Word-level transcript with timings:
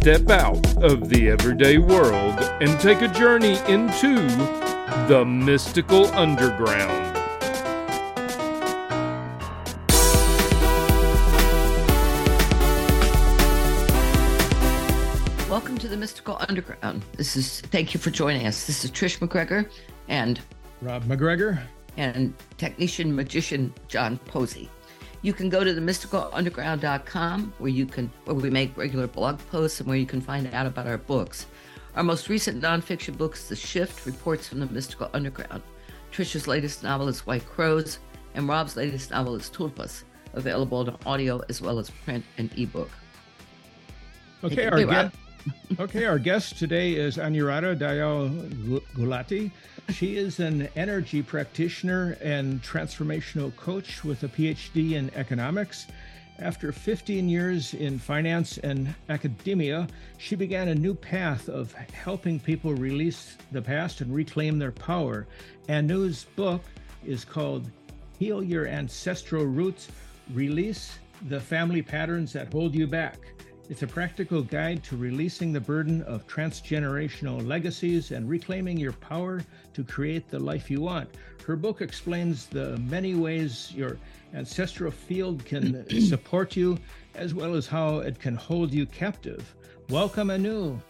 Step 0.00 0.30
out 0.30 0.64
of 0.80 1.08
the 1.08 1.28
everyday 1.28 1.76
world 1.76 2.38
and 2.60 2.80
take 2.80 3.02
a 3.02 3.08
journey 3.08 3.58
into 3.66 4.14
the 5.08 5.24
mystical 5.26 6.06
underground. 6.14 7.16
Welcome 15.50 15.76
to 15.78 15.88
the 15.88 15.96
Mystical 15.96 16.36
Underground. 16.48 17.04
This 17.16 17.34
is 17.34 17.60
thank 17.62 17.92
you 17.92 17.98
for 17.98 18.10
joining 18.10 18.46
us. 18.46 18.68
This 18.68 18.84
is 18.84 18.92
Trish 18.92 19.20
MacGregor 19.20 19.68
and 20.06 20.38
Rob 20.80 21.06
MacGregor. 21.06 21.60
and 21.96 22.32
technician 22.56 23.12
magician 23.12 23.74
John 23.88 24.18
Posey. 24.18 24.70
You 25.22 25.32
can 25.32 25.48
go 25.48 25.64
to 25.64 25.72
the 25.72 25.80
mysticalunderground.com 25.80 27.54
where 27.58 27.70
you 27.70 27.86
can 27.86 28.10
where 28.24 28.36
we 28.36 28.50
make 28.50 28.76
regular 28.76 29.08
blog 29.08 29.38
posts 29.50 29.80
and 29.80 29.88
where 29.88 29.98
you 29.98 30.06
can 30.06 30.20
find 30.20 30.52
out 30.54 30.66
about 30.66 30.86
our 30.86 30.98
books. 30.98 31.46
Our 31.96 32.04
most 32.04 32.28
recent 32.28 32.62
nonfiction 32.62 33.18
book 33.18 33.34
is 33.34 33.48
The 33.48 33.56
Shift 33.56 34.06
Reports 34.06 34.46
from 34.46 34.60
the 34.60 34.66
Mystical 34.66 35.10
Underground. 35.12 35.62
Trisha's 36.12 36.46
latest 36.46 36.84
novel 36.84 37.08
is 37.08 37.26
White 37.26 37.44
Crows, 37.46 37.98
and 38.34 38.48
Rob's 38.48 38.76
latest 38.76 39.10
novel 39.10 39.34
is 39.34 39.50
Tulpas, 39.50 40.04
available 40.34 40.78
on 40.78 40.96
audio 41.04 41.42
as 41.48 41.60
well 41.60 41.80
as 41.80 41.90
print 41.90 42.24
and 42.38 42.50
ebook. 42.56 42.90
Okay, 44.44 44.66
our 44.66 44.78
away, 44.78 44.84
guest. 44.84 45.16
Okay, 45.80 46.04
our 46.04 46.18
guest 46.18 46.58
today 46.58 46.92
is 46.92 47.16
Anuradha 47.16 47.76
Dayal 47.76 48.80
Gulati. 48.94 49.50
She 49.90 50.16
is 50.16 50.38
an 50.38 50.68
energy 50.76 51.22
practitioner 51.22 52.18
and 52.20 52.62
transformational 52.62 53.56
coach 53.56 54.04
with 54.04 54.22
a 54.22 54.28
PhD 54.28 54.92
in 54.92 55.10
economics. 55.14 55.86
After 56.38 56.72
15 56.72 57.28
years 57.28 57.72
in 57.74 57.98
finance 57.98 58.58
and 58.58 58.94
academia, 59.08 59.88
she 60.18 60.36
began 60.36 60.68
a 60.68 60.74
new 60.74 60.94
path 60.94 61.48
of 61.48 61.72
helping 61.72 62.38
people 62.38 62.74
release 62.74 63.38
the 63.50 63.62
past 63.62 64.02
and 64.02 64.14
reclaim 64.14 64.58
their 64.58 64.72
power. 64.72 65.26
Anu's 65.68 66.24
book 66.36 66.62
is 67.04 67.24
called 67.24 67.70
Heal 68.18 68.42
Your 68.42 68.66
Ancestral 68.68 69.46
Roots 69.46 69.88
Release 70.34 70.98
the 71.28 71.40
Family 71.40 71.82
Patterns 71.82 72.34
That 72.34 72.52
Hold 72.52 72.74
You 72.74 72.86
Back. 72.86 73.18
It's 73.70 73.82
a 73.82 73.86
practical 73.86 74.40
guide 74.40 74.82
to 74.84 74.96
releasing 74.96 75.52
the 75.52 75.60
burden 75.60 76.00
of 76.04 76.26
transgenerational 76.26 77.46
legacies 77.46 78.12
and 78.12 78.26
reclaiming 78.26 78.78
your 78.78 78.94
power 78.94 79.42
to 79.74 79.84
create 79.84 80.26
the 80.30 80.38
life 80.38 80.70
you 80.70 80.80
want. 80.80 81.10
Her 81.46 81.54
book 81.54 81.82
explains 81.82 82.46
the 82.46 82.78
many 82.78 83.14
ways 83.14 83.70
your 83.74 83.98
ancestral 84.32 84.90
field 84.90 85.44
can 85.44 85.84
support 86.08 86.56
you, 86.56 86.78
as 87.14 87.34
well 87.34 87.54
as 87.54 87.66
how 87.66 87.98
it 87.98 88.18
can 88.18 88.36
hold 88.36 88.72
you 88.72 88.86
captive. 88.86 89.54
Welcome, 89.90 90.30
Anu. 90.30 90.80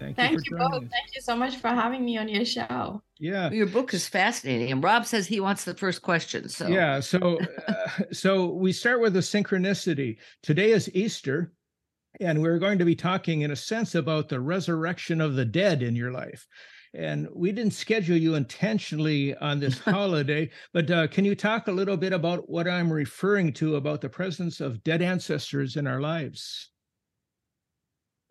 Thank, 0.00 0.16
Thank 0.16 0.32
you 0.32 0.52
you 0.52 0.56
both. 0.56 0.72
us. 0.72 0.88
Thank 0.90 1.14
you 1.14 1.20
so 1.20 1.36
much 1.36 1.56
for 1.56 1.68
having 1.68 2.04
me 2.04 2.16
on 2.16 2.28
your 2.28 2.44
show. 2.44 3.00
Yeah. 3.20 3.50
Your 3.50 3.66
book 3.66 3.94
is 3.94 4.08
fascinating, 4.08 4.72
and 4.72 4.82
Rob 4.82 5.06
says 5.06 5.26
he 5.26 5.38
wants 5.38 5.64
the 5.64 5.74
first 5.74 6.02
question. 6.02 6.48
So 6.48 6.66
Yeah. 6.66 6.98
So, 6.98 7.38
uh, 7.68 7.88
so 8.12 8.46
we 8.46 8.72
start 8.72 9.00
with 9.00 9.14
a 9.16 9.20
synchronicity. 9.20 10.16
Today 10.42 10.70
is 10.72 10.90
Easter, 10.94 11.52
and 12.20 12.40
we're 12.40 12.58
going 12.58 12.78
to 12.78 12.84
be 12.84 12.94
talking, 12.94 13.42
in 13.42 13.50
a 13.50 13.56
sense, 13.56 13.94
about 13.94 14.28
the 14.28 14.40
resurrection 14.40 15.20
of 15.20 15.34
the 15.34 15.44
dead 15.44 15.82
in 15.82 15.96
your 15.96 16.12
life. 16.12 16.46
And 16.92 17.28
we 17.34 17.52
didn't 17.52 17.72
schedule 17.72 18.16
you 18.16 18.34
intentionally 18.34 19.36
on 19.36 19.60
this 19.60 19.78
holiday, 19.94 20.50
but 20.72 20.90
uh, 20.90 21.06
can 21.06 21.24
you 21.24 21.34
talk 21.34 21.68
a 21.68 21.72
little 21.72 21.96
bit 21.96 22.12
about 22.12 22.50
what 22.50 22.68
I'm 22.68 22.92
referring 22.92 23.52
to 23.54 23.76
about 23.76 24.00
the 24.00 24.08
presence 24.08 24.60
of 24.60 24.82
dead 24.82 25.00
ancestors 25.00 25.76
in 25.76 25.86
our 25.86 26.00
lives? 26.00 26.70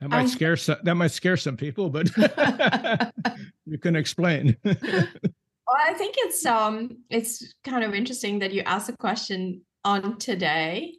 That 0.02 0.10
might 0.10 0.22
Um, 0.22 0.28
scare 0.28 0.56
some. 0.58 0.78
That 0.84 0.96
might 0.96 1.12
scare 1.12 1.36
some 1.38 1.58
people, 1.58 1.90
but 1.90 2.10
you 3.66 3.78
can 3.78 3.96
explain. 3.96 4.56
Well, 4.64 5.78
I 5.78 5.94
think 5.94 6.16
it's 6.18 6.46
um 6.46 7.04
it's 7.10 7.54
kind 7.66 7.84
of 7.84 7.94
interesting 7.94 8.40
that 8.40 8.54
you 8.54 8.62
asked 8.62 8.88
the 8.88 8.98
question 8.98 9.62
on 9.84 10.18
today. 10.18 10.96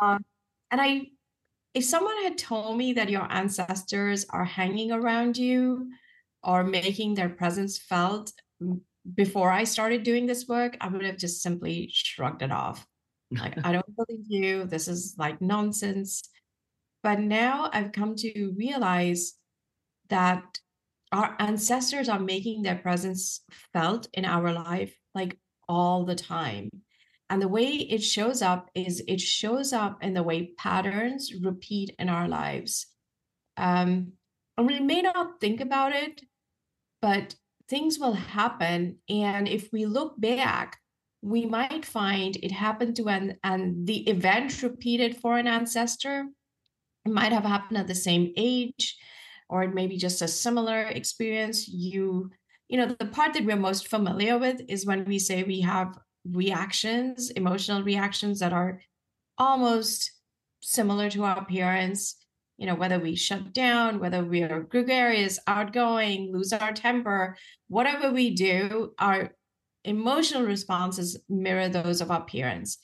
um, 0.00 0.24
and 0.70 0.80
I 0.80 1.08
if 1.74 1.84
someone 1.84 2.22
had 2.22 2.38
told 2.38 2.76
me 2.76 2.94
that 2.94 3.10
your 3.10 3.30
ancestors 3.30 4.26
are 4.30 4.44
hanging 4.44 4.90
around 4.92 5.36
you 5.36 5.90
or 6.42 6.64
making 6.64 7.14
their 7.14 7.28
presence 7.28 7.78
felt 7.78 8.32
before 9.14 9.50
I 9.50 9.64
started 9.64 10.02
doing 10.02 10.26
this 10.26 10.46
work, 10.46 10.76
I 10.80 10.88
would 10.88 11.04
have 11.04 11.16
just 11.16 11.42
simply 11.42 11.90
shrugged 11.92 12.42
it 12.42 12.50
off. 12.52 12.86
Like, 13.30 13.54
I 13.64 13.72
don't 13.72 13.96
believe 13.96 14.26
you. 14.28 14.64
This 14.64 14.88
is 14.88 15.14
like 15.18 15.40
nonsense. 15.40 16.28
But 17.02 17.20
now 17.20 17.70
I've 17.72 17.92
come 17.92 18.16
to 18.16 18.54
realize 18.56 19.34
that 20.08 20.58
our 21.12 21.36
ancestors 21.38 22.08
are 22.08 22.18
making 22.18 22.62
their 22.62 22.76
presence 22.76 23.40
felt 23.72 24.08
in 24.12 24.24
our 24.24 24.52
life 24.52 24.94
like 25.14 25.38
all 25.68 26.04
the 26.04 26.14
time. 26.14 26.70
And 27.30 27.42
the 27.42 27.48
way 27.48 27.68
it 27.68 28.02
shows 28.02 28.40
up 28.40 28.70
is 28.74 29.02
it 29.06 29.20
shows 29.20 29.72
up 29.72 30.02
in 30.02 30.14
the 30.14 30.22
way 30.22 30.54
patterns 30.56 31.32
repeat 31.42 31.94
in 31.98 32.08
our 32.08 32.26
lives. 32.26 32.86
Um, 33.56 34.12
and 34.56 34.66
we 34.66 34.80
may 34.80 35.02
not 35.02 35.40
think 35.40 35.60
about 35.60 35.92
it, 35.92 36.22
but 37.02 37.34
things 37.68 37.98
will 37.98 38.14
happen. 38.14 38.98
And 39.08 39.46
if 39.46 39.68
we 39.72 39.84
look 39.84 40.18
back, 40.18 40.78
we 41.20 41.44
might 41.44 41.84
find 41.84 42.36
it 42.36 42.52
happened 42.52 42.96
to 42.96 43.08
an 43.08 43.36
and 43.42 43.86
the 43.86 44.08
event 44.08 44.62
repeated 44.62 45.16
for 45.16 45.36
an 45.36 45.46
ancestor. 45.46 46.26
It 47.04 47.12
might 47.12 47.32
have 47.32 47.44
happened 47.44 47.78
at 47.78 47.88
the 47.88 47.94
same 47.94 48.32
age, 48.36 48.96
or 49.48 49.62
it 49.62 49.74
may 49.74 49.86
be 49.86 49.96
just 49.96 50.22
a 50.22 50.28
similar 50.28 50.82
experience. 50.82 51.68
You, 51.68 52.30
you 52.68 52.78
know, 52.78 52.86
the 52.86 53.06
part 53.06 53.34
that 53.34 53.44
we're 53.44 53.56
most 53.56 53.88
familiar 53.88 54.38
with 54.38 54.60
is 54.68 54.86
when 54.86 55.04
we 55.04 55.18
say 55.18 55.42
we 55.42 55.60
have 55.62 55.98
reactions, 56.24 57.30
emotional 57.30 57.82
reactions 57.82 58.40
that 58.40 58.52
are 58.52 58.80
almost 59.38 60.12
similar 60.60 61.08
to 61.10 61.24
our 61.24 61.44
parents 61.44 62.16
you 62.58 62.66
know 62.66 62.74
whether 62.74 62.98
we 62.98 63.14
shut 63.14 63.52
down 63.54 64.00
whether 64.00 64.24
we 64.24 64.42
are 64.42 64.62
gregarious 64.62 65.38
outgoing 65.46 66.32
lose 66.32 66.52
our 66.52 66.72
temper 66.72 67.36
whatever 67.68 68.12
we 68.12 68.34
do 68.34 68.92
our 68.98 69.30
emotional 69.84 70.42
responses 70.42 71.16
mirror 71.28 71.68
those 71.68 72.00
of 72.00 72.10
our 72.10 72.24
parents 72.24 72.78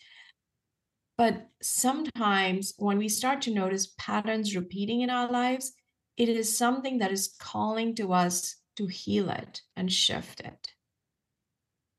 but 1.18 1.48
sometimes 1.60 2.74
when 2.78 2.98
we 2.98 3.08
start 3.08 3.42
to 3.42 3.52
notice 3.52 3.92
patterns 3.98 4.56
repeating 4.56 5.02
in 5.02 5.10
our 5.10 5.30
lives 5.30 5.72
it 6.16 6.28
is 6.28 6.56
something 6.56 6.98
that 6.98 7.10
is 7.10 7.34
calling 7.40 7.94
to 7.96 8.12
us 8.12 8.56
to 8.76 8.86
heal 8.86 9.28
it 9.28 9.60
and 9.76 9.92
shift 9.92 10.40
it 10.40 10.70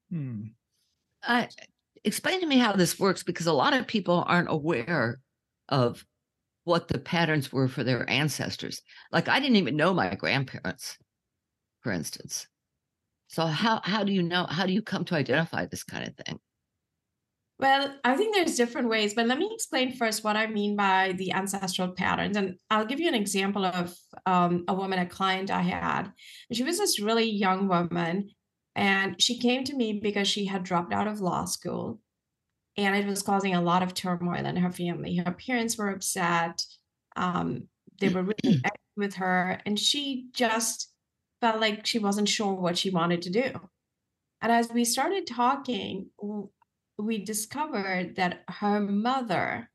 Hmm. 0.09 0.43
Uh, 1.27 1.45
explain 2.03 2.41
to 2.41 2.47
me 2.47 2.57
how 2.57 2.73
this 2.73 2.99
works 2.99 3.23
because 3.23 3.47
a 3.47 3.53
lot 3.53 3.73
of 3.73 3.87
people 3.87 4.23
aren't 4.27 4.51
aware 4.51 5.19
of 5.69 6.05
what 6.63 6.87
the 6.87 6.99
patterns 6.99 7.51
were 7.51 7.67
for 7.67 7.83
their 7.83 8.09
ancestors. 8.09 8.81
Like 9.11 9.27
I 9.27 9.39
didn't 9.39 9.57
even 9.57 9.75
know 9.75 9.93
my 9.93 10.13
grandparents, 10.15 10.97
for 11.81 11.91
instance. 11.91 12.47
So 13.27 13.45
how 13.45 13.81
how 13.83 14.03
do 14.03 14.11
you 14.11 14.23
know? 14.23 14.45
How 14.45 14.65
do 14.65 14.73
you 14.73 14.81
come 14.81 15.05
to 15.05 15.15
identify 15.15 15.65
this 15.65 15.83
kind 15.83 16.07
of 16.07 16.15
thing? 16.15 16.39
Well, 17.57 17.95
I 18.03 18.17
think 18.17 18.35
there's 18.35 18.57
different 18.57 18.89
ways, 18.89 19.13
but 19.13 19.27
let 19.27 19.37
me 19.37 19.49
explain 19.53 19.95
first 19.95 20.25
what 20.25 20.35
I 20.35 20.47
mean 20.47 20.75
by 20.75 21.13
the 21.17 21.31
ancestral 21.31 21.89
patterns. 21.89 22.35
And 22.35 22.55
I'll 22.69 22.85
give 22.85 22.99
you 22.99 23.07
an 23.07 23.15
example 23.15 23.65
of 23.65 23.95
um, 24.25 24.65
a 24.67 24.73
woman, 24.73 24.99
a 24.99 25.05
client 25.05 25.49
I 25.49 25.61
had. 25.61 26.11
She 26.51 26.63
was 26.63 26.77
this 26.77 26.99
really 26.99 27.29
young 27.29 27.69
woman, 27.69 28.29
and 28.75 29.21
she 29.21 29.39
came 29.39 29.63
to 29.63 29.75
me 29.75 29.93
because 29.93 30.27
she 30.27 30.45
had 30.45 30.63
dropped 30.63 30.93
out 30.93 31.07
of 31.07 31.21
law 31.21 31.45
school. 31.45 31.99
And 32.77 32.95
it 32.95 33.05
was 33.05 33.21
causing 33.21 33.55
a 33.55 33.61
lot 33.61 33.83
of 33.83 33.93
turmoil 33.93 34.45
in 34.45 34.57
her 34.57 34.71
family. 34.71 35.15
Her 35.15 35.31
parents 35.31 35.77
were 35.77 35.89
upset. 35.89 36.61
Um, 37.15 37.69
they 38.01 38.09
were 38.09 38.23
really 38.23 38.35
angry 38.43 38.71
with 38.97 39.15
her, 39.15 39.61
and 39.65 39.79
she 39.79 40.27
just 40.33 40.91
felt 41.39 41.61
like 41.61 41.85
she 41.85 41.99
wasn't 41.99 42.27
sure 42.27 42.53
what 42.53 42.77
she 42.77 42.89
wanted 42.89 43.21
to 43.21 43.29
do. 43.29 43.51
And 44.41 44.51
as 44.51 44.69
we 44.69 44.83
started 44.83 45.25
talking, 45.25 46.07
we 46.97 47.23
discovered 47.23 48.17
that 48.17 48.43
her 48.49 48.81
mother 48.81 49.69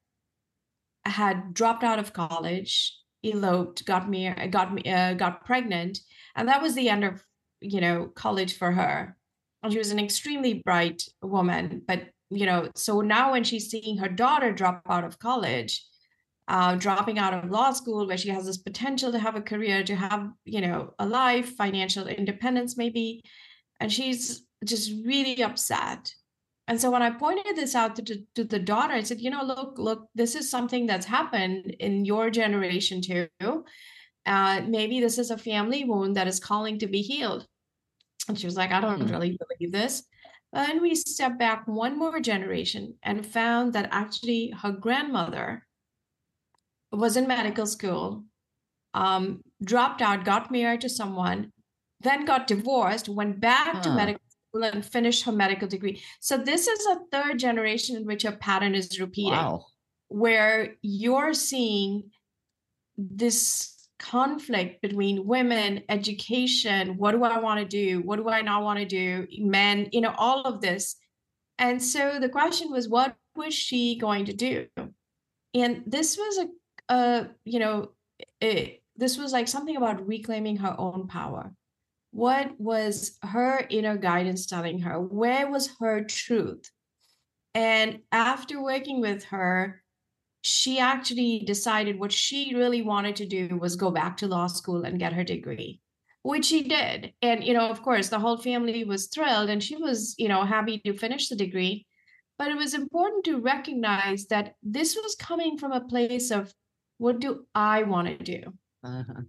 had 1.07 1.55
dropped 1.55 1.83
out 1.83 1.99
of 1.99 2.13
college 2.13 2.97
eloped, 3.25 3.85
got 3.87 4.09
me, 4.09 4.31
got 4.51 4.75
me, 4.75 4.83
uh, 4.91 5.15
got 5.15 5.45
pregnant, 5.47 6.01
and 6.37 6.49
that 6.49 6.61
was 6.61 6.75
the 6.75 6.89
end 6.91 7.05
of 7.05 7.25
you 7.61 7.81
know 7.81 8.07
college 8.07 8.57
for 8.57 8.73
her. 8.73 9.17
And 9.63 9.73
she 9.73 9.79
was 9.79 9.91
an 9.91 9.99
extremely 9.99 10.63
bright 10.65 11.03
woman, 11.23 11.83
but 11.87 12.09
you 12.31 12.47
know, 12.47 12.71
so 12.75 13.01
now 13.01 13.33
when 13.33 13.45
she's 13.45 13.71
seeing 13.71 13.99
her 13.99 14.09
daughter 14.09 14.53
drop 14.53 14.83
out 14.89 15.05
of 15.05 15.19
college, 15.19 15.85
uh, 16.49 16.77
dropping 16.77 17.19
out 17.19 17.35
of 17.35 17.51
law 17.51 17.73
school, 17.73 18.07
where 18.07 18.17
she 18.17 18.31
has 18.31 18.47
this 18.47 18.59
potential 18.59 19.13
to 19.13 19.19
have 19.19 19.37
a 19.37 19.43
career, 19.43 19.83
to 19.85 19.97
have 19.97 20.31
you 20.45 20.61
know 20.61 20.95
a 20.99 21.07
life, 21.07 21.57
financial 21.57 22.07
independence, 22.07 22.77
maybe, 22.77 23.23
and 23.81 23.93
she's 23.93 24.43
just 24.65 24.93
really 25.05 25.43
upset 25.43 26.13
and 26.71 26.81
so 26.81 26.89
when 26.89 27.03
I 27.03 27.11
pointed 27.11 27.57
this 27.57 27.75
out 27.75 27.97
to, 27.97 28.23
to 28.37 28.45
the 28.45 28.61
daughter, 28.61 28.95
I 28.95 29.03
said, 29.03 29.21
you 29.21 29.29
know, 29.29 29.43
look, 29.43 29.77
look, 29.77 30.07
this 30.15 30.37
is 30.37 30.49
something 30.49 30.87
that's 30.87 31.05
happened 31.05 31.75
in 31.81 32.05
your 32.05 32.31
generation 32.31 33.03
too. 33.03 33.27
Uh, 34.25 34.61
maybe 34.69 35.01
this 35.01 35.19
is 35.19 35.33
a 35.33 35.37
family 35.37 35.85
wound 35.85 36.17
that 36.17 36.29
is 36.29 36.39
calling 36.39 36.79
to 36.79 36.87
be 36.87 37.03
healed. 37.03 37.45
And 38.31 38.39
she 38.39 38.47
was 38.47 38.57
like, 38.57 38.71
I 38.71 38.81
don't 38.81 39.01
mm-hmm. 39.01 39.11
really 39.11 39.37
believe 39.37 39.73
this. 39.73 40.05
And 40.53 40.81
we 40.81 40.95
stepped 40.95 41.39
back 41.39 41.67
one 41.67 41.99
more 41.99 42.21
generation 42.21 42.95
and 43.03 43.27
found 43.27 43.73
that 43.73 43.89
actually 43.91 44.55
her 44.63 44.71
grandmother 44.71 45.67
was 46.93 47.17
in 47.17 47.27
medical 47.27 47.67
school, 47.67 48.25
um, 48.95 49.43
dropped 49.65 50.01
out, 50.01 50.25
got 50.25 50.51
married 50.51 50.81
to 50.83 50.89
someone, 50.89 51.53
then 52.01 52.25
got 52.25 52.47
divorced, 52.47 53.09
went 53.09 53.41
back 53.41 53.75
huh. 53.75 53.83
to 53.83 53.91
medical 53.91 54.23
school 54.29 54.65
and 54.65 54.87
finished 54.87 55.25
her 55.25 55.33
medical 55.33 55.67
degree. 55.67 56.01
So 56.21 56.37
this 56.37 56.69
is 56.69 56.87
a 56.87 57.01
third 57.11 57.39
generation 57.41 57.97
in 57.97 58.05
which 58.05 58.25
a 58.25 58.33
pattern 58.33 58.77
is 58.77 59.01
repeating, 59.01 59.33
wow. 59.33 59.67
where 60.09 60.77
you're 60.83 61.35
seeing 61.35 62.11
this 62.97 63.80
conflict 64.01 64.83
between 64.83 65.27
women, 65.27 65.83
education, 65.89 66.97
what 66.97 67.13
do 67.13 67.23
I 67.23 67.39
want 67.39 67.61
to 67.61 67.67
do? 67.67 68.01
What 68.01 68.17
do 68.17 68.29
I 68.29 68.41
not 68.41 68.65
want 68.65 68.81
to 68.81 68.85
do? 68.85 69.27
Men, 69.39 69.89
you 69.93 70.01
know, 70.01 70.15
all 70.17 70.43
of 70.43 70.61
this. 70.61 70.97
And 71.59 71.81
so 71.83 72.19
the 72.19 72.29
question 72.29 72.73
was, 72.73 72.89
what 72.89 73.15
was 73.37 73.55
she 73.55 73.99
going 73.99 74.25
to 74.25 74.33
do? 74.33 74.67
And 75.55 75.83
this 75.87 76.17
was 76.17 76.39
a, 76.39 76.95
a 76.95 77.29
you 77.45 77.59
know, 77.59 77.91
it, 78.41 78.83
this 78.97 79.17
was 79.17 79.33
like 79.33 79.47
something 79.47 79.77
about 79.77 80.07
reclaiming 80.09 80.57
her 80.57 80.75
own 80.79 81.07
power 81.07 81.53
what 82.13 82.61
was 82.61 83.19
her 83.23 83.65
inner 83.71 83.97
guidance 83.97 84.47
telling 84.47 84.81
her? 84.81 85.01
Where 85.01 85.49
was 85.51 85.71
her 85.81 86.03
truth? 86.05 86.71
And 87.55 88.01
after 88.13 88.63
working 88.63 89.01
with 89.01 89.25
her, 89.25 89.83
she 90.43 90.79
actually 90.79 91.41
decided 91.47 91.99
what 91.99 92.13
she 92.13 92.55
really 92.55 92.83
wanted 92.83 93.17
to 93.17 93.27
do 93.27 93.57
was 93.57 93.77
go 93.77 93.91
back 93.91 94.17
to 94.19 94.27
law 94.27 94.47
school 94.47 94.85
and 94.85 94.99
get 94.99 95.13
her 95.13 95.25
degree, 95.25 95.81
which 96.23 96.47
she 96.47 96.63
did. 96.63 97.13
And, 97.23 97.45
you 97.45 97.53
know, 97.53 97.69
of 97.71 97.83
course, 97.83 98.09
the 98.09 98.19
whole 98.19 98.39
family 98.39 98.85
was 98.85 99.09
thrilled 99.09 99.51
and 99.51 99.63
she 99.63 99.77
was, 99.77 100.15
you 100.19 100.29
know, 100.29 100.45
happy 100.45 100.79
to 100.85 100.97
finish 100.97 101.29
the 101.29 101.37
degree. 101.37 101.87
But 102.39 102.51
it 102.51 102.57
was 102.57 102.73
important 102.73 103.25
to 103.27 103.41
recognize 103.41 104.27
that 104.27 104.55
this 104.63 104.97
was 104.97 105.15
coming 105.15 105.59
from 105.59 105.73
a 105.73 105.87
place 105.87 106.31
of 106.31 106.53
what 106.97 107.21
do 107.21 107.47
I 107.55 107.83
want 107.83 108.09
to 108.09 108.25
do? 108.25 108.55
Uh-huh 108.83 109.23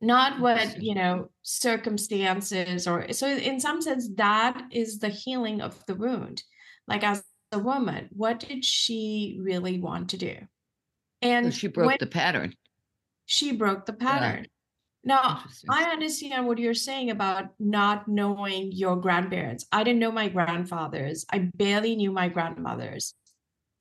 not 0.00 0.40
what 0.40 0.80
you 0.80 0.94
know 0.94 1.28
circumstances 1.42 2.86
or 2.86 3.12
so 3.12 3.26
in 3.26 3.58
some 3.58 3.82
sense 3.82 4.08
that 4.16 4.62
is 4.70 4.98
the 4.98 5.08
healing 5.08 5.60
of 5.60 5.84
the 5.86 5.94
wound 5.94 6.42
like 6.86 7.02
as 7.02 7.22
a 7.52 7.58
woman 7.58 8.08
what 8.12 8.38
did 8.40 8.64
she 8.64 9.38
really 9.40 9.80
want 9.80 10.10
to 10.10 10.16
do 10.16 10.36
and 11.22 11.46
so 11.46 11.58
she 11.58 11.68
broke 11.68 11.98
the 11.98 12.06
pattern. 12.06 12.54
She 13.26 13.52
broke 13.52 13.86
the 13.86 13.92
pattern. 13.92 14.46
Yeah. 15.04 15.04
now 15.04 15.42
i 15.68 15.84
understand 15.84 16.46
what 16.46 16.58
you're 16.58 16.74
saying 16.74 17.10
about 17.10 17.46
not 17.58 18.08
knowing 18.08 18.72
your 18.72 18.96
grandparents. 18.96 19.66
I 19.72 19.84
didn't 19.84 20.00
know 20.00 20.12
my 20.12 20.28
grandfathers. 20.28 21.26
I 21.32 21.50
barely 21.54 21.96
knew 21.96 22.12
my 22.12 22.28
grandmothers. 22.28 23.14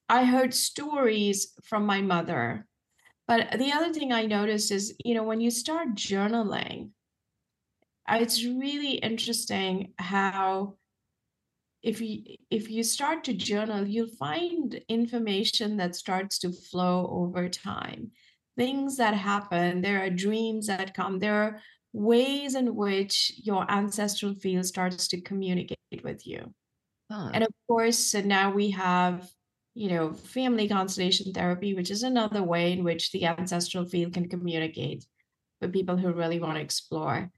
I 0.10 0.24
heard 0.26 0.54
stories 0.54 1.54
from 1.64 1.86
my 1.86 2.02
mother. 2.02 2.66
But 3.28 3.60
the 3.60 3.74
other 3.74 3.94
thing 3.94 4.14
I 4.14 4.26
noticed 4.26 4.72
is, 4.72 4.96
you 5.04 5.14
know, 5.14 5.24
when 5.24 5.42
you 5.42 5.52
start 5.52 5.96
journaling, 5.96 6.92
it's 8.10 8.44
really 8.44 8.94
interesting 8.94 9.94
how 9.98 10.76
if 11.88 12.02
you 12.02 12.22
if 12.52 12.70
you 12.70 12.84
start 12.84 13.24
to 13.24 13.34
journal, 13.34 13.88
you'll 13.88 14.18
find 14.20 14.80
information 14.90 15.78
that 15.78 15.96
starts 15.96 16.38
to 16.40 16.52
flow 16.52 17.08
over 17.10 17.48
time. 17.48 18.12
Things 18.58 18.98
that 18.98 19.14
happen, 19.14 19.82
there 19.82 20.04
are 20.04 20.10
dreams 20.10 20.68
that 20.68 20.94
come, 20.94 21.20
there 21.20 21.42
are 21.44 21.62
ways 21.94 22.56
in 22.56 22.76
which 22.76 23.34
your 23.44 23.70
ancestral 23.72 24.34
field 24.34 24.66
starts 24.66 25.08
to 25.10 25.22
communicate 25.22 26.04
with 26.04 26.28
you. 26.28 26.54
Huh. 27.10 27.30
And 27.34 27.44
of 27.44 27.52
course, 27.68 28.14
now 28.14 28.52
we 28.52 28.72
have 28.72 29.30
you 29.74 29.90
know, 29.90 30.12
family 30.12 30.68
constellation 30.68 31.32
therapy, 31.32 31.76
which 31.76 31.92
is 31.92 32.02
another 32.02 32.42
way 32.42 32.74
in 32.74 32.84
which 32.84 33.12
the 33.12 33.26
ancestral 33.26 33.86
field 33.86 34.12
can 34.12 34.28
communicate 34.28 35.06
with 35.62 35.72
people 35.72 35.96
who 35.96 36.12
really 36.12 36.40
want 36.40 36.56
to 36.56 36.62
explore. 36.62 37.30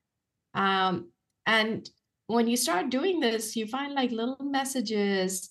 Um, 0.53 1.11
and 1.45 1.89
when 2.29 2.47
you 2.47 2.57
start 2.57 2.91
doing 2.91 3.19
this, 3.19 3.55
you 3.55 3.65
find 3.65 3.95
like 3.95 4.11
little 4.11 4.37
messages. 4.39 5.49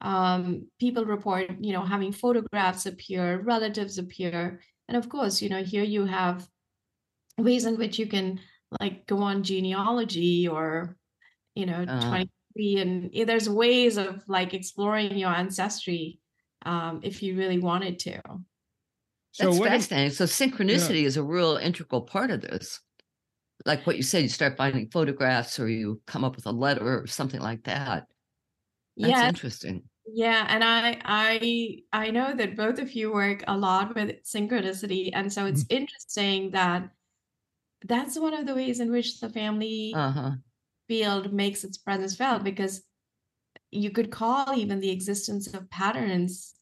Um, 0.00 0.68
people 0.80 1.04
report, 1.04 1.50
you 1.60 1.74
know, 1.74 1.82
having 1.82 2.12
photographs 2.12 2.86
appear, 2.86 3.42
relatives 3.42 3.98
appear. 3.98 4.60
And 4.88 4.96
of 4.96 5.10
course, 5.10 5.42
you 5.42 5.50
know, 5.50 5.62
here 5.62 5.84
you 5.84 6.06
have 6.06 6.46
ways 7.36 7.66
in 7.66 7.76
which 7.76 7.98
you 7.98 8.06
can 8.06 8.40
like 8.80 9.06
go 9.06 9.18
on 9.18 9.42
genealogy 9.42 10.48
or, 10.48 10.96
you 11.54 11.66
know, 11.66 11.84
uh-huh. 11.86 12.08
23 12.56 12.76
and 12.80 13.28
there's 13.28 13.48
ways 13.48 13.98
of 13.98 14.22
like 14.26 14.54
exploring 14.54 15.18
your 15.18 15.30
ancestry 15.30 16.20
um, 16.64 17.00
if 17.02 17.22
you 17.22 17.36
really 17.36 17.58
wanted 17.58 17.98
to. 17.98 18.20
So 19.32 19.52
That's 19.52 19.58
fascinating. 19.58 20.06
If, 20.06 20.14
so 20.14 20.24
synchronicity 20.24 21.02
yeah. 21.02 21.08
is 21.08 21.18
a 21.18 21.22
real 21.22 21.56
integral 21.56 22.00
part 22.00 22.30
of 22.30 22.40
this. 22.40 22.80
Like 23.66 23.86
what 23.86 23.96
you 23.96 24.02
said, 24.02 24.22
you 24.22 24.28
start 24.28 24.56
finding 24.56 24.90
photographs 24.90 25.58
or 25.58 25.68
you 25.68 26.00
come 26.06 26.24
up 26.24 26.36
with 26.36 26.46
a 26.46 26.52
letter 26.52 27.00
or 27.00 27.06
something 27.06 27.40
like 27.40 27.64
that. 27.64 28.06
That's 28.96 29.10
yeah. 29.10 29.28
interesting. 29.28 29.82
Yeah, 30.06 30.44
and 30.48 30.62
I 30.62 30.98
I 31.04 31.78
I 31.92 32.10
know 32.10 32.34
that 32.34 32.56
both 32.56 32.78
of 32.78 32.92
you 32.92 33.12
work 33.12 33.42
a 33.48 33.56
lot 33.56 33.94
with 33.94 34.22
synchronicity, 34.22 35.10
and 35.14 35.32
so 35.32 35.46
it's 35.46 35.64
mm-hmm. 35.64 35.78
interesting 35.78 36.50
that 36.50 36.90
that's 37.86 38.18
one 38.18 38.34
of 38.34 38.46
the 38.46 38.54
ways 38.54 38.80
in 38.80 38.90
which 38.90 39.20
the 39.20 39.30
family 39.30 39.92
uh-huh. 39.96 40.32
field 40.88 41.32
makes 41.32 41.64
its 41.64 41.78
presence 41.78 42.16
felt 42.16 42.44
because 42.44 42.82
you 43.70 43.90
could 43.90 44.10
call 44.10 44.54
even 44.54 44.80
the 44.80 44.90
existence 44.90 45.52
of 45.52 45.68
patterns 45.70 46.54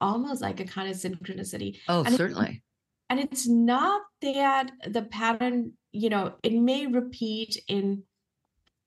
almost 0.00 0.42
like 0.42 0.60
a 0.60 0.64
kind 0.64 0.90
of 0.90 0.96
synchronicity. 0.96 1.78
Oh, 1.88 2.04
and 2.04 2.14
certainly. 2.14 2.48
It's, 2.48 2.60
and 3.10 3.20
it's 3.20 3.48
not 3.48 4.02
that 4.22 4.70
the 4.86 5.02
pattern, 5.02 5.72
you 5.92 6.10
know, 6.10 6.34
it 6.42 6.52
may 6.52 6.86
repeat 6.86 7.62
in 7.68 8.02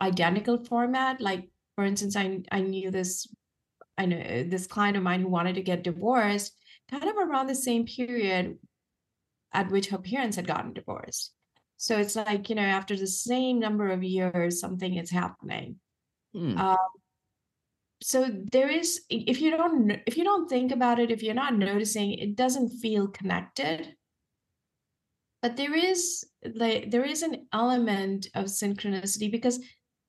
identical 0.01 0.63
format. 0.63 1.21
Like, 1.21 1.49
for 1.75 1.83
instance, 1.83 2.15
I 2.15 2.39
I 2.51 2.61
knew 2.61 2.91
this, 2.91 3.27
I 3.97 4.05
know 4.05 4.43
this 4.43 4.67
client 4.67 4.97
of 4.97 5.03
mine 5.03 5.21
who 5.21 5.29
wanted 5.29 5.55
to 5.55 5.61
get 5.61 5.83
divorced, 5.83 6.55
kind 6.89 7.03
of 7.03 7.17
around 7.17 7.47
the 7.47 7.55
same 7.55 7.85
period 7.85 8.57
at 9.53 9.69
which 9.69 9.89
her 9.89 9.97
parents 9.97 10.35
had 10.35 10.47
gotten 10.47 10.73
divorced. 10.73 11.33
So 11.77 11.97
it's 11.97 12.15
like, 12.15 12.49
you 12.49 12.55
know, 12.55 12.61
after 12.61 12.95
the 12.95 13.07
same 13.07 13.59
number 13.59 13.89
of 13.89 14.03
years, 14.03 14.59
something 14.59 14.95
is 14.95 15.09
happening. 15.09 15.77
Hmm. 16.33 16.57
Um, 16.57 16.77
so 18.01 18.27
there 18.51 18.69
is 18.69 19.01
if 19.09 19.41
you 19.41 19.51
don't 19.51 19.99
if 20.07 20.17
you 20.17 20.23
don't 20.23 20.49
think 20.49 20.71
about 20.71 20.99
it 20.99 21.11
if 21.11 21.21
you're 21.21 21.35
not 21.35 21.55
noticing 21.55 22.13
it 22.13 22.35
doesn't 22.35 22.69
feel 22.79 23.07
connected 23.07 23.95
but 25.41 25.57
there 25.57 25.75
is 25.75 26.25
like 26.55 26.91
there 26.91 27.05
is 27.05 27.23
an 27.23 27.47
element 27.53 28.27
of 28.35 28.45
synchronicity 28.45 29.31
because 29.31 29.59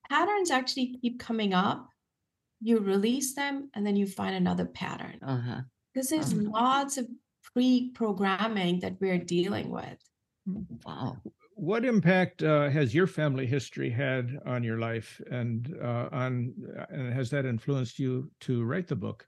patterns 0.09 0.51
actually 0.51 0.97
keep 1.01 1.19
coming 1.19 1.53
up. 1.53 1.87
You 2.61 2.79
release 2.79 3.35
them 3.35 3.69
and 3.73 3.85
then 3.85 3.95
you 3.95 4.07
find 4.07 4.35
another 4.35 4.65
pattern. 4.65 5.19
Uh-huh. 5.21 5.61
because 5.93 6.09
there's 6.09 6.33
uh-huh. 6.33 6.49
lots 6.49 6.97
of 6.97 7.07
pre-programming 7.53 8.79
that 8.79 8.95
we're 9.01 9.17
dealing 9.17 9.69
with. 9.69 9.99
Wow. 10.85 11.17
What 11.55 11.85
impact 11.85 12.41
uh, 12.41 12.69
has 12.69 12.95
your 12.95 13.05
family 13.05 13.45
history 13.45 13.89
had 13.89 14.39
on 14.45 14.63
your 14.63 14.79
life 14.79 15.21
and 15.29 15.75
uh, 15.81 16.09
on 16.11 16.53
and 16.89 17.13
has 17.13 17.29
that 17.29 17.45
influenced 17.45 17.99
you 17.99 18.31
to 18.41 18.63
write 18.63 18.87
the 18.87 18.95
book 18.95 19.27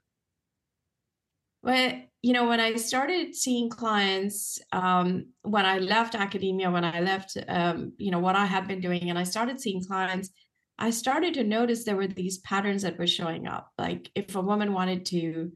well 1.66 1.92
you 2.22 2.32
know 2.32 2.48
when 2.48 2.60
i 2.60 2.74
started 2.76 3.34
seeing 3.34 3.68
clients 3.68 4.58
um, 4.72 5.26
when 5.42 5.66
i 5.66 5.78
left 5.78 6.14
academia 6.14 6.70
when 6.70 6.84
i 6.84 7.00
left 7.00 7.36
um, 7.48 7.92
you 7.98 8.10
know 8.10 8.18
what 8.26 8.36
i 8.36 8.46
had 8.46 8.66
been 8.66 8.80
doing 8.80 9.10
and 9.10 9.18
i 9.18 9.24
started 9.24 9.60
seeing 9.60 9.84
clients 9.84 10.30
i 10.78 10.90
started 10.90 11.34
to 11.34 11.44
notice 11.44 11.84
there 11.84 11.96
were 11.96 12.06
these 12.06 12.38
patterns 12.38 12.82
that 12.82 12.98
were 12.98 13.06
showing 13.06 13.46
up 13.46 13.70
like 13.78 14.10
if 14.14 14.34
a 14.36 14.40
woman 14.40 14.72
wanted 14.72 15.04
to 15.04 15.52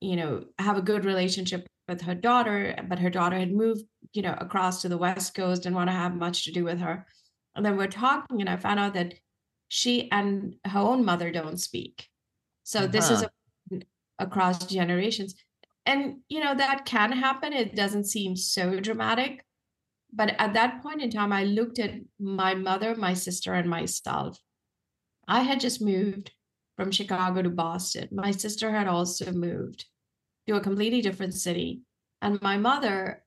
you 0.00 0.16
know 0.16 0.44
have 0.58 0.76
a 0.78 0.82
good 0.90 1.04
relationship 1.04 1.68
with 1.90 2.00
her 2.02 2.14
daughter, 2.14 2.74
but 2.88 3.00
her 3.00 3.10
daughter 3.10 3.38
had 3.38 3.52
moved, 3.52 3.82
you 4.12 4.22
know, 4.22 4.34
across 4.40 4.80
to 4.80 4.88
the 4.88 4.96
West 4.96 5.34
Coast, 5.34 5.64
didn't 5.64 5.74
want 5.74 5.90
to 5.90 5.94
have 5.94 6.14
much 6.14 6.44
to 6.44 6.52
do 6.52 6.64
with 6.64 6.78
her. 6.78 7.04
And 7.54 7.66
then 7.66 7.76
we're 7.76 7.88
talking, 7.88 8.40
and 8.40 8.48
I 8.48 8.56
found 8.56 8.78
out 8.80 8.94
that 8.94 9.14
she 9.68 10.10
and 10.10 10.54
her 10.64 10.78
own 10.78 11.04
mother 11.04 11.30
don't 11.32 11.58
speak. 11.58 12.08
So 12.62 12.86
this 12.86 13.10
is 13.10 13.22
Uh-huh. 13.22 13.26
a, 13.26 13.39
across 14.20 14.66
generations. 14.66 15.34
And, 15.86 16.18
you 16.28 16.40
know, 16.40 16.54
that 16.54 16.84
can 16.84 17.10
happen. 17.10 17.52
It 17.52 17.74
doesn't 17.74 18.04
seem 18.04 18.36
so 18.36 18.78
dramatic. 18.78 19.44
But 20.12 20.34
at 20.38 20.54
that 20.54 20.82
point 20.82 21.02
in 21.02 21.10
time, 21.10 21.32
I 21.32 21.44
looked 21.44 21.78
at 21.78 21.94
my 22.18 22.54
mother, 22.54 22.94
my 22.94 23.14
sister, 23.14 23.54
and 23.54 23.68
myself. 23.68 24.38
I 25.26 25.42
had 25.42 25.60
just 25.60 25.80
moved 25.80 26.32
from 26.76 26.90
Chicago 26.90 27.42
to 27.42 27.50
Boston. 27.50 28.08
My 28.10 28.30
sister 28.30 28.70
had 28.70 28.88
also 28.88 29.32
moved 29.32 29.86
to 30.48 30.56
a 30.56 30.60
completely 30.60 31.00
different 31.00 31.34
city. 31.34 31.82
And 32.22 32.40
my 32.42 32.56
mother 32.56 33.22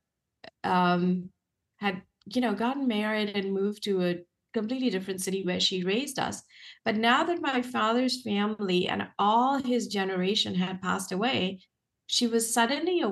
um, 0.64 1.30
had, 1.78 2.02
you 2.26 2.42
know, 2.42 2.54
gotten 2.54 2.88
married 2.88 3.30
and 3.30 3.54
moved 3.54 3.84
to 3.84 4.04
a 4.04 4.20
completely 4.54 4.90
different 4.90 5.22
city 5.22 5.44
where 5.44 5.60
she 5.60 5.84
raised 5.84 6.20
us. 6.20 6.44
But 6.86 6.98
now 6.98 7.24
that 7.24 7.42
my 7.42 7.62
father's 7.62 8.22
family 8.22 8.88
and 8.88 9.08
all 9.18 9.58
his 9.58 9.88
generation 9.88 10.56
had 10.56 10.82
passed 10.82 11.12
away, 11.12 11.60
she 12.08 12.28
was 12.28 12.54
suddenly 12.54 13.04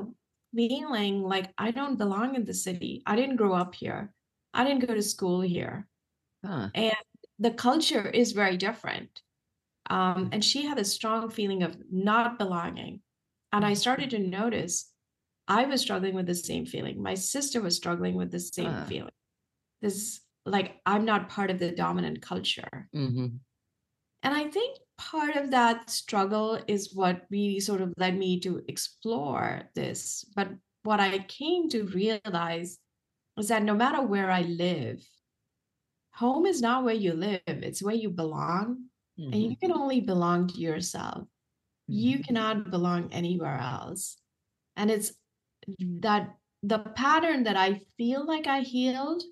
feeling 0.55 1.21
like 1.21 1.51
I 1.57 1.71
don't 1.71 1.97
belong 1.97 2.35
in 2.35 2.45
the 2.45 2.53
city. 2.53 3.01
I 3.05 3.15
didn't 3.15 3.37
grow 3.37 3.53
up 3.53 3.75
here. 3.75 4.11
I 4.53 4.63
didn't 4.63 4.87
go 4.87 4.93
to 4.93 5.01
school 5.01 5.41
here. 5.41 5.87
Huh. 6.45 6.69
And 6.73 6.95
the 7.39 7.51
culture 7.51 8.07
is 8.07 8.33
very 8.33 8.57
different. 8.57 9.21
Um, 9.89 10.29
and 10.31 10.43
she 10.43 10.65
had 10.65 10.77
a 10.77 10.85
strong 10.85 11.29
feeling 11.29 11.63
of 11.63 11.75
not 11.91 12.37
belonging. 12.37 13.01
And 13.51 13.65
I 13.65 13.73
started 13.73 14.11
to 14.11 14.19
notice 14.19 14.91
I 15.47 15.65
was 15.65 15.81
struggling 15.81 16.13
with 16.13 16.27
the 16.27 16.35
same 16.35 16.65
feeling. 16.65 17.01
My 17.01 17.15
sister 17.15 17.61
was 17.61 17.75
struggling 17.75 18.15
with 18.15 18.31
the 18.31 18.39
same 18.39 18.85
feeling. 18.85 19.11
This, 19.81 20.21
like, 20.45 20.81
I'm 20.85 21.05
not 21.05 21.29
part 21.29 21.51
of 21.51 21.59
the 21.59 21.71
dominant 21.71 22.21
culture. 22.21 22.89
hmm 22.93 23.27
And 24.23 24.33
I 24.33 24.49
think 24.49 24.77
part 24.97 25.35
of 25.35 25.51
that 25.51 25.89
struggle 25.89 26.59
is 26.67 26.93
what 26.93 27.25
really 27.29 27.59
sort 27.59 27.81
of 27.81 27.93
led 27.97 28.17
me 28.17 28.39
to 28.41 28.61
explore 28.67 29.63
this. 29.75 30.25
But 30.35 30.49
what 30.83 30.99
I 30.99 31.19
came 31.19 31.69
to 31.69 31.85
realize 31.85 32.77
is 33.37 33.47
that 33.47 33.63
no 33.63 33.73
matter 33.73 34.01
where 34.01 34.29
I 34.29 34.41
live, 34.41 35.01
home 36.13 36.45
is 36.45 36.61
not 36.61 36.83
where 36.83 36.93
you 36.95 37.13
live, 37.13 37.41
it's 37.47 37.81
where 37.81 37.95
you 37.95 38.09
belong. 38.09 38.85
And 39.31 39.41
Mm-hmm. 39.41 39.51
you 39.51 39.55
can 39.57 39.71
only 39.71 40.01
belong 40.01 40.47
to 40.47 40.57
yourself. 40.59 41.27
You 41.87 42.19
cannot 42.19 42.69
belong 42.71 43.11
anywhere 43.13 43.57
else. 43.57 44.17
And 44.75 44.89
it's 44.91 45.13
that 46.01 46.35
the 46.63 46.79
pattern 46.79 47.43
that 47.43 47.57
I 47.57 47.81
feel 47.97 48.25
like 48.25 48.47
I 48.47 48.61
healed, 48.61 49.23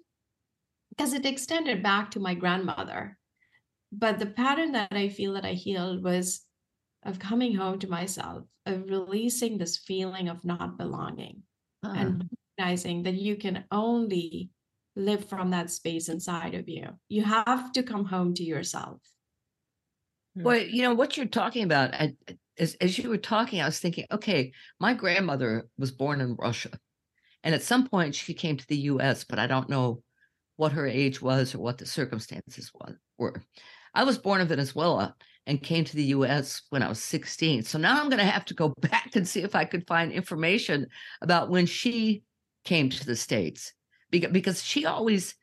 because 1.00 1.14
it 1.14 1.26
extended 1.26 1.82
back 1.82 2.12
to 2.12 2.20
my 2.20 2.34
grandmother. 2.34 3.18
But 3.90 4.20
the 4.20 4.26
pattern 4.26 4.74
that 4.74 4.92
I 4.92 5.08
feel 5.08 5.34
that 5.34 5.46
I 5.46 5.54
healed 5.54 6.04
was 6.04 6.42
of 7.04 7.20
coming 7.20 7.56
home 7.56 7.80
to 7.80 7.90
myself, 7.90 8.44
of 8.66 8.90
releasing 8.90 9.58
this 9.58 9.78
feeling 9.78 10.28
of 10.28 10.44
not 10.44 10.78
belonging 10.78 11.44
Huh. 11.82 11.94
and 11.96 12.30
recognizing 12.58 13.04
that 13.04 13.14
you 13.14 13.38
can 13.38 13.64
only 13.72 14.50
live 14.98 15.30
from 15.30 15.52
that 15.52 15.72
space 15.72 16.10
inside 16.10 16.54
of 16.56 16.68
you. 16.68 16.90
You 17.08 17.24
have 17.24 17.72
to 17.72 17.84
come 17.84 18.04
home 18.04 18.34
to 18.34 18.44
yourself. 18.44 19.00
Hmm. 20.36 20.44
Well, 20.44 20.58
you 20.58 20.82
know 20.82 20.94
what 20.94 21.16
you're 21.16 21.26
talking 21.26 21.64
about. 21.64 21.94
I, 21.94 22.16
as, 22.58 22.76
as 22.82 22.98
you 22.98 23.08
were 23.08 23.18
talking, 23.18 23.62
I 23.62 23.66
was 23.66 23.80
thinking, 23.80 24.06
okay, 24.12 24.52
my 24.78 24.94
grandmother 24.94 25.70
was 25.78 25.92
born 25.92 26.20
in 26.20 26.36
Russia, 26.36 26.72
and 27.46 27.56
at 27.56 27.64
some 27.64 27.88
point 27.88 28.14
she 28.14 28.34
came 28.34 28.58
to 28.58 28.68
the 28.68 28.78
U.S., 28.92 29.24
but 29.24 29.40
I 29.40 29.48
don't 29.48 29.70
know 29.70 30.04
what 30.60 30.74
her 30.74 30.86
age 30.86 31.22
was 31.22 31.56
or 31.56 31.60
what 31.60 31.78
the 31.78 31.86
circumstances 31.86 32.70
was, 32.74 32.94
were. 33.18 33.42
I 33.94 34.04
was 34.04 34.18
born 34.18 34.42
in 34.42 34.48
Venezuela 34.50 35.16
and 35.48 35.64
came 35.64 35.86
to 35.86 35.96
the 35.96 36.04
U.S. 36.16 36.64
when 36.70 36.84
I 36.84 36.90
was 36.90 37.02
16. 37.02 37.64
So 37.64 37.78
now 37.80 37.98
I'm 37.98 38.10
going 38.10 38.20
to 38.20 38.26
have 38.26 38.44
to 38.44 38.54
go 38.54 38.68
back 38.82 39.16
and 39.16 39.26
see 39.26 39.42
if 39.42 39.56
I 39.56 39.64
could 39.64 39.88
find 39.88 40.12
information 40.12 40.88
about 41.22 41.50
when 41.50 41.66
she 41.66 42.24
came 42.66 42.90
to 42.90 43.06
the 43.06 43.16
states, 43.16 43.72
because 44.12 44.62
she 44.62 44.86
always 44.86 45.34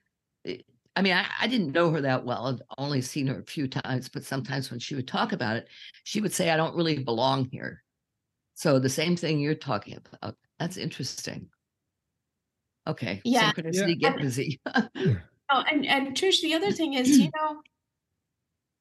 eh, 0.45 0.59
I 0.95 1.01
mean, 1.01 1.15
I, 1.15 1.25
I 1.41 1.47
didn't 1.47 1.73
know 1.73 1.91
her 1.93 2.03
that 2.03 2.27
well. 2.27 2.47
I'd 2.49 2.63
only 2.77 3.01
seen 3.01 3.27
her 3.29 3.41
a 3.41 3.45
few 3.45 3.69
times, 3.69 4.11
but 4.11 4.25
sometimes 4.25 4.71
when 4.71 4.81
she 4.81 4.95
would 4.95 5.09
talk 5.09 5.33
about 5.33 5.57
it, 5.57 5.69
she 6.05 6.21
would 6.21 6.33
say, 6.33 6.51
I 6.51 6.59
don't 6.59 6.77
really 6.77 6.99
belong 7.03 7.49
here. 7.51 7.83
So 8.55 8.79
the 8.79 8.91
same 8.91 9.17
thing 9.17 9.39
you're 9.39 9.55
talking 9.55 9.97
about. 9.97 10.37
That's 10.59 10.77
interesting. 10.77 11.49
Okay. 12.87 13.21
Yeah. 13.25 13.53
Synchronicity, 13.53 13.99
get 13.99 14.19
busy. 14.21 14.61
Oh, 15.49 15.63
and 15.71 15.87
and 15.87 16.17
Trish, 16.17 16.41
the 16.43 16.55
other 16.55 16.73
thing 16.73 16.95
is, 16.95 17.21
you 17.21 17.31
know, 17.37 17.61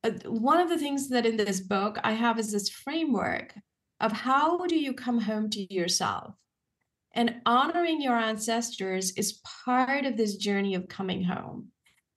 uh, 0.03 0.11
one 0.27 0.59
of 0.59 0.67
the 0.67 0.79
things 0.79 1.09
that 1.09 1.25
in 1.27 1.37
this 1.37 1.59
book 1.59 1.99
I 2.03 2.13
have 2.13 2.39
is 2.39 2.51
this 2.51 2.69
framework 2.69 3.53
of 3.99 4.11
how 4.11 4.65
do 4.65 4.75
you 4.75 4.93
come 4.93 5.19
home 5.21 5.51
to 5.51 5.73
yourself, 5.73 6.33
and 7.13 7.35
honoring 7.45 8.01
your 8.01 8.17
ancestors 8.17 9.11
is 9.11 9.41
part 9.65 10.05
of 10.07 10.17
this 10.17 10.37
journey 10.37 10.73
of 10.73 10.87
coming 10.87 11.23
home, 11.23 11.67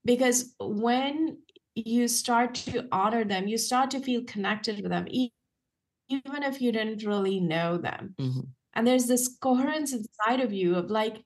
because 0.07 0.55
when 0.61 1.39
you 1.75 2.09
start 2.09 2.55
to 2.55 2.89
honor 2.91 3.25
them, 3.25 3.49
you 3.49 3.59
start 3.59 3.91
to 3.91 4.01
feel 4.01 4.25
connected 4.25 4.81
with 4.81 4.91
them, 4.91 5.07
even 5.11 6.43
if 6.43 6.63
you 6.63 6.73
didn't 6.73 7.05
really 7.05 7.39
know 7.39 7.77
them. 7.77 8.15
Mhm. 8.19 8.49
And 8.73 8.87
there's 8.87 9.07
this 9.07 9.29
coherence 9.29 9.93
inside 9.93 10.41
of 10.41 10.55
you 10.55 10.75
of 10.77 10.91
like, 10.91 11.23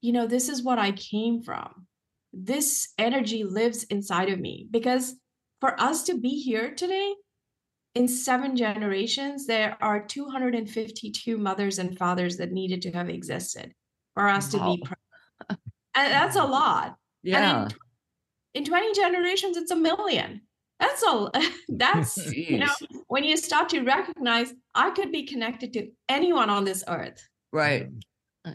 you 0.00 0.12
know, 0.12 0.26
this 0.26 0.48
is 0.48 0.62
what 0.62 0.78
I 0.78 0.92
came 0.92 1.42
from. 1.42 1.86
This 2.32 2.92
energy 2.98 3.44
lives 3.44 3.84
inside 3.84 4.28
of 4.28 4.38
me. 4.38 4.66
Because 4.70 5.14
for 5.60 5.80
us 5.80 6.04
to 6.04 6.18
be 6.18 6.40
here 6.40 6.74
today, 6.74 7.14
in 7.94 8.06
seven 8.06 8.54
generations, 8.54 9.46
there 9.46 9.76
are 9.80 10.04
252 10.04 11.38
mothers 11.38 11.78
and 11.78 11.98
fathers 11.98 12.36
that 12.36 12.52
needed 12.52 12.82
to 12.82 12.92
have 12.92 13.08
existed 13.08 13.72
for 14.14 14.28
us 14.28 14.50
to 14.50 14.58
be. 14.58 14.62
Wow. 14.62 14.76
Pre- 14.84 15.56
and 15.94 16.12
that's 16.12 16.36
a 16.36 16.44
lot. 16.44 16.96
Yeah. 17.22 17.62
And 17.62 17.72
in, 18.54 18.62
in 18.62 18.64
20 18.64 18.92
generations, 18.94 19.56
it's 19.56 19.72
a 19.72 19.76
million. 19.76 20.42
That's 20.78 21.02
all. 21.02 21.32
That's, 21.68 22.16
you 22.32 22.58
know, 22.58 22.72
when 23.08 23.24
you 23.24 23.36
start 23.36 23.68
to 23.70 23.80
recognize 23.80 24.52
I 24.74 24.90
could 24.90 25.10
be 25.10 25.24
connected 25.24 25.72
to 25.72 25.88
anyone 26.08 26.50
on 26.50 26.64
this 26.64 26.84
earth. 26.86 27.26
Right. 27.52 27.88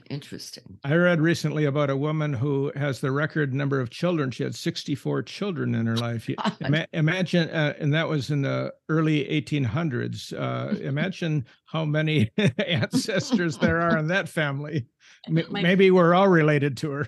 Interesting. 0.09 0.79
I 0.83 0.95
read 0.95 1.21
recently 1.21 1.65
about 1.65 1.89
a 1.89 1.97
woman 1.97 2.33
who 2.33 2.71
has 2.75 2.99
the 3.01 3.11
record 3.11 3.53
number 3.53 3.79
of 3.79 3.89
children. 3.89 4.31
She 4.31 4.43
had 4.43 4.55
64 4.55 5.23
children 5.23 5.75
in 5.75 5.85
her 5.85 5.97
life. 5.97 6.29
Ima- 6.61 6.87
imagine, 6.93 7.49
uh, 7.49 7.73
and 7.79 7.93
that 7.93 8.07
was 8.07 8.29
in 8.29 8.41
the 8.41 8.73
early 8.89 9.25
1800s. 9.25 10.33
Uh, 10.33 10.75
imagine 10.81 11.45
how 11.65 11.85
many 11.85 12.31
ancestors 12.67 13.57
there 13.57 13.81
are 13.81 13.97
in 13.97 14.07
that 14.07 14.29
family. 14.29 14.85
M- 15.27 15.43
Maybe 15.51 15.91
we're 15.91 16.13
all 16.13 16.27
related 16.27 16.77
to 16.77 16.91
her. 16.91 17.07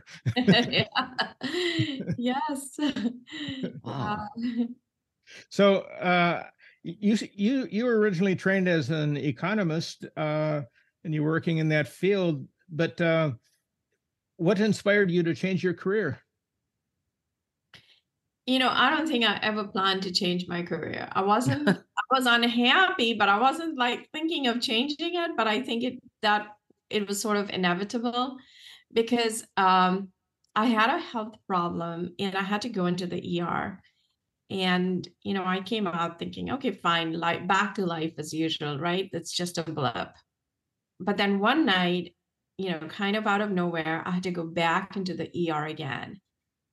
Yes. 2.18 2.80
Wow. 3.84 4.28
Uh, 4.40 4.66
So 5.50 5.78
uh, 5.78 6.44
you 6.84 7.18
you 7.34 7.68
you 7.72 7.86
were 7.86 7.98
originally 8.00 8.36
trained 8.36 8.68
as 8.68 8.90
an 8.92 9.18
economist, 9.18 10.06
uh, 10.16 10.62
and 11.04 11.14
you're 11.14 11.24
working 11.24 11.58
in 11.58 11.70
that 11.70 11.88
field. 11.88 12.48
But 12.70 13.00
uh, 13.00 13.32
what 14.38 14.60
inspired 14.60 15.12
you 15.12 15.24
to 15.24 15.36
change 15.36 15.64
your 15.64 15.74
career? 15.74 16.20
you 18.46 18.60
know, 18.60 18.70
I 18.72 18.92
don't 18.92 19.08
think 19.08 19.26
I 19.26 19.40
ever 19.42 19.64
planned 19.66 20.04
to 20.04 20.12
change 20.12 20.48
my 20.48 20.62
career. 20.62 21.10
I 21.12 21.22
wasn't 21.22 21.68
I 21.70 22.16
was 22.16 22.26
unhappy, 22.28 23.16
but 23.16 23.30
I 23.30 23.40
wasn't 23.40 23.78
like 23.78 24.10
thinking 24.12 24.48
of 24.48 24.62
changing 24.62 25.16
it. 25.16 25.32
But 25.36 25.48
I 25.48 25.62
think 25.62 25.84
it 25.84 26.00
that 26.22 26.48
it 26.90 27.08
was 27.08 27.20
sort 27.22 27.38
of 27.38 27.50
inevitable 27.50 28.38
because 28.94 29.44
um 29.58 30.10
I 30.56 30.68
had 30.68 30.90
a 30.90 31.00
health 31.00 31.36
problem 31.48 32.14
and 32.20 32.36
I 32.36 32.44
had 32.44 32.62
to 32.62 32.70
go 32.70 32.86
into 32.86 33.08
the 33.08 33.42
ER. 33.42 33.82
And 34.52 35.08
you 35.24 35.34
know, 35.34 35.44
I 35.44 35.62
came 35.62 35.88
out 35.88 36.20
thinking, 36.20 36.52
okay, 36.52 36.72
fine, 36.72 37.14
like 37.14 37.48
back 37.48 37.76
to 37.76 37.86
life 37.86 38.14
as 38.20 38.32
usual, 38.32 38.78
right? 38.78 39.10
That's 39.12 39.32
just 39.32 39.58
a 39.58 39.64
blip. 39.64 40.10
But 41.00 41.18
then 41.18 41.40
one 41.40 41.66
night, 41.66 42.15
you 42.58 42.72
know, 42.72 42.80
kind 42.88 43.16
of 43.16 43.28
out 43.28 43.42
of 43.42 43.52
nowhere, 43.52 44.02
I 44.06 44.12
had 44.12 44.24
to 44.24 44.32
go 44.32 44.46
back 44.46 44.96
into 44.96 45.14
the 45.14 45.52
ER 45.52 45.66
again. 45.66 46.20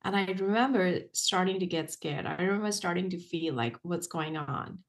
And 0.04 0.16
I 0.16 0.26
remember 0.26 1.00
starting 1.12 1.60
to 1.60 1.66
get 1.66 1.90
scared. 1.92 2.26
I 2.26 2.34
remember 2.42 2.72
starting 2.72 3.10
to 3.10 3.18
feel 3.18 3.54
like, 3.54 3.76
what's 3.82 4.06
going 4.06 4.36
on? 4.36 4.80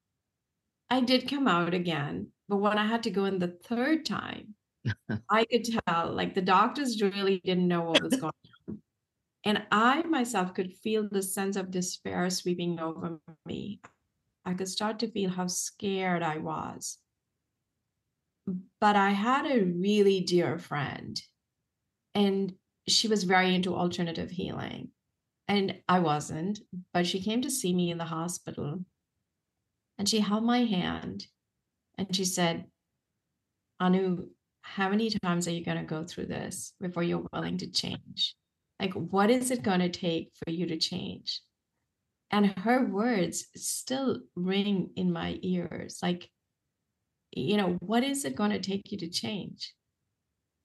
I 0.90 1.02
did 1.02 1.30
come 1.30 1.48
out 1.48 1.74
again, 1.74 2.28
but 2.50 2.58
when 2.58 2.78
I 2.78 2.86
had 2.86 3.04
to 3.04 3.12
go 3.12 3.26
in 3.26 3.40
the 3.40 3.58
third 3.66 4.06
time, 4.06 4.56
I 5.30 5.46
could 5.46 5.66
tell 5.88 6.12
like 6.12 6.36
the 6.36 6.42
doctors 6.42 7.02
really 7.02 7.42
didn't 7.44 7.68
know 7.68 7.82
what 7.82 8.04
was 8.04 8.16
going 8.16 8.34
on. 8.68 8.82
And 9.46 9.64
I 9.72 10.04
myself 10.04 10.54
could 10.54 10.74
feel 10.74 11.08
the 11.10 11.22
sense 11.22 11.56
of 11.56 11.72
despair 11.72 12.30
sweeping 12.30 12.80
over 12.80 13.20
me. 13.46 13.82
I 14.46 14.54
could 14.54 14.68
start 14.68 15.00
to 15.00 15.12
feel 15.12 15.30
how 15.30 15.48
scared 15.48 16.22
I 16.24 16.38
was. 16.38 16.98
But 18.80 18.96
I 18.96 19.12
had 19.12 19.46
a 19.46 19.64
really 19.64 20.22
dear 20.22 20.58
friend, 20.58 21.22
and 22.14 22.54
she 22.88 23.08
was 23.08 23.24
very 23.24 23.56
into 23.56 23.76
alternative 23.76 24.30
healing. 24.30 24.90
And 25.48 25.76
I 25.88 26.00
wasn't, 26.00 26.60
but 26.94 27.06
she 27.06 27.22
came 27.22 27.42
to 27.42 27.52
see 27.52 27.74
me 27.74 27.92
in 27.92 27.98
the 27.98 28.06
hospital 28.06 28.80
and 29.98 30.08
she 30.08 30.20
held 30.20 30.44
my 30.44 30.64
hand 30.64 31.28
and 31.98 32.16
she 32.16 32.26
said, 32.26 32.66
Anu, 33.80 34.30
how 34.62 34.90
many 34.90 35.10
times 35.10 35.48
are 35.48 35.52
you 35.52 35.64
going 35.64 35.78
to 35.78 35.84
go 35.84 36.04
through 36.06 36.28
this 36.28 36.74
before 36.80 37.04
you're 37.04 37.28
willing 37.34 37.58
to 37.58 37.70
change? 37.70 38.36
Like, 38.80 38.94
what 38.94 39.30
is 39.30 39.52
it 39.52 39.64
going 39.64 39.82
to 39.82 39.90
take 39.90 40.32
for 40.44 40.52
you 40.52 40.66
to 40.68 40.78
change? 40.78 41.42
And 42.32 42.58
her 42.60 42.86
words 42.86 43.46
still 43.56 44.20
ring 44.36 44.92
in 44.96 45.12
my 45.12 45.38
ears. 45.42 46.00
Like, 46.02 46.30
you 47.36 47.58
know, 47.58 47.78
what 47.80 48.04
is 48.04 48.26
it 48.26 48.36
going 48.36 48.52
to 48.52 48.60
take 48.60 48.92
you 48.92 48.98
to 49.00 49.10
change? 49.10 49.74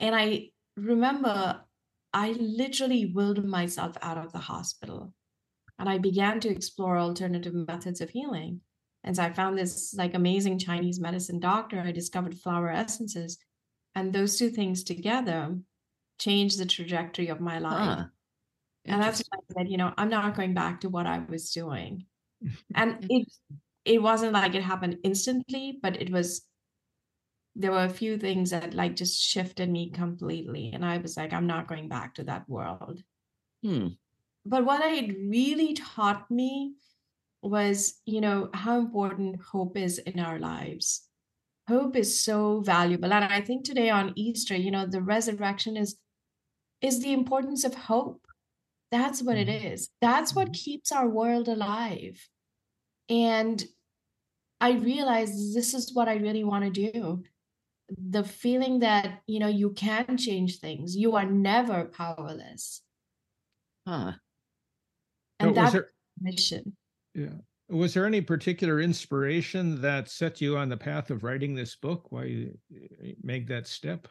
And 0.00 0.14
I 0.14 0.50
remember 0.76 1.60
I 2.12 2.32
literally 2.32 3.06
willed 3.06 3.44
myself 3.44 3.96
out 4.00 4.18
of 4.18 4.32
the 4.32 4.38
hospital 4.38 5.12
and 5.78 5.88
I 5.88 5.98
began 5.98 6.40
to 6.40 6.48
explore 6.48 6.98
alternative 6.98 7.54
methods 7.54 8.00
of 8.00 8.10
healing. 8.10 8.60
And 9.04 9.16
so 9.16 9.22
I 9.22 9.32
found 9.32 9.56
this 9.56 9.94
like 9.96 10.14
amazing 10.14 10.58
Chinese 10.58 11.00
medicine 11.00 11.38
doctor. 11.38 11.80
I 11.80 11.92
discovered 11.92 12.38
flower 12.38 12.70
essences. 12.70 13.38
And 13.94 14.12
those 14.12 14.36
two 14.36 14.50
things 14.50 14.82
together 14.82 15.56
changed 16.18 16.58
the 16.58 16.66
trajectory 16.66 17.28
of 17.28 17.40
my 17.40 17.58
life. 17.58 17.98
Huh. 17.98 18.04
And 18.86 19.02
that's 19.02 19.22
when 19.30 19.40
I 19.40 19.60
said, 19.62 19.70
you 19.70 19.76
know, 19.76 19.92
I'm 19.96 20.08
not 20.08 20.34
going 20.34 20.54
back 20.54 20.80
to 20.80 20.88
what 20.88 21.06
I 21.06 21.22
was 21.28 21.50
doing. 21.50 22.06
and 22.74 23.06
it 23.08 23.28
it 23.84 24.02
wasn't 24.02 24.32
like 24.32 24.54
it 24.54 24.62
happened 24.62 24.98
instantly, 25.02 25.78
but 25.82 26.00
it 26.00 26.10
was 26.10 26.42
there 27.58 27.72
were 27.72 27.84
a 27.84 27.90
few 27.90 28.16
things 28.16 28.50
that 28.50 28.72
like 28.72 28.94
just 28.94 29.20
shifted 29.20 29.68
me 29.68 29.90
completely 29.90 30.70
and 30.72 30.84
i 30.84 30.96
was 30.98 31.16
like 31.16 31.32
i'm 31.32 31.46
not 31.46 31.66
going 31.66 31.88
back 31.88 32.14
to 32.14 32.22
that 32.22 32.48
world 32.48 33.02
hmm. 33.62 33.88
but 34.46 34.64
what 34.64 34.80
it 34.84 35.16
really 35.28 35.74
taught 35.74 36.30
me 36.30 36.74
was 37.42 38.00
you 38.06 38.20
know 38.20 38.48
how 38.54 38.78
important 38.78 39.40
hope 39.52 39.76
is 39.76 39.98
in 39.98 40.20
our 40.20 40.38
lives 40.38 41.08
hope 41.68 41.96
is 41.96 42.20
so 42.20 42.60
valuable 42.60 43.12
and 43.12 43.24
i 43.24 43.40
think 43.40 43.64
today 43.64 43.90
on 43.90 44.12
easter 44.16 44.56
you 44.56 44.70
know 44.70 44.86
the 44.86 45.02
resurrection 45.02 45.76
is 45.76 45.96
is 46.80 47.02
the 47.02 47.12
importance 47.12 47.64
of 47.64 47.74
hope 47.74 48.24
that's 48.90 49.22
what 49.22 49.36
it 49.36 49.48
mm-hmm. 49.48 49.74
that's 50.00 50.34
what 50.34 50.46
mm-hmm. 50.46 50.64
keeps 50.64 50.92
our 50.92 51.08
world 51.08 51.48
alive 51.48 52.28
and 53.08 53.64
i 54.60 54.72
realized 54.72 55.54
this 55.54 55.74
is 55.74 55.92
what 55.92 56.08
i 56.08 56.14
really 56.14 56.44
want 56.44 56.64
to 56.64 56.90
do 56.90 57.22
the 57.96 58.24
feeling 58.24 58.80
that 58.80 59.20
you 59.26 59.38
know 59.38 59.48
you 59.48 59.70
can 59.70 60.16
change 60.16 60.58
things. 60.58 60.96
You 60.96 61.16
are 61.16 61.24
never 61.24 61.84
powerless. 61.84 62.82
Huh. 63.86 64.12
And 65.40 65.56
that's 65.56 65.72
there, 65.72 65.90
mission. 66.20 66.76
Yeah. 67.14 67.38
Was 67.70 67.94
there 67.94 68.06
any 68.06 68.20
particular 68.20 68.80
inspiration 68.80 69.80
that 69.82 70.08
set 70.08 70.40
you 70.40 70.56
on 70.56 70.68
the 70.68 70.76
path 70.76 71.10
of 71.10 71.22
writing 71.22 71.54
this 71.54 71.76
book 71.76 72.10
why 72.10 72.24
you 72.24 72.58
make 73.22 73.46
that 73.48 73.66
step? 73.66 74.08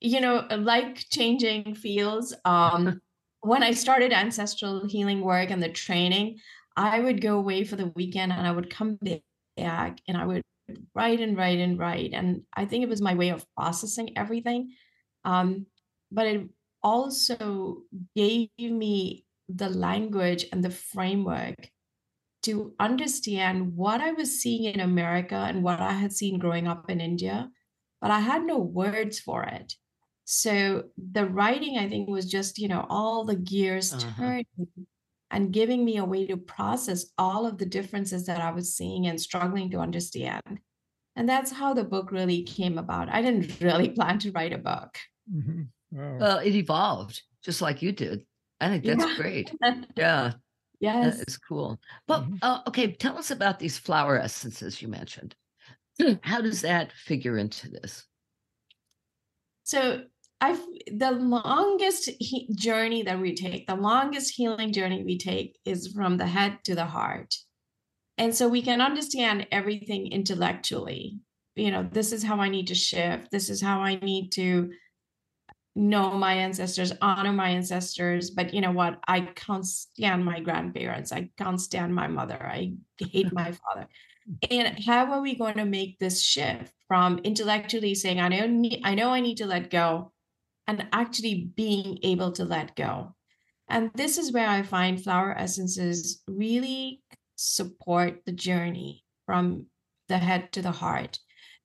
You 0.00 0.20
know 0.20 0.46
like 0.50 1.04
changing 1.10 1.74
fields 1.74 2.34
um 2.44 3.00
when 3.40 3.62
i 3.62 3.70
started 3.70 4.12
ancestral 4.12 4.86
healing 4.86 5.20
work 5.20 5.50
and 5.50 5.62
the 5.62 5.68
training 5.68 6.38
i 6.76 6.98
would 6.98 7.20
go 7.20 7.38
away 7.38 7.64
for 7.64 7.76
the 7.76 7.92
weekend 7.94 8.32
and 8.32 8.46
i 8.46 8.50
would 8.50 8.68
come 8.68 8.98
back 9.56 9.98
and 10.08 10.16
i 10.16 10.26
would 10.26 10.42
write 10.94 11.20
and 11.20 11.36
write 11.36 11.58
and 11.58 11.78
write. 11.78 12.12
And 12.12 12.42
I 12.54 12.64
think 12.64 12.82
it 12.82 12.88
was 12.88 13.02
my 13.02 13.14
way 13.14 13.30
of 13.30 13.46
processing 13.54 14.16
everything. 14.16 14.72
Um, 15.24 15.66
but 16.10 16.26
it 16.26 16.48
also 16.82 17.82
gave 18.14 18.50
me 18.58 19.24
the 19.48 19.68
language 19.68 20.46
and 20.52 20.64
the 20.64 20.70
framework 20.70 21.70
to 22.44 22.74
understand 22.78 23.74
what 23.74 24.00
I 24.00 24.12
was 24.12 24.40
seeing 24.40 24.64
in 24.64 24.80
America 24.80 25.34
and 25.34 25.62
what 25.62 25.80
I 25.80 25.92
had 25.92 26.12
seen 26.12 26.38
growing 26.38 26.68
up 26.68 26.90
in 26.90 27.00
India, 27.00 27.48
but 28.00 28.10
I 28.10 28.20
had 28.20 28.44
no 28.44 28.58
words 28.58 29.18
for 29.18 29.44
it. 29.44 29.74
So 30.26 30.84
the 30.96 31.26
writing, 31.26 31.78
I 31.78 31.88
think, 31.88 32.08
was 32.08 32.30
just, 32.30 32.58
you 32.58 32.68
know, 32.68 32.86
all 32.88 33.24
the 33.24 33.36
gears 33.36 33.92
uh-huh. 33.92 34.10
turning 34.16 34.46
and 35.34 35.52
giving 35.52 35.84
me 35.84 35.96
a 35.96 36.04
way 36.04 36.24
to 36.28 36.36
process 36.36 37.06
all 37.18 37.44
of 37.44 37.58
the 37.58 37.66
differences 37.66 38.24
that 38.26 38.40
I 38.40 38.52
was 38.52 38.72
seeing 38.72 39.08
and 39.08 39.20
struggling 39.20 39.68
to 39.72 39.78
understand. 39.78 40.60
And 41.16 41.28
that's 41.28 41.50
how 41.50 41.74
the 41.74 41.82
book 41.82 42.12
really 42.12 42.44
came 42.44 42.78
about. 42.78 43.08
I 43.08 43.20
didn't 43.20 43.58
really 43.60 43.88
plan 43.88 44.20
to 44.20 44.30
write 44.30 44.52
a 44.52 44.58
book. 44.58 44.96
Mm-hmm. 45.34 45.62
Wow. 45.90 46.18
Well, 46.20 46.38
it 46.38 46.54
evolved 46.54 47.20
just 47.44 47.60
like 47.60 47.82
you 47.82 47.90
did. 47.90 48.24
I 48.60 48.68
think 48.68 48.84
that's 48.84 49.04
yeah. 49.04 49.16
great. 49.16 49.52
Yeah. 49.96 50.34
Yes. 50.78 51.20
It's 51.20 51.36
cool. 51.36 51.80
But 52.06 52.22
mm-hmm. 52.22 52.36
uh, 52.40 52.60
okay, 52.68 52.92
tell 52.92 53.18
us 53.18 53.32
about 53.32 53.58
these 53.58 53.76
flower 53.76 54.20
essences 54.20 54.80
you 54.80 54.86
mentioned. 54.86 55.34
How 56.22 56.42
does 56.42 56.60
that 56.60 56.92
figure 56.92 57.38
into 57.38 57.70
this? 57.70 58.04
So 59.64 60.02
I've 60.44 60.60
the 60.92 61.12
longest 61.12 62.10
he, 62.20 62.48
journey 62.54 63.02
that 63.04 63.18
we 63.18 63.34
take, 63.34 63.66
the 63.66 63.76
longest 63.76 64.34
healing 64.34 64.72
journey 64.72 65.02
we 65.02 65.16
take 65.16 65.58
is 65.64 65.88
from 65.88 66.18
the 66.18 66.26
head 66.26 66.58
to 66.64 66.74
the 66.74 66.84
heart. 66.84 67.34
And 68.18 68.34
so 68.34 68.46
we 68.46 68.60
can 68.60 68.82
understand 68.82 69.46
everything 69.50 70.12
intellectually. 70.12 71.18
You 71.56 71.70
know, 71.70 71.88
this 71.90 72.12
is 72.12 72.22
how 72.22 72.40
I 72.40 72.50
need 72.50 72.66
to 72.66 72.74
shift. 72.74 73.30
This 73.30 73.48
is 73.48 73.62
how 73.62 73.80
I 73.80 73.94
need 73.94 74.32
to 74.32 74.70
know 75.74 76.10
my 76.10 76.34
ancestors, 76.34 76.92
honor 77.00 77.32
my 77.32 77.48
ancestors. 77.48 78.30
But 78.30 78.52
you 78.52 78.60
know 78.60 78.72
what? 78.72 78.98
I 79.08 79.20
can't 79.22 79.66
stand 79.66 80.26
my 80.26 80.40
grandparents. 80.40 81.10
I 81.10 81.30
can't 81.38 81.60
stand 81.60 81.94
my 81.94 82.06
mother. 82.06 82.40
I 82.40 82.74
hate 82.98 83.32
my 83.32 83.52
father. 83.52 83.88
And 84.50 84.78
how 84.84 85.10
are 85.10 85.22
we 85.22 85.36
going 85.36 85.56
to 85.56 85.64
make 85.64 85.98
this 85.98 86.20
shift 86.20 86.72
from 86.86 87.18
intellectually 87.24 87.94
saying, 87.94 88.20
I 88.20 88.28
know, 88.28 88.68
I 88.84 88.94
know 88.94 89.08
I 89.08 89.20
need 89.20 89.38
to 89.38 89.46
let 89.46 89.70
go 89.70 90.12
and 90.66 90.86
actually 90.92 91.50
being 91.54 91.98
able 92.02 92.32
to 92.32 92.44
let 92.44 92.76
go. 92.76 93.14
And 93.68 93.90
this 93.94 94.18
is 94.18 94.32
where 94.32 94.48
I 94.48 94.62
find 94.62 95.02
flower 95.02 95.36
essences 95.36 96.22
really 96.26 97.00
support 97.36 98.20
the 98.26 98.32
journey 98.32 99.04
from 99.26 99.66
the 100.08 100.18
head 100.18 100.52
to 100.52 100.62
the 100.62 100.70
heart 100.70 101.18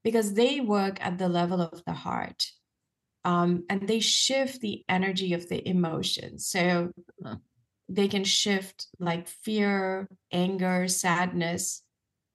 because 0.03 0.33
they 0.33 0.61
work 0.61 0.97
at 1.05 1.17
the 1.17 1.29
level 1.29 1.61
of 1.61 1.83
the 1.85 1.93
heart 1.93 2.45
um, 3.25 3.65
and 3.69 3.87
they 3.87 3.99
shift 3.99 4.61
the 4.61 4.83
energy 4.87 5.33
of 5.33 5.49
the 5.49 5.67
emotions. 5.67 6.47
So 6.47 6.91
they 7.89 8.07
can 8.07 8.23
shift 8.23 8.87
like 8.99 9.27
fear, 9.27 10.07
anger, 10.31 10.87
sadness. 10.87 11.83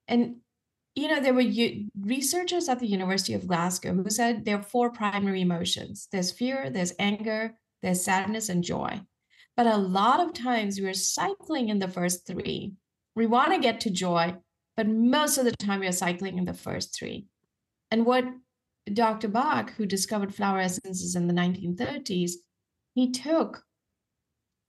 And 0.09 0.37
you 0.95 1.09
know, 1.09 1.21
there 1.21 1.35
were 1.35 1.45
researchers 2.01 2.69
at 2.69 2.79
the 2.79 2.87
University 2.87 3.35
of 3.35 3.49
Glasgow 3.49 3.95
who 3.95 4.09
said 4.11 4.45
there 4.45 4.59
are 4.59 4.63
four 4.63 4.91
primary 4.91 5.41
emotions 5.41 6.09
there's 6.13 6.31
fear, 6.31 6.71
there's 6.71 6.93
anger, 6.99 7.55
there's 7.83 8.05
sadness, 8.05 8.49
and 8.49 8.63
joy. 8.63 9.01
But 9.57 9.67
a 9.67 9.77
lot 9.77 10.21
of 10.21 10.33
times 10.33 10.81
we're 10.81 10.95
cycling 10.95 11.69
in 11.69 11.79
the 11.79 11.89
first 11.89 12.27
three. 12.27 12.75
We 13.15 13.27
want 13.27 13.53
to 13.53 13.61
get 13.61 13.81
to 13.81 13.91
joy, 13.91 14.37
but 14.77 14.89
most 14.89 15.39
of 15.39 15.45
the 15.45 15.53
time 15.53 15.81
we're 15.81 15.93
cycling 15.93 16.39
in 16.39 16.45
the 16.45 16.55
first 16.55 16.95
three. 16.97 17.27
And 17.91 18.07
what 18.07 18.25
Dr. 18.93 19.29
Bach, 19.29 19.73
who 19.75 19.87
discovered 19.87 20.35
flower 20.35 20.61
essences 20.61 21.17
in 21.17 21.27
the 21.27 21.35
1930s, 21.35 22.33
he 22.95 23.11
took, 23.11 23.63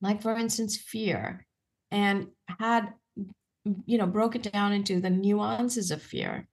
like 0.02 0.22
for 0.22 0.36
instance, 0.36 0.78
fear 0.78 1.46
and 1.92 2.28
had 2.60 2.94
you 3.86 3.98
know 3.98 4.08
broke 4.08 4.36
it 4.36 4.52
down 4.52 4.74
into 4.74 5.00
the 5.00 5.10
nuances 5.10 5.92
of 5.92 6.02
fear. 6.02 6.48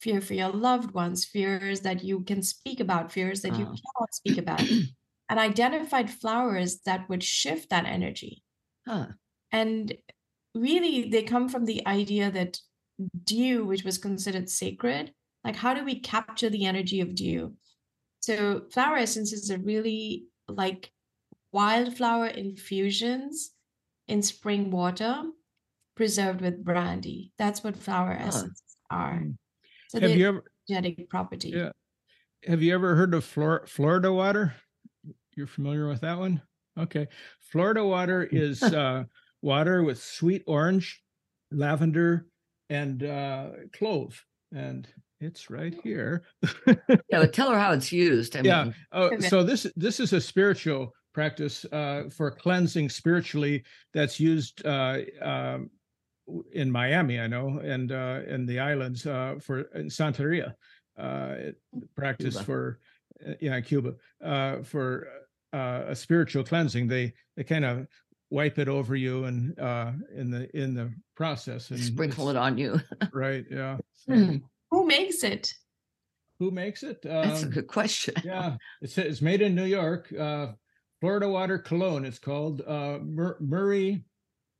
Fear 0.00 0.20
for 0.20 0.34
your 0.34 0.50
loved 0.50 0.92
ones 0.92 1.24
fears 1.24 1.80
that 1.80 2.02
you 2.02 2.20
can 2.24 2.42
speak 2.42 2.80
about 2.80 3.12
fears 3.12 3.42
that 3.42 3.56
you 3.58 3.66
ah. 3.66 3.74
cannot 3.76 4.14
speak 4.14 4.38
about. 4.38 4.62
And 5.28 5.40
identified 5.40 6.10
flowers 6.10 6.80
that 6.84 7.08
would 7.08 7.22
shift 7.22 7.70
that 7.70 7.86
energy. 7.86 8.42
Huh. 8.86 9.06
and 9.50 9.94
really 10.54 11.08
they 11.08 11.22
come 11.22 11.48
from 11.48 11.64
the 11.64 11.86
idea 11.86 12.30
that 12.30 12.58
dew 13.24 13.64
which 13.64 13.84
was 13.84 13.96
considered 13.96 14.50
sacred 14.50 15.12
like 15.44 15.56
how 15.56 15.74
do 15.74 15.84
we 15.84 16.00
capture 16.00 16.50
the 16.50 16.66
energy 16.66 17.00
of 17.00 17.14
dew? 17.14 17.54
So 18.20 18.62
flower 18.70 18.96
essences 18.96 19.50
are 19.50 19.58
really 19.58 20.26
like 20.48 20.90
wildflower 21.52 22.28
infusions 22.28 23.50
in 24.08 24.22
spring 24.22 24.70
water 24.70 25.24
preserved 25.94 26.40
with 26.40 26.64
brandy. 26.64 27.32
That's 27.38 27.62
what 27.62 27.76
flower 27.76 28.14
huh. 28.14 28.28
essences 28.28 28.76
are. 28.90 29.18
Hmm. 29.18 29.30
So 29.88 30.00
have 30.00 30.16
you 30.16 30.28
ever 30.28 30.44
genetic 30.68 31.08
property? 31.10 31.50
Yeah. 31.50 31.70
Have 32.46 32.62
you 32.62 32.74
ever 32.74 32.96
heard 32.96 33.14
of 33.14 33.24
Flor- 33.24 33.66
Florida 33.66 34.12
water? 34.12 34.54
You're 35.36 35.46
familiar 35.46 35.88
with 35.88 36.00
that 36.00 36.18
one? 36.18 36.42
Okay. 36.78 37.08
Florida 37.40 37.84
water 37.84 38.24
is 38.32 38.62
uh, 38.62 39.04
water 39.42 39.82
with 39.82 40.02
sweet 40.02 40.42
orange, 40.46 41.02
lavender, 41.50 42.26
and 42.70 43.04
uh, 43.04 43.50
clove. 43.72 44.24
And 44.54 44.88
it's 45.20 45.50
right 45.50 45.74
here. 45.84 46.24
yeah, 46.66 46.74
but 47.10 47.32
tell 47.34 47.50
her 47.50 47.58
how 47.58 47.72
it's 47.72 47.92
used. 47.92 48.36
I 48.36 48.40
yeah. 48.40 48.64
Mean. 48.64 48.74
Oh, 48.92 49.18
so 49.20 49.42
this 49.42 49.66
this 49.76 50.00
is 50.00 50.12
a 50.12 50.20
spiritual 50.20 50.92
practice 51.14 51.64
uh, 51.72 52.04
for 52.14 52.30
cleansing 52.30 52.88
spiritually 52.88 53.62
that's 53.94 54.18
used 54.18 54.66
uh, 54.66 54.98
um, 55.20 55.70
in 56.52 56.70
Miami, 56.70 57.20
I 57.20 57.26
know, 57.26 57.60
and 57.62 57.92
uh, 57.92 58.20
in 58.26 58.46
the 58.46 58.60
islands 58.60 59.06
uh, 59.06 59.36
for 59.40 59.62
in 59.74 59.86
Santeria, 59.86 60.54
uh, 60.98 61.34
practice 61.96 62.34
Cuba. 62.34 62.44
for 62.44 62.80
uh, 63.26 63.34
yeah 63.40 63.60
Cuba 63.60 63.94
uh, 64.24 64.62
for 64.62 65.08
uh, 65.52 65.84
a 65.88 65.96
spiritual 65.96 66.44
cleansing. 66.44 66.88
They 66.88 67.12
they 67.36 67.44
kind 67.44 67.64
of 67.64 67.86
wipe 68.30 68.58
it 68.58 68.68
over 68.68 68.96
you 68.96 69.24
and 69.24 69.58
uh, 69.58 69.92
in 70.14 70.30
the 70.30 70.48
in 70.56 70.74
the 70.74 70.92
process 71.16 71.70
and 71.70 71.80
sprinkle 71.80 72.30
it 72.30 72.36
on 72.36 72.56
you. 72.58 72.80
right. 73.12 73.44
Yeah. 73.50 73.78
So, 73.92 74.40
Who 74.70 74.86
makes 74.86 75.22
it? 75.22 75.52
Who 76.38 76.50
makes 76.50 76.82
it? 76.82 77.04
Um, 77.04 77.28
That's 77.28 77.42
a 77.42 77.46
um, 77.46 77.52
good 77.52 77.66
question. 77.66 78.14
yeah, 78.24 78.56
it's 78.80 78.96
it's 78.98 79.22
made 79.22 79.42
in 79.42 79.54
New 79.54 79.66
York. 79.66 80.12
Uh, 80.18 80.52
Florida 81.00 81.28
Water 81.28 81.58
Cologne. 81.58 82.04
It's 82.04 82.18
called 82.18 82.62
uh, 82.66 82.98
Mur- 83.02 83.38
Murray 83.40 84.04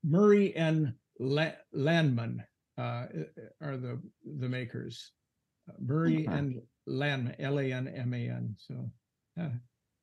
Murray 0.05 0.55
and 0.57 0.95
La- 1.23 1.59
Lanman 1.75 2.45
uh, 2.79 3.07
are 3.61 3.77
the 3.77 4.01
the 4.39 4.49
makers. 4.49 5.13
Uh, 5.69 5.75
Murray 5.81 6.27
okay. 6.27 6.37
and 6.37 6.63
Lanman, 6.89 7.35
L 7.39 7.61
A 7.61 7.73
N 7.73 7.89
M 7.89 8.13
A 8.15 8.29
N. 8.29 8.57
So 8.59 8.91
yeah, 9.37 9.51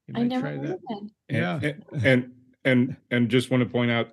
you 0.08 0.14
might 0.14 0.22
I 0.22 0.24
never 0.24 0.42
try 0.42 0.58
that. 0.58 1.10
Yeah, 1.30 1.60
and, 1.62 1.84
and 2.06 2.32
and 2.66 2.96
and 3.10 3.30
just 3.30 3.52
want 3.52 3.64
to 3.64 3.70
point 3.70 3.90
out 3.90 4.10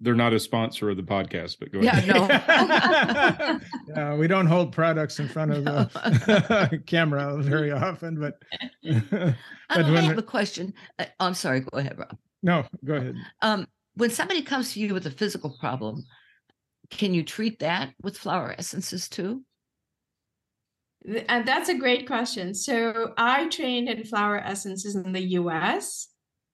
they're 0.00 0.14
not 0.14 0.32
a 0.32 0.38
sponsor 0.38 0.88
of 0.90 0.96
the 0.96 1.02
podcast 1.02 1.56
but 1.58 1.72
go 1.72 1.80
ahead 1.80 2.06
yeah, 2.06 2.16
ahead 2.16 3.60
no 3.88 3.94
yeah, 3.96 4.14
we 4.14 4.28
don't 4.28 4.46
hold 4.46 4.72
products 4.72 5.18
in 5.18 5.26
front 5.26 5.50
of 5.50 5.64
the 5.64 6.82
camera 6.86 7.36
very 7.42 7.72
often 7.72 8.20
but, 8.20 8.40
but 8.84 9.34
I, 9.68 9.96
I 9.96 10.00
have 10.02 10.18
a 10.18 10.22
question 10.22 10.72
uh, 11.00 11.06
i'm 11.18 11.34
sorry 11.34 11.60
go 11.60 11.78
ahead 11.78 11.98
rob 11.98 12.16
no 12.42 12.64
go 12.84 12.94
ahead 12.94 13.16
um, 13.42 13.66
when 13.94 14.10
somebody 14.10 14.42
comes 14.42 14.74
to 14.74 14.80
you 14.80 14.94
with 14.94 15.06
a 15.06 15.10
physical 15.10 15.56
problem 15.58 16.04
can 16.90 17.14
you 17.14 17.22
treat 17.22 17.58
that 17.58 17.92
with 18.02 18.16
flower 18.16 18.54
essences 18.58 19.08
too 19.08 19.42
and 21.28 21.46
that's 21.46 21.68
a 21.68 21.78
great 21.78 22.06
question 22.06 22.54
so 22.54 23.12
i 23.16 23.48
trained 23.48 23.88
in 23.88 24.04
flower 24.04 24.38
essences 24.38 24.96
in 24.96 25.12
the 25.12 25.20
us 25.20 26.08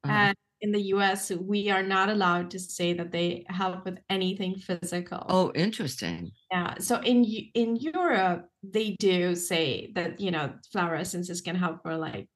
uh-huh. 0.05 0.13
and 0.13 0.37
in 0.65 0.73
the 0.73 0.95
US, 0.95 1.31
we 1.31 1.69
are 1.69 1.83
not 1.83 2.09
allowed 2.09 2.51
to 2.53 2.59
say 2.59 2.95
that 2.95 3.13
they 3.13 3.45
help 3.49 3.85
with 3.85 3.99
anything 4.09 4.55
physical. 4.57 5.23
Oh, 5.29 5.53
interesting. 5.55 6.33
Yeah. 6.51 6.79
So 6.79 7.01
in 7.01 7.23
in 7.53 7.77
Europe, 7.77 8.49
they 8.63 8.97
do 8.99 9.35
say 9.35 9.93
that 9.95 10.21
you 10.21 10.31
know 10.31 10.55
flower 10.73 10.95
essences 10.95 11.43
can 11.43 11.55
help 11.55 11.83
for 11.83 11.99
like 11.99 12.29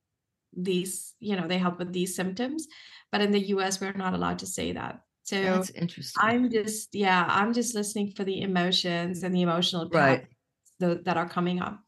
these, 0.54 1.14
you 1.20 1.36
know, 1.36 1.48
they 1.48 1.56
help 1.56 1.78
with 1.78 1.94
these 1.94 2.14
symptoms. 2.14 2.66
But 3.10 3.22
in 3.22 3.32
the 3.32 3.48
US, 3.54 3.80
we're 3.80 3.92
not 3.92 4.12
allowed 4.12 4.40
to 4.40 4.46
say 4.46 4.72
that. 4.72 5.00
So 5.28 5.42
that's 5.42 5.68
interesting. 5.70 6.22
I'm 6.24 6.50
just 6.50 6.94
yeah, 6.94 7.26
I'm 7.28 7.52
just 7.52 7.74
listening 7.74 8.12
for 8.12 8.24
the 8.24 8.40
emotions 8.40 9.22
and 9.22 9.34
the 9.34 9.42
emotional 9.42 9.86
right 9.90 10.26
that 10.80 11.16
are 11.18 11.28
coming 11.28 11.60
up. 11.60 11.80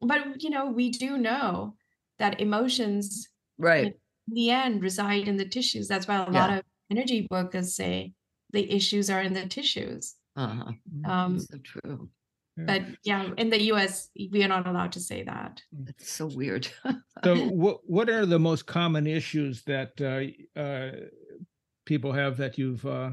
But 0.00 0.42
you 0.42 0.50
know, 0.50 0.66
we 0.66 0.90
do 0.90 1.16
know 1.16 1.76
that 2.18 2.40
emotions 2.40 3.28
right 3.58 3.94
in 4.26 4.34
the 4.34 4.50
end 4.50 4.82
reside 4.82 5.28
in 5.28 5.36
the 5.36 5.44
tissues. 5.44 5.86
That's 5.86 6.08
why 6.08 6.16
a 6.16 6.32
yeah. 6.32 6.40
lot 6.40 6.58
of 6.58 6.64
energy 6.90 7.28
workers 7.30 7.76
say 7.76 8.12
the 8.52 8.68
issues 8.74 9.08
are 9.08 9.22
in 9.22 9.34
the 9.34 9.46
tissues. 9.46 10.16
Uh-huh. 10.34 10.72
Um, 11.04 11.38
so 11.38 11.58
true. 11.62 12.08
But 12.56 12.82
yeah, 13.04 13.30
in 13.38 13.50
the 13.50 13.62
U.S., 13.66 14.10
we 14.32 14.42
are 14.42 14.48
not 14.48 14.66
allowed 14.66 14.92
to 14.92 15.00
say 15.00 15.22
that. 15.22 15.62
It's 15.86 16.10
so 16.10 16.26
weird. 16.26 16.68
so, 17.24 17.36
what 17.48 17.78
what 17.84 18.10
are 18.10 18.26
the 18.26 18.40
most 18.40 18.66
common 18.66 19.06
issues 19.06 19.62
that 19.62 19.92
uh, 20.00 20.60
uh, 20.60 20.90
people 21.86 22.12
have 22.12 22.36
that 22.38 22.58
you've 22.58 22.84
uh, 22.84 23.10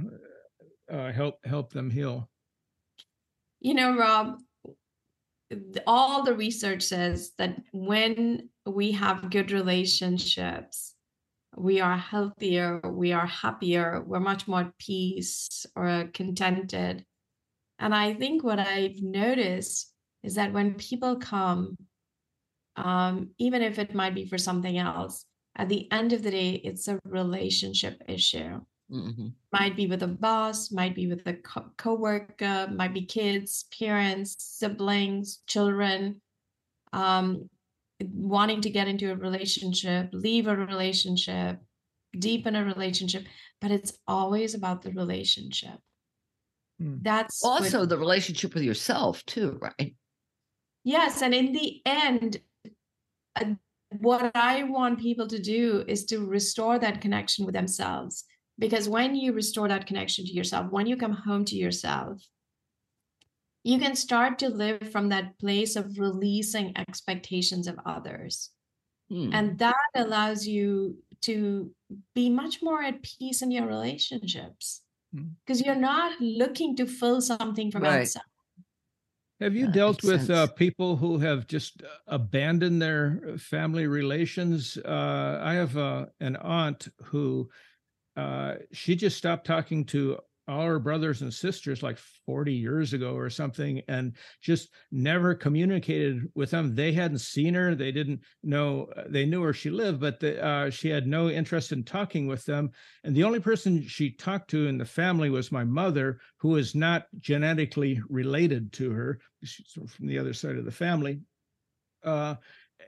uh, 0.91 1.11
helped 1.11 1.45
help 1.45 1.71
them 1.71 1.89
heal? 1.89 2.29
You 3.59 3.73
know, 3.73 3.97
Rob, 3.97 4.37
all 5.85 6.23
the 6.23 6.35
research 6.35 6.83
says 6.83 7.31
that 7.37 7.57
when 7.71 8.49
we 8.65 8.91
have 8.91 9.31
good 9.31 9.51
relationships, 9.51 10.95
we 11.55 11.81
are 11.81 11.97
healthier, 11.97 12.81
we 12.83 13.13
are 13.13 13.25
happier, 13.25 14.03
we're 14.05 14.19
much 14.19 14.47
more 14.47 14.61
at 14.61 14.77
peace 14.77 15.65
or 15.75 16.09
contented. 16.13 17.03
And 17.79 17.95
I 17.95 18.13
think 18.13 18.43
what 18.43 18.59
I've 18.59 19.01
noticed 19.01 19.91
is 20.23 20.35
that 20.35 20.53
when 20.53 20.75
people 20.75 21.15
come, 21.15 21.77
um, 22.75 23.31
even 23.39 23.61
if 23.61 23.79
it 23.79 23.95
might 23.95 24.13
be 24.13 24.25
for 24.25 24.37
something 24.37 24.77
else, 24.77 25.25
at 25.57 25.69
the 25.69 25.91
end 25.91 26.13
of 26.13 26.23
the 26.23 26.31
day, 26.31 26.51
it's 26.63 26.87
a 26.87 26.99
relationship 27.05 28.01
issue. 28.07 28.61
Mm-hmm. 28.91 29.27
Might 29.51 29.75
be 29.75 29.87
with 29.87 30.03
a 30.03 30.07
boss, 30.07 30.71
might 30.71 30.95
be 30.95 31.07
with 31.07 31.25
a 31.27 31.33
co- 31.33 31.71
coworker, 31.75 32.69
might 32.73 32.93
be 32.93 33.05
kids, 33.05 33.65
parents, 33.77 34.35
siblings, 34.39 35.41
children. 35.47 36.21
Um, 36.93 37.49
wanting 37.99 38.61
to 38.61 38.69
get 38.69 38.87
into 38.87 39.11
a 39.11 39.15
relationship, 39.15 40.09
leave 40.13 40.47
a 40.47 40.55
relationship, 40.55 41.59
deepen 42.17 42.55
a 42.55 42.63
relationship, 42.63 43.25
but 43.59 43.71
it's 43.71 43.97
always 44.07 44.53
about 44.53 44.83
the 44.83 44.91
relationship. 44.91 45.79
Hmm. 46.79 46.97
That's 47.01 47.43
also 47.43 47.81
what, 47.81 47.89
the 47.89 47.97
relationship 47.97 48.53
with 48.53 48.63
yourself, 48.63 49.25
too, 49.25 49.59
right? 49.59 49.95
Yes. 50.83 51.21
And 51.21 51.33
in 51.33 51.51
the 51.51 51.81
end, 51.85 52.37
uh, 53.35 53.55
what 53.99 54.31
I 54.35 54.63
want 54.63 54.99
people 54.99 55.27
to 55.27 55.39
do 55.39 55.83
is 55.87 56.05
to 56.05 56.25
restore 56.25 56.79
that 56.79 57.01
connection 57.01 57.45
with 57.45 57.55
themselves. 57.55 58.25
Because 58.59 58.89
when 58.89 59.15
you 59.15 59.33
restore 59.33 59.67
that 59.67 59.85
connection 59.85 60.25
to 60.25 60.31
yourself, 60.31 60.71
when 60.71 60.87
you 60.87 60.97
come 60.97 61.13
home 61.13 61.45
to 61.45 61.55
yourself, 61.55 62.21
you 63.63 63.79
can 63.79 63.95
start 63.95 64.39
to 64.39 64.49
live 64.49 64.91
from 64.91 65.09
that 65.09 65.37
place 65.39 65.75
of 65.75 65.99
releasing 65.99 66.75
expectations 66.77 67.67
of 67.67 67.77
others. 67.85 68.49
Hmm. 69.09 69.29
And 69.33 69.59
that 69.59 69.75
allows 69.95 70.47
you 70.47 70.97
to 71.21 71.71
be 72.13 72.29
much 72.29 72.61
more 72.61 72.81
at 72.81 73.03
peace 73.03 73.41
in 73.41 73.51
your 73.51 73.67
relationships 73.67 74.81
because 75.13 75.59
hmm. 75.59 75.65
you're 75.65 75.75
not 75.75 76.19
looking 76.19 76.75
to 76.77 76.85
fill 76.85 77.21
something 77.21 77.71
from 77.71 77.83
right. 77.83 78.01
outside. 78.01 78.23
Have 79.39 79.55
you 79.55 79.71
dealt 79.71 80.03
with 80.03 80.31
uh, 80.31 80.47
people 80.47 80.95
who 80.95 81.19
have 81.19 81.45
just 81.45 81.83
abandoned 82.07 82.81
their 82.81 83.37
family 83.37 83.85
relations? 83.85 84.77
Uh, 84.83 85.39
I 85.43 85.53
have 85.53 85.77
uh, 85.77 86.07
an 86.19 86.37
aunt 86.37 86.87
who 87.03 87.47
uh, 88.15 88.55
she 88.71 88.95
just 88.95 89.15
stopped 89.15 89.45
talking 89.45 89.85
to 89.85 90.17
her 90.47 90.79
brothers 90.79 91.21
and 91.21 91.33
sisters 91.33 91.83
like 91.83 91.97
40 92.25 92.53
years 92.53 92.93
ago 92.93 93.13
or 93.13 93.29
something 93.29 93.81
and 93.87 94.15
just 94.41 94.69
never 94.91 95.35
communicated 95.35 96.23
with 96.35 96.51
them. 96.51 96.73
They 96.73 96.93
hadn't 96.93 97.19
seen 97.19 97.53
her 97.53 97.75
they 97.75 97.91
didn't 97.91 98.21
know 98.43 98.87
uh, 98.95 99.03
they 99.07 99.25
knew 99.25 99.41
where 99.41 99.53
she 99.53 99.69
lived 99.69 99.99
but 99.99 100.19
the, 100.19 100.43
uh, 100.43 100.69
she 100.69 100.89
had 100.89 101.07
no 101.07 101.29
interest 101.29 101.71
in 101.71 101.83
talking 101.83 102.27
with 102.27 102.45
them. 102.45 102.71
And 103.03 103.15
the 103.15 103.23
only 103.23 103.39
person 103.39 103.85
she 103.85 104.11
talked 104.11 104.49
to 104.51 104.67
in 104.67 104.77
the 104.77 104.85
family 104.85 105.29
was 105.29 105.51
my 105.51 105.63
mother 105.63 106.19
who 106.37 106.55
is 106.55 106.75
not 106.75 107.07
genetically 107.19 108.01
related 108.09 108.71
to 108.73 108.91
her. 108.91 109.19
She's 109.43 109.71
from 109.71 110.07
the 110.07 110.19
other 110.19 110.33
side 110.33 110.57
of 110.57 110.65
the 110.65 110.71
family. 110.71 111.19
Uh, 112.03 112.35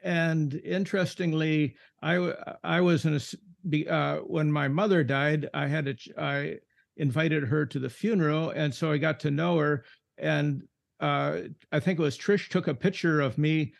and 0.03 0.53
interestingly 0.63 1.75
i 2.01 2.33
i 2.63 2.79
was 2.79 3.05
in 3.05 3.15
a 3.15 3.89
uh, 3.89 4.17
when 4.19 4.51
my 4.51 4.67
mother 4.67 5.03
died 5.03 5.49
i 5.53 5.67
had 5.67 5.87
a 5.87 6.21
i 6.21 6.55
invited 6.99 7.43
her 7.43 7.65
to 7.65 7.79
the 7.79 7.89
funeral, 7.89 8.51
and 8.51 8.73
so 8.73 8.91
I 8.91 8.97
got 8.97 9.19
to 9.21 9.31
know 9.31 9.57
her. 9.57 9.83
And 10.17 10.63
uh, 10.99 11.39
I 11.71 11.79
think 11.79 11.99
it 11.99 12.03
was 12.03 12.17
Trish 12.17 12.49
took 12.49 12.67
a 12.67 12.73
picture 12.73 13.21
of 13.21 13.37
me 13.37 13.73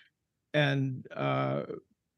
and 0.53 1.05
uh, 1.15 1.63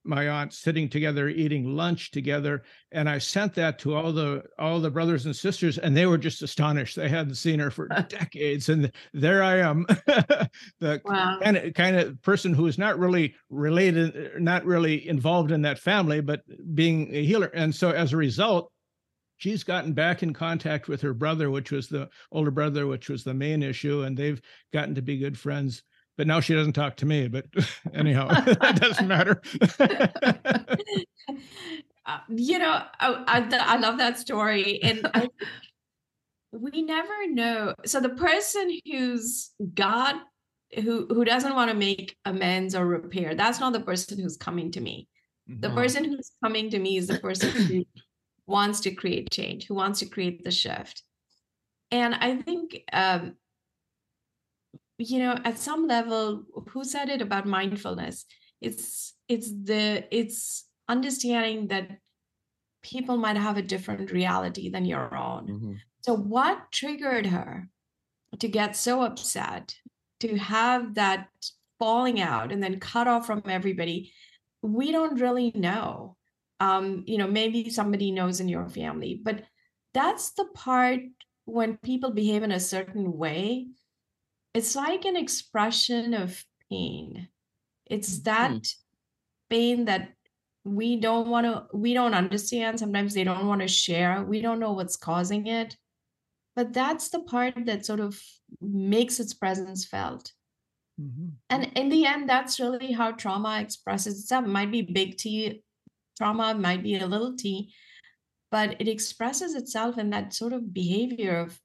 my 0.03 0.29
aunt 0.29 0.53
sitting 0.53 0.89
together 0.89 1.29
eating 1.29 1.75
lunch 1.75 2.11
together 2.11 2.63
and 2.91 3.07
i 3.07 3.17
sent 3.17 3.53
that 3.53 3.77
to 3.77 3.93
all 3.93 4.11
the 4.11 4.43
all 4.57 4.79
the 4.79 4.89
brothers 4.89 5.25
and 5.25 5.35
sisters 5.35 5.77
and 5.77 5.95
they 5.95 6.05
were 6.05 6.17
just 6.17 6.41
astonished 6.41 6.95
they 6.95 7.09
hadn't 7.09 7.35
seen 7.35 7.59
her 7.59 7.69
for 7.69 7.87
decades 8.09 8.69
and 8.69 8.91
there 9.13 9.43
i 9.43 9.57
am 9.57 9.85
the 10.79 11.01
wow. 11.05 11.37
kind 11.41 11.57
of 11.57 11.73
kind 11.73 11.95
of 11.95 12.19
person 12.23 12.53
who 12.53 12.65
is 12.67 12.77
not 12.77 12.97
really 12.97 13.35
related 13.49 14.41
not 14.41 14.65
really 14.65 15.07
involved 15.07 15.51
in 15.51 15.61
that 15.61 15.79
family 15.79 16.19
but 16.19 16.41
being 16.73 17.13
a 17.13 17.23
healer 17.23 17.47
and 17.47 17.73
so 17.73 17.91
as 17.91 18.13
a 18.13 18.17
result 18.17 18.71
she's 19.41 19.63
gotten 19.63 19.91
back 19.91 20.21
in 20.21 20.33
contact 20.33 20.87
with 20.87 21.01
her 21.01 21.15
brother, 21.15 21.49
which 21.49 21.71
was 21.71 21.87
the 21.87 22.07
older 22.31 22.51
brother, 22.51 22.85
which 22.85 23.09
was 23.09 23.23
the 23.23 23.33
main 23.33 23.63
issue, 23.63 24.03
and 24.03 24.15
they've 24.15 24.39
gotten 24.71 24.93
to 24.93 25.01
be 25.01 25.17
good 25.17 25.37
friends. 25.37 25.81
But 26.15 26.27
now 26.27 26.39
she 26.41 26.53
doesn't 26.53 26.73
talk 26.73 26.95
to 26.97 27.07
me. 27.07 27.27
But 27.27 27.45
anyhow, 27.93 28.27
that 28.45 28.79
doesn't 28.79 29.07
matter. 29.07 29.41
uh, 32.05 32.19
you 32.29 32.59
know, 32.59 32.83
I, 32.99 33.23
I, 33.27 33.47
I, 33.59 33.77
love 33.77 33.97
that 33.97 34.19
story, 34.19 34.79
and 34.83 35.09
I, 35.11 35.27
we 36.51 36.83
never 36.83 37.27
know. 37.27 37.73
So 37.85 37.99
the 37.99 38.09
person 38.09 38.77
who's 38.91 39.49
God 39.73 40.17
who 40.75 41.07
who 41.07 41.25
doesn't 41.25 41.55
want 41.55 41.71
to 41.71 41.75
make 41.75 42.15
amends 42.23 42.75
or 42.75 42.85
repair 42.85 43.35
that's 43.35 43.59
not 43.59 43.73
the 43.73 43.81
person 43.81 44.17
who's 44.17 44.37
coming 44.37 44.71
to 44.71 44.79
me 44.79 45.05
the 45.59 45.69
person 45.71 46.05
who's 46.05 46.31
coming 46.41 46.69
to 46.69 46.79
me 46.79 46.95
is 46.95 47.07
the 47.07 47.19
person 47.19 47.49
who 47.49 47.83
wants 48.51 48.81
to 48.81 48.91
create 48.91 49.31
change 49.31 49.65
who 49.67 49.75
wants 49.75 49.99
to 49.99 50.05
create 50.05 50.43
the 50.43 50.51
shift. 50.51 51.03
And 51.91 52.15
i 52.15 52.35
think 52.37 52.83
um 52.93 53.35
you 54.97 55.19
know 55.19 55.35
at 55.49 55.57
some 55.57 55.87
level 55.87 56.43
who 56.69 56.83
said 56.83 57.09
it 57.09 57.21
about 57.21 57.45
mindfulness? 57.45 58.25
It's 58.61 59.13
it's 59.27 59.49
the 59.51 60.05
it's 60.11 60.65
understanding 60.87 61.67
that 61.69 61.97
people 62.83 63.17
might 63.17 63.37
have 63.37 63.57
a 63.57 63.61
different 63.73 64.11
reality 64.11 64.69
than 64.69 64.85
your 64.85 65.15
own. 65.15 65.47
Mhm. 65.47 65.77
so 66.05 66.15
what 66.15 66.71
triggered 66.71 67.27
her 67.27 67.69
to 68.39 68.47
get 68.47 68.75
so 68.75 69.01
upset 69.03 69.75
to 70.19 70.37
have 70.37 70.95
that 70.95 71.27
falling 71.79 72.19
out 72.21 72.51
and 72.51 72.61
then 72.63 72.79
cut 72.79 73.07
off 73.07 73.25
from 73.25 73.41
everybody? 73.45 74.13
We 74.61 74.91
don't 74.91 75.19
really 75.19 75.51
know 75.55 76.17
um 76.61 77.03
you 77.07 77.17
know 77.17 77.27
maybe 77.27 77.69
somebody 77.69 78.11
knows 78.11 78.39
in 78.39 78.47
your 78.47 78.67
family 78.69 79.19
but 79.21 79.43
that's 79.93 80.31
the 80.39 80.45
part 80.53 81.01
when 81.45 81.77
people 81.77 82.11
behave 82.11 82.43
in 82.43 82.51
a 82.51 82.59
certain 82.59 83.17
way 83.17 83.67
it's 84.53 84.75
like 84.75 85.05
an 85.05 85.15
expression 85.15 86.13
of 86.13 86.43
pain. 86.69 87.27
It's 87.85 88.19
that 88.23 88.67
pain 89.49 89.85
that 89.85 90.13
we 90.63 90.97
don't 90.97 91.29
want 91.29 91.45
to 91.45 91.65
we 91.73 91.93
don't 91.93 92.13
understand. 92.13 92.79
Sometimes 92.79 93.13
they 93.13 93.23
don't 93.23 93.47
want 93.47 93.61
to 93.61 93.67
share. 93.67 94.23
We 94.23 94.41
don't 94.41 94.59
know 94.59 94.73
what's 94.73 94.97
causing 94.97 95.47
it. 95.47 95.77
But 96.55 96.73
that's 96.73 97.09
the 97.09 97.21
part 97.21 97.65
that 97.65 97.85
sort 97.85 98.01
of 98.01 98.21
makes 98.61 99.19
its 99.19 99.33
presence 99.33 99.85
felt. 99.85 100.31
Mhm. 100.99 101.31
and 101.49 101.71
in 101.75 101.89
the 101.89 102.05
end 102.05 102.29
that's 102.29 102.59
really 102.59 102.91
how 102.91 103.11
trauma 103.11 103.61
expresses 103.61 104.19
itself. 104.19 104.45
It 104.45 104.49
might 104.49 104.71
be 104.71 104.81
big 104.81 105.17
t 105.17 105.63
trauma 106.21 106.53
might 106.53 106.83
be 106.83 106.97
a 106.99 107.07
little 107.07 107.35
t 107.35 107.73
but 108.51 108.75
it 108.81 108.87
expresses 108.87 109.55
itself 109.55 109.97
in 109.97 110.09
that 110.11 110.33
sort 110.33 110.53
of 110.53 110.73
behavior 110.73 111.37
of 111.37 111.59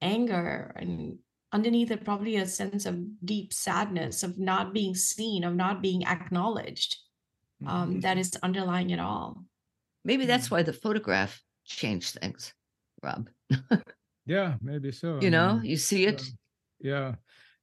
anger 0.00 0.72
and 0.76 1.18
underneath 1.52 1.90
it 1.90 2.04
probably 2.04 2.36
a 2.36 2.46
sense 2.46 2.86
of 2.86 2.94
deep 3.26 3.52
sadness 3.52 4.22
of 4.22 4.38
not 4.38 4.72
being 4.72 4.94
seen 4.94 5.42
of 5.44 5.54
not 5.54 5.82
being 5.82 6.04
acknowledged 6.04 6.96
um, 7.66 8.00
that 8.00 8.16
is 8.16 8.38
underlying 8.42 8.90
it 8.90 9.00
all 9.00 9.44
Maybe 10.04 10.24
that's 10.24 10.48
Mm. 10.48 10.52
why 10.52 10.62
the 10.62 10.72
photograph 10.72 11.42
changed 11.64 12.18
things, 12.18 12.54
Rob. 13.02 13.28
Yeah, 14.26 14.56
maybe 14.62 14.92
so. 14.92 15.18
You 15.20 15.30
know, 15.30 15.56
mean, 15.56 15.64
you 15.70 15.76
see 15.76 16.06
it. 16.06 16.22
uh, 16.22 16.24
yeah. 16.80 17.14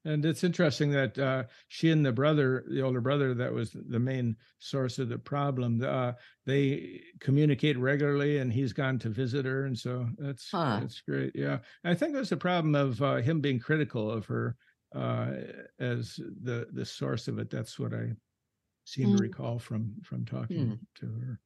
And 0.07 0.25
it's 0.25 0.43
interesting 0.43 0.91
that 0.91 1.17
uh, 1.19 1.43
she 1.67 1.89
and 1.91 2.05
the 2.05 2.11
brother, 2.13 2.63
the 2.69 2.81
older 2.81 3.01
brother, 3.01 3.33
that 3.33 3.51
was 3.51 3.71
the 3.73 3.99
main 3.99 4.37
source 4.59 4.99
of 4.99 5.09
the 5.09 5.19
problem. 5.19 5.83
Uh, 5.83 6.13
they 6.45 7.03
communicate 7.19 7.77
regularly, 7.77 8.37
and 8.37 8.53
he's 8.53 8.73
gone 8.73 8.99
to 8.99 9.09
visit 9.09 9.45
her, 9.45 9.65
and 9.65 9.77
so 9.77 10.07
that's 10.17 10.53
Huh. 10.53 10.79
that's 10.79 11.01
great. 11.01 11.35
Yeah, 11.35 11.59
I 11.83 11.93
think 11.93 12.13
there's 12.13 12.31
a 12.31 12.37
problem 12.37 12.73
of 12.75 13.01
uh, 13.01 13.17
him 13.17 13.41
being 13.41 13.59
critical 13.59 14.09
of 14.09 14.25
her 14.27 14.55
uh, 14.95 15.33
as 15.79 16.15
the 16.15 16.69
the 16.71 16.85
source 16.85 17.27
of 17.27 17.37
it. 17.39 17.49
That's 17.49 17.77
what 17.77 17.93
I 17.93 18.13
seem 18.85 19.11
Mm. 19.11 19.13
to 19.13 19.19
recall 19.19 19.59
from 19.59 19.95
from 20.03 20.25
talking 20.25 20.79
to 20.95 21.07
her. 21.07 21.41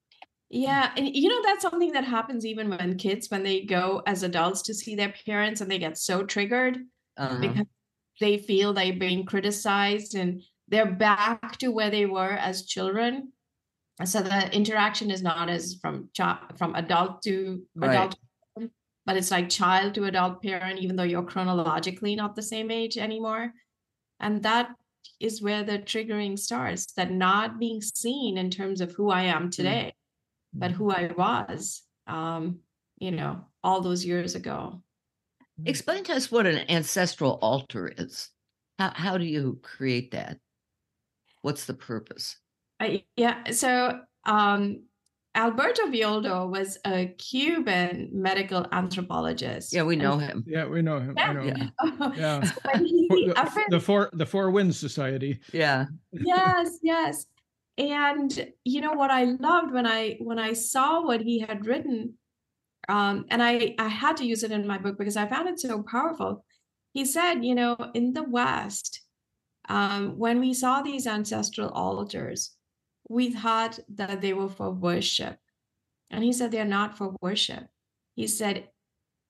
Yeah, 0.50 0.93
and 0.97 1.15
you 1.15 1.30
know 1.30 1.41
that's 1.43 1.62
something 1.62 1.93
that 1.93 2.04
happens 2.04 2.45
even 2.45 2.69
when 2.69 2.97
kids 2.97 3.30
when 3.30 3.43
they 3.43 3.62
go 3.65 4.02
as 4.06 4.21
adults 4.24 4.62
to 4.63 4.74
see 4.74 4.95
their 4.95 5.13
parents 5.26 5.62
and 5.62 5.71
they 5.71 5.80
get 5.80 5.97
so 5.97 6.26
triggered 6.26 6.78
Uh-huh. 7.17 7.39
because 7.39 7.65
they 8.19 8.38
feel 8.38 8.74
they're 8.74 8.93
being 8.93 9.26
criticized 9.26 10.15
and 10.15 10.41
they're 10.67 10.91
back 10.91 11.58
to 11.58 11.69
where 11.69 11.89
they 11.89 12.06
were 12.06 12.32
as 12.32 12.65
children. 12.65 13.32
So 14.04 14.21
the 14.21 14.54
interaction 14.56 15.12
is 15.12 15.21
not 15.21 15.50
as 15.50 15.76
from 15.82 16.10
child 16.13 16.58
from 16.58 16.76
adult 16.76 17.21
to 17.24 17.62
Right. 17.76 17.95
adult, 17.95 18.69
but 19.06 19.17
it's 19.17 19.32
like 19.32 19.50
child 19.50 19.95
to 19.95 20.06
adult 20.06 20.41
parent, 20.41 20.80
even 20.80 20.95
though 20.95 21.04
you're 21.04 21.24
chronologically 21.24 22.15
not 22.15 22.36
the 22.36 22.41
same 22.41 22.71
age 22.71 22.97
anymore. 22.97 23.54
And 24.19 24.43
that 24.43 24.69
is 25.19 25.41
where 25.41 25.63
the 25.63 25.80
triggering 25.80 26.38
starts, 26.38 26.93
that 26.93 27.12
not 27.12 27.60
being 27.60 27.82
seen 27.82 28.38
in 28.38 28.50
terms 28.50 28.82
of 28.82 28.91
who 28.93 29.10
I 29.10 29.24
am 29.24 29.50
today 29.50 29.93
but 30.54 30.71
who 30.71 30.91
I 30.91 31.12
was, 31.17 31.84
um, 32.08 32.60
you 32.97 33.12
know, 33.12 33.45
all 33.63 33.82
those 33.82 34.06
years 34.06 34.36
ago. 34.36 34.82
Explain 35.65 36.04
to 36.06 36.13
us 36.13 36.32
what 36.32 36.45
an 36.45 36.69
ancestral 36.69 37.39
altar 37.41 37.91
is. 37.97 38.30
How 38.80 38.91
how 38.93 39.17
do 39.17 39.26
you 39.26 39.60
create 39.62 40.12
that? 40.12 40.38
What's 41.41 41.65
the 41.65 41.74
purpose? 41.74 42.38
I, 42.80 43.04
yeah, 43.15 43.52
so 43.52 44.00
um, 44.26 44.84
Alberto 45.36 45.86
Villoldo 45.88 46.50
was 46.50 46.78
a 46.86 47.08
Cuban 47.17 48.10
medical 48.12 48.65
anthropologist. 48.71 49.71
Yeah, 49.71 49.84
we 49.84 49.93
And 49.93 50.04
know 50.04 50.17
him. 50.17 50.43
Yeah, 50.47 50.65
we 50.65 50.82
know 50.82 51.00
him. 51.00 51.15
I 51.17 51.34
know 51.34 51.43
Yeah. 51.43 51.56
him. 51.56 52.13
Yeah. 52.17 52.43
so 52.43 52.54
the, 52.74 53.34
a 53.36 53.69
the 53.69 53.80
four 53.80 54.10
the 54.13 54.26
Four 54.26 54.52
Winds 54.52 54.80
Society. 54.80 55.39
Yeah. 55.54 55.86
yes 56.12 56.80
yes 56.84 57.26
and 57.78 58.52
you 58.65 58.82
know 58.82 58.91
what 58.91 59.10
i 59.10 59.24
loved 59.24 59.71
when 59.71 59.88
i 59.88 60.17
when 60.19 60.38
i 60.38 60.52
saw 60.52 61.02
what 61.06 61.21
he 61.21 61.39
had 61.39 61.65
written 61.65 62.13
um 62.95 63.25
and 63.32 63.41
i 63.49 63.54
i 63.80 63.88
had 63.88 64.15
to 64.17 64.25
use 64.32 64.43
it 64.43 64.51
in 64.51 64.67
my 64.67 64.77
book 64.77 64.97
because 64.97 65.17
i 65.17 65.25
found 65.27 65.47
it 65.47 65.60
so 65.60 65.82
powerful. 65.84 66.32
He 66.93 67.06
said 67.06 67.45
you 67.49 67.56
know 67.56 67.71
in 67.99 68.13
the 68.17 68.27
west 68.39 69.01
um 69.69 70.17
when 70.23 70.39
we 70.45 70.54
saw 70.54 70.82
these 70.82 71.08
ancestral 71.08 71.69
altars 71.69 72.41
we 73.12 73.32
thought 73.32 73.77
that 73.89 74.21
they 74.21 74.34
were 74.34 74.49
for 74.49 74.71
worship. 74.71 75.38
And 76.10 76.23
he 76.23 76.32
said 76.32 76.51
they're 76.51 76.65
not 76.80 76.97
for 76.97 77.15
worship. 77.21 77.67
He 78.15 78.27
said 78.27 78.69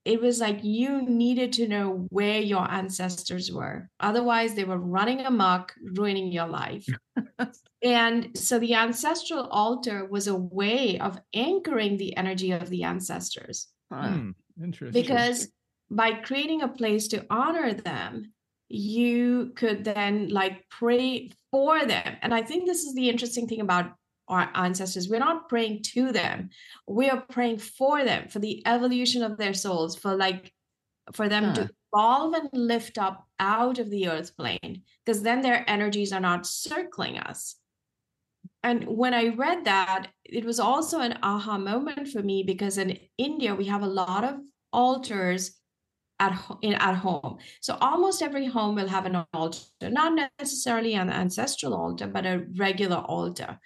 it 0.03 0.21
was 0.21 0.39
like 0.39 0.63
you 0.63 1.03
needed 1.03 1.53
to 1.53 1.67
know 1.67 2.07
where 2.09 2.39
your 2.39 2.69
ancestors 2.69 3.51
were. 3.51 3.87
Otherwise, 3.99 4.55
they 4.55 4.63
were 4.63 4.77
running 4.77 5.21
amok, 5.21 5.73
ruining 5.95 6.31
your 6.31 6.47
life. 6.47 6.85
and 7.83 8.35
so 8.35 8.57
the 8.57 8.73
ancestral 8.73 9.47
altar 9.47 10.05
was 10.05 10.27
a 10.27 10.35
way 10.35 10.99
of 10.99 11.19
anchoring 11.33 11.97
the 11.97 12.15
energy 12.17 12.51
of 12.51 12.69
the 12.69 12.83
ancestors 12.83 13.67
Hmm, 13.91 14.31
interesting. 14.61 15.01
because 15.01 15.51
by 15.89 16.13
creating 16.13 16.61
a 16.61 16.67
place 16.67 17.09
to 17.09 17.25
honor 17.29 17.73
them, 17.73 18.31
you 18.69 19.51
could 19.55 19.83
then 19.83 20.29
like 20.29 20.65
pray 20.69 21.29
for 21.51 21.85
them. 21.85 22.15
And 22.21 22.33
I 22.33 22.41
think 22.41 22.65
this 22.65 22.83
is 22.83 22.95
the 22.95 23.09
interesting 23.09 23.47
thing 23.47 23.59
about 23.59 23.91
our 24.31 24.49
ancestors. 24.55 25.09
We're 25.09 25.19
not 25.19 25.49
praying 25.49 25.83
to 25.93 26.11
them, 26.11 26.49
we 26.87 27.09
are 27.09 27.21
praying 27.29 27.59
for 27.59 28.03
them, 28.03 28.27
for 28.29 28.39
the 28.39 28.65
evolution 28.65 29.23
of 29.23 29.37
their 29.37 29.53
souls, 29.53 29.95
for 29.95 30.15
like 30.15 30.51
for 31.13 31.29
them 31.29 31.45
Huh. 31.45 31.53
to 31.53 31.69
evolve 31.93 32.33
and 32.33 32.49
lift 32.53 32.97
up 32.97 33.27
out 33.39 33.79
of 33.79 33.89
the 33.89 34.07
earth 34.07 34.35
plane, 34.37 34.83
because 35.05 35.21
then 35.21 35.41
their 35.41 35.69
energies 35.69 36.13
are 36.13 36.19
not 36.21 36.47
circling 36.47 37.17
us. 37.19 37.55
And 38.63 38.85
when 38.85 39.13
I 39.13 39.29
read 39.29 39.65
that, 39.65 40.07
it 40.23 40.45
was 40.45 40.59
also 40.59 40.99
an 40.99 41.17
aha 41.23 41.57
moment 41.57 42.07
for 42.09 42.21
me 42.21 42.43
because 42.43 42.77
in 42.77 42.97
India 43.17 43.55
we 43.55 43.65
have 43.65 43.81
a 43.81 43.87
lot 43.87 44.23
of 44.23 44.35
altars 44.71 45.59
at 46.19 46.39
in 46.61 46.75
at 46.75 46.95
home. 46.95 47.37
So 47.61 47.77
almost 47.81 48.21
every 48.21 48.45
home 48.45 48.75
will 48.75 48.87
have 48.87 49.07
an 49.07 49.25
altar, 49.33 49.89
not 49.89 50.13
necessarily 50.39 50.93
an 50.93 51.09
ancestral 51.09 51.73
altar, 51.73 52.07
but 52.07 52.25
a 52.25 52.45
regular 52.55 52.97
altar 52.97 53.59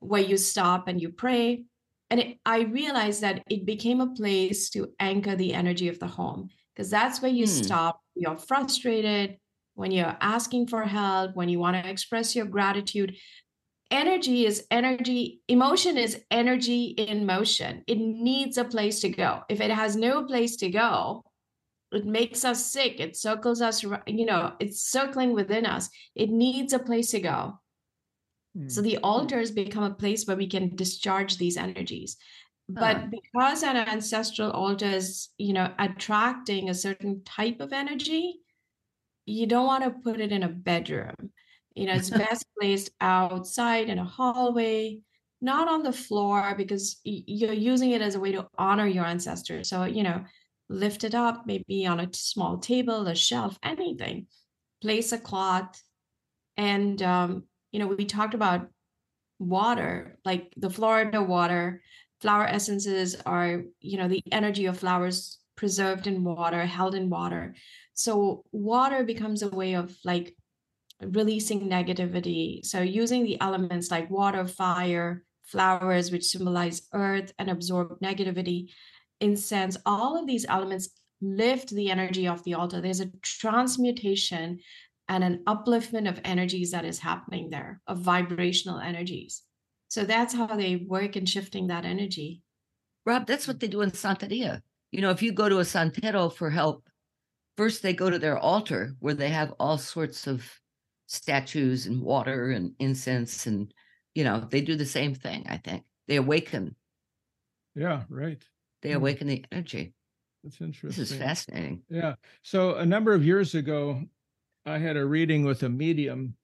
where 0.00 0.22
you 0.22 0.36
stop 0.36 0.88
and 0.88 1.00
you 1.00 1.10
pray. 1.10 1.64
And 2.10 2.20
it, 2.20 2.38
I 2.46 2.60
realized 2.62 3.22
that 3.22 3.42
it 3.50 3.66
became 3.66 4.00
a 4.00 4.14
place 4.14 4.70
to 4.70 4.92
anchor 5.00 5.34
the 5.34 5.54
energy 5.54 5.88
of 5.88 5.98
the 5.98 6.06
home 6.06 6.50
because 6.74 6.90
that's 6.90 7.20
where 7.20 7.30
you 7.30 7.46
Hmm. 7.46 7.52
stop. 7.52 8.00
You're 8.14 8.38
frustrated 8.38 9.38
when 9.74 9.90
you're 9.90 10.16
asking 10.20 10.68
for 10.68 10.82
help, 10.84 11.34
when 11.34 11.48
you 11.48 11.58
want 11.58 11.82
to 11.82 11.90
express 11.90 12.34
your 12.34 12.46
gratitude. 12.46 13.16
Energy 13.90 14.46
is 14.46 14.66
energy, 14.70 15.40
emotion 15.48 15.96
is 15.96 16.20
energy 16.30 16.86
in 16.86 17.24
motion. 17.26 17.84
It 17.86 17.98
needs 17.98 18.58
a 18.58 18.64
place 18.64 19.00
to 19.00 19.08
go. 19.08 19.42
If 19.48 19.60
it 19.60 19.70
has 19.70 19.94
no 19.94 20.24
place 20.24 20.56
to 20.56 20.70
go, 20.70 21.22
it 21.92 22.04
makes 22.04 22.44
us 22.44 22.66
sick. 22.66 22.98
It 22.98 23.16
circles 23.16 23.62
us, 23.62 23.82
you 23.82 24.26
know, 24.26 24.54
it's 24.58 24.82
circling 24.82 25.34
within 25.34 25.66
us. 25.66 25.88
It 26.16 26.30
needs 26.30 26.72
a 26.72 26.80
place 26.80 27.10
to 27.12 27.20
go. 27.20 27.60
So 28.66 28.80
Hmm. 28.80 28.82
the 28.82 28.98
altars 28.98 29.50
become 29.50 29.84
a 29.84 29.94
place 29.94 30.26
where 30.26 30.36
we 30.36 30.48
can 30.48 30.74
discharge 30.76 31.36
these 31.38 31.56
energies. 31.56 32.16
But 32.68 33.02
Huh. 33.02 33.10
because 33.10 33.62
an 33.62 33.76
ancestral 33.76 34.50
altar 34.50 34.86
is, 34.86 35.28
you 35.38 35.52
know, 35.52 35.72
attracting 35.78 36.68
a 36.68 36.74
certain 36.74 37.22
type 37.24 37.60
of 37.60 37.72
energy, 37.72 38.40
you 39.26 39.46
don't 39.46 39.66
want 39.66 39.84
to 39.84 39.90
put 39.90 40.20
it 40.20 40.32
in 40.32 40.42
a 40.42 40.48
bedroom. 40.48 41.32
You 41.74 41.86
know, 41.86 41.94
it's 41.94 42.10
best 42.10 42.44
placed 42.58 42.90
outside 43.00 43.88
in 43.88 43.98
a 43.98 44.04
hallway, 44.04 45.00
not 45.40 45.68
on 45.68 45.82
the 45.82 45.92
floor, 45.92 46.54
because 46.56 47.00
you're 47.04 47.52
using 47.52 47.90
it 47.90 48.00
as 48.02 48.14
a 48.14 48.20
way 48.20 48.32
to 48.32 48.48
honor 48.58 48.86
your 48.86 49.04
ancestors. 49.04 49.68
So, 49.68 49.84
you 49.84 50.02
know, 50.02 50.24
lift 50.68 51.04
it 51.04 51.14
up, 51.14 51.46
maybe 51.46 51.86
on 51.86 52.00
a 52.00 52.12
small 52.12 52.58
table, 52.58 53.06
a 53.06 53.14
shelf, 53.14 53.58
anything. 53.62 54.26
place 54.82 55.12
a 55.12 55.18
cloth, 55.18 55.82
and 56.56 57.02
um, 57.02 57.44
you 57.72 57.78
know 57.78 57.86
we 57.86 58.04
talked 58.04 58.34
about 58.34 58.68
water, 59.38 60.18
like 60.24 60.52
the 60.56 60.70
Florida 60.70 61.22
water. 61.22 61.82
Flower 62.20 62.46
essences 62.46 63.14
are, 63.26 63.62
you 63.80 63.98
know, 63.98 64.08
the 64.08 64.22
energy 64.32 64.66
of 64.66 64.78
flowers 64.78 65.38
preserved 65.56 66.06
in 66.06 66.24
water, 66.24 66.64
held 66.64 66.94
in 66.94 67.10
water. 67.10 67.54
So 67.94 68.44
water 68.52 69.04
becomes 69.04 69.42
a 69.42 69.48
way 69.48 69.74
of 69.74 69.94
like 70.04 70.34
releasing 71.02 71.68
negativity. 71.68 72.64
So 72.64 72.80
using 72.80 73.24
the 73.24 73.40
elements 73.40 73.90
like 73.90 74.10
water, 74.10 74.46
fire, 74.46 75.24
flowers, 75.44 76.10
which 76.10 76.24
symbolize 76.24 76.88
earth 76.92 77.32
and 77.38 77.50
absorb 77.50 78.00
negativity, 78.00 78.70
incense, 79.20 79.76
all 79.84 80.18
of 80.18 80.26
these 80.26 80.46
elements 80.48 80.88
lift 81.20 81.70
the 81.70 81.90
energy 81.90 82.28
of 82.28 82.42
the 82.44 82.54
altar. 82.54 82.80
There's 82.80 83.00
a 83.00 83.10
transmutation 83.22 84.58
and 85.08 85.22
an 85.22 85.42
upliftment 85.46 86.08
of 86.08 86.20
energies 86.24 86.70
that 86.72 86.84
is 86.84 86.98
happening 86.98 87.50
there, 87.50 87.80
of 87.86 87.98
vibrational 87.98 88.78
energies. 88.78 89.42
So 89.88 90.04
that's 90.04 90.34
how 90.34 90.46
they 90.46 90.76
work 90.76 91.16
in 91.16 91.26
shifting 91.26 91.68
that 91.68 91.84
energy. 91.84 92.42
Rob, 93.04 93.26
that's 93.26 93.46
what 93.46 93.60
they 93.60 93.68
do 93.68 93.82
in 93.82 93.92
Santeria. 93.92 94.62
You 94.90 95.00
know, 95.00 95.10
if 95.10 95.22
you 95.22 95.32
go 95.32 95.48
to 95.48 95.58
a 95.58 95.62
Santero 95.62 96.32
for 96.32 96.50
help, 96.50 96.88
first 97.56 97.82
they 97.82 97.92
go 97.92 98.10
to 98.10 98.18
their 98.18 98.38
altar 98.38 98.94
where 99.00 99.14
they 99.14 99.28
have 99.28 99.54
all 99.58 99.78
sorts 99.78 100.26
of 100.26 100.44
statues 101.06 101.86
and 101.86 102.02
water 102.02 102.50
and 102.50 102.72
incense 102.78 103.46
and 103.46 103.72
you 104.14 104.24
know 104.24 104.46
they 104.50 104.60
do 104.60 104.74
the 104.74 104.84
same 104.84 105.14
thing 105.14 105.44
i 105.48 105.56
think 105.56 105.84
they 106.08 106.16
awaken 106.16 106.74
yeah 107.74 108.02
right 108.08 108.42
they 108.82 108.90
hmm. 108.90 108.96
awaken 108.96 109.28
the 109.28 109.44
energy 109.52 109.94
that's 110.42 110.60
interesting 110.60 111.04
this 111.04 111.10
is 111.12 111.16
fascinating 111.16 111.82
yeah 111.88 112.14
so 112.42 112.74
a 112.74 112.86
number 112.86 113.14
of 113.14 113.24
years 113.24 113.54
ago 113.54 114.02
i 114.66 114.78
had 114.78 114.96
a 114.96 115.06
reading 115.06 115.44
with 115.44 115.62
a 115.62 115.68
medium 115.68 116.34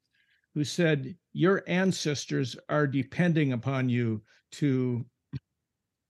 who 0.55 0.65
said 0.65 1.17
your 1.33 1.63
ancestors 1.67 2.57
are 2.69 2.87
depending 2.87 3.53
upon 3.53 3.89
you 3.89 4.23
to 4.53 5.05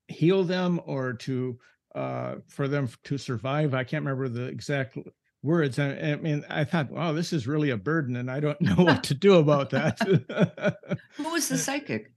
heal 0.09 0.45
them 0.45 0.81
or 0.85 1.13
to 1.13 1.59
uh, 1.95 2.37
for 2.49 2.69
them 2.69 2.89
to 3.05 3.19
survive. 3.19 3.75
I 3.75 3.85
can't 3.85 4.05
remember 4.05 4.29
the 4.29 4.47
exact 4.47 4.97
words. 5.43 5.79
I, 5.79 5.91
I, 5.91 6.17
mean, 6.17 6.45
I 6.49 6.65
thought, 6.65 6.91
wow, 6.91 7.13
this 7.13 7.33
is 7.33 7.47
really 7.47 7.71
a 7.71 7.77
burden, 7.77 8.17
and 8.17 8.31
I 8.31 8.41
don't 8.41 8.61
know 8.61 8.77
what 8.85 9.05
to 9.05 9.15
do 9.15 9.35
about 9.35 9.71
that. 9.71 9.99
Who 11.17 11.31
was 11.31 11.49
the 11.49 11.59
psychic? 11.59 12.13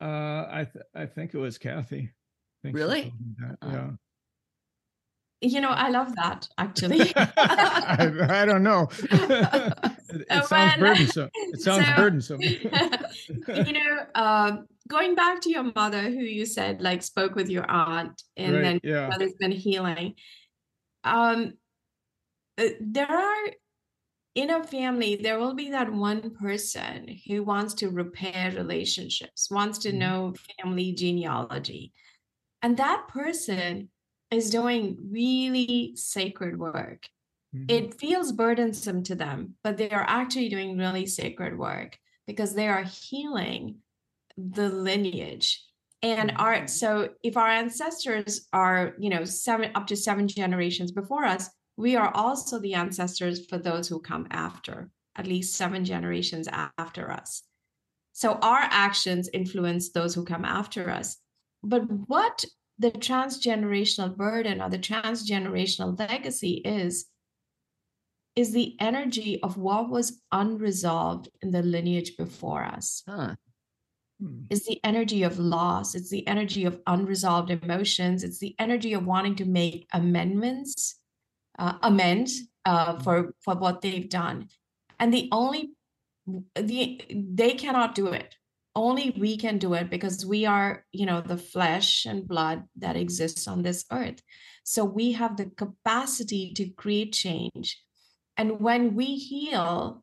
Uh, 0.00 0.46
I 0.50 0.66
th- 0.70 0.84
I 0.94 1.06
think 1.06 1.32
it 1.32 1.38
was 1.38 1.58
Kathy. 1.58 2.10
really? 2.64 3.12
Yeah. 3.62 3.90
You 5.42 5.60
know, 5.60 5.70
I 5.70 5.88
love 5.88 6.14
that 6.16 6.48
actually. 6.56 7.12
I, 7.16 8.42
I, 8.42 8.46
don't 8.46 8.62
know. 8.62 8.88
it, 9.02 10.26
it 10.30 10.44
sounds 10.44 10.76
burdensome. 10.78 11.30
It 11.34 11.60
sounds 11.60 11.86
so, 11.86 11.96
burdensome. 11.96 12.40
you 13.66 13.72
know, 13.72 14.06
uh, 14.14 14.56
going 14.88 15.16
back 15.16 15.40
to 15.42 15.50
your 15.50 15.72
mother, 15.74 16.02
who 16.02 16.20
you 16.20 16.46
said 16.46 16.80
like 16.80 17.02
spoke 17.02 17.34
with 17.34 17.48
your 17.48 17.68
aunt, 17.68 18.22
and 18.36 18.54
right, 18.54 18.62
then 18.62 18.80
yeah. 18.84 19.08
mother's 19.08 19.34
been 19.34 19.50
healing. 19.50 20.14
Um, 21.02 21.54
uh, 22.56 22.68
there 22.80 23.10
are 23.10 23.46
in 24.34 24.50
a 24.50 24.64
family 24.64 25.16
there 25.16 25.38
will 25.38 25.54
be 25.54 25.70
that 25.70 25.92
one 25.92 26.30
person 26.30 27.18
who 27.26 27.42
wants 27.42 27.74
to 27.74 27.90
repair 27.90 28.50
relationships 28.52 29.50
wants 29.50 29.78
to 29.78 29.90
mm-hmm. 29.90 29.98
know 29.98 30.34
family 30.58 30.92
genealogy 30.92 31.92
and 32.62 32.76
that 32.76 33.06
person 33.08 33.90
is 34.32 34.50
doing 34.50 34.96
really 35.10 35.92
sacred 35.94 36.58
work 36.58 37.08
mm-hmm. 37.54 37.66
it 37.68 37.98
feels 38.00 38.32
burdensome 38.32 39.02
to 39.02 39.14
them 39.14 39.54
but 39.62 39.76
they 39.76 39.90
are 39.90 40.06
actually 40.08 40.48
doing 40.48 40.76
really 40.76 41.06
sacred 41.06 41.58
work 41.58 41.98
because 42.26 42.54
they 42.54 42.68
are 42.68 42.84
healing 42.84 43.76
the 44.36 44.68
lineage 44.68 45.64
and 46.02 46.30
mm-hmm. 46.30 46.40
our 46.40 46.66
so 46.66 47.10
if 47.22 47.36
our 47.36 47.48
ancestors 47.48 48.48
are 48.52 48.94
you 48.98 49.10
know 49.10 49.24
seven 49.24 49.70
up 49.74 49.86
to 49.86 49.96
seven 49.96 50.26
generations 50.26 50.90
before 50.90 51.24
us 51.24 51.50
we 51.76 51.96
are 51.96 52.14
also 52.14 52.58
the 52.58 52.74
ancestors 52.74 53.46
for 53.46 53.58
those 53.58 53.88
who 53.88 54.00
come 54.00 54.26
after, 54.30 54.90
at 55.16 55.26
least 55.26 55.56
seven 55.56 55.84
generations 55.84 56.48
after 56.78 57.10
us. 57.10 57.42
So 58.12 58.34
our 58.34 58.60
actions 58.60 59.30
influence 59.32 59.90
those 59.90 60.14
who 60.14 60.24
come 60.24 60.44
after 60.44 60.90
us. 60.90 61.16
But 61.62 61.82
what 62.06 62.44
the 62.82 62.90
transgenerational 62.90 64.16
burden 64.16 64.60
or 64.60 64.68
the 64.68 64.78
transgenerational 64.78 65.98
legacy 65.98 66.54
is, 66.64 67.06
is 68.34 68.52
the 68.52 68.76
energy 68.80 69.40
of 69.42 69.56
what 69.56 69.88
was 69.88 70.20
unresolved 70.32 71.28
in 71.42 71.52
the 71.52 71.62
lineage 71.62 72.16
before 72.16 72.64
us. 72.64 73.02
Huh. 73.08 73.36
Hmm. 74.20 74.42
It's 74.50 74.66
the 74.66 74.80
energy 74.84 75.22
of 75.22 75.38
loss. 75.38 75.94
It's 75.94 76.10
the 76.10 76.26
energy 76.26 76.64
of 76.64 76.80
unresolved 76.86 77.50
emotions. 77.50 78.24
It's 78.24 78.38
the 78.38 78.54
energy 78.58 78.92
of 78.94 79.06
wanting 79.06 79.36
to 79.36 79.44
make 79.44 79.86
amendments 79.92 80.98
uh, 81.58 81.74
amend 81.82 82.28
uh, 82.64 82.94
mm-hmm. 82.94 83.02
for 83.02 83.34
for 83.44 83.54
what 83.54 83.80
they've 83.82 84.08
done, 84.08 84.48
and 84.98 85.12
the 85.12 85.28
only 85.32 85.72
the 86.54 87.00
they 87.10 87.52
cannot 87.52 87.94
do 87.94 88.08
it. 88.08 88.34
Only 88.74 89.14
we 89.18 89.36
can 89.36 89.58
do 89.58 89.74
it 89.74 89.90
because 89.90 90.24
we 90.24 90.46
are, 90.46 90.84
you 90.92 91.04
know, 91.04 91.20
the 91.20 91.36
flesh 91.36 92.06
and 92.06 92.26
blood 92.26 92.64
that 92.76 92.96
exists 92.96 93.46
on 93.46 93.62
this 93.62 93.84
earth. 93.92 94.22
So 94.64 94.84
we 94.84 95.12
have 95.12 95.36
the 95.36 95.46
capacity 95.46 96.52
to 96.54 96.70
create 96.70 97.12
change. 97.12 97.82
And 98.36 98.60
when 98.60 98.94
we 98.94 99.16
heal, 99.16 100.02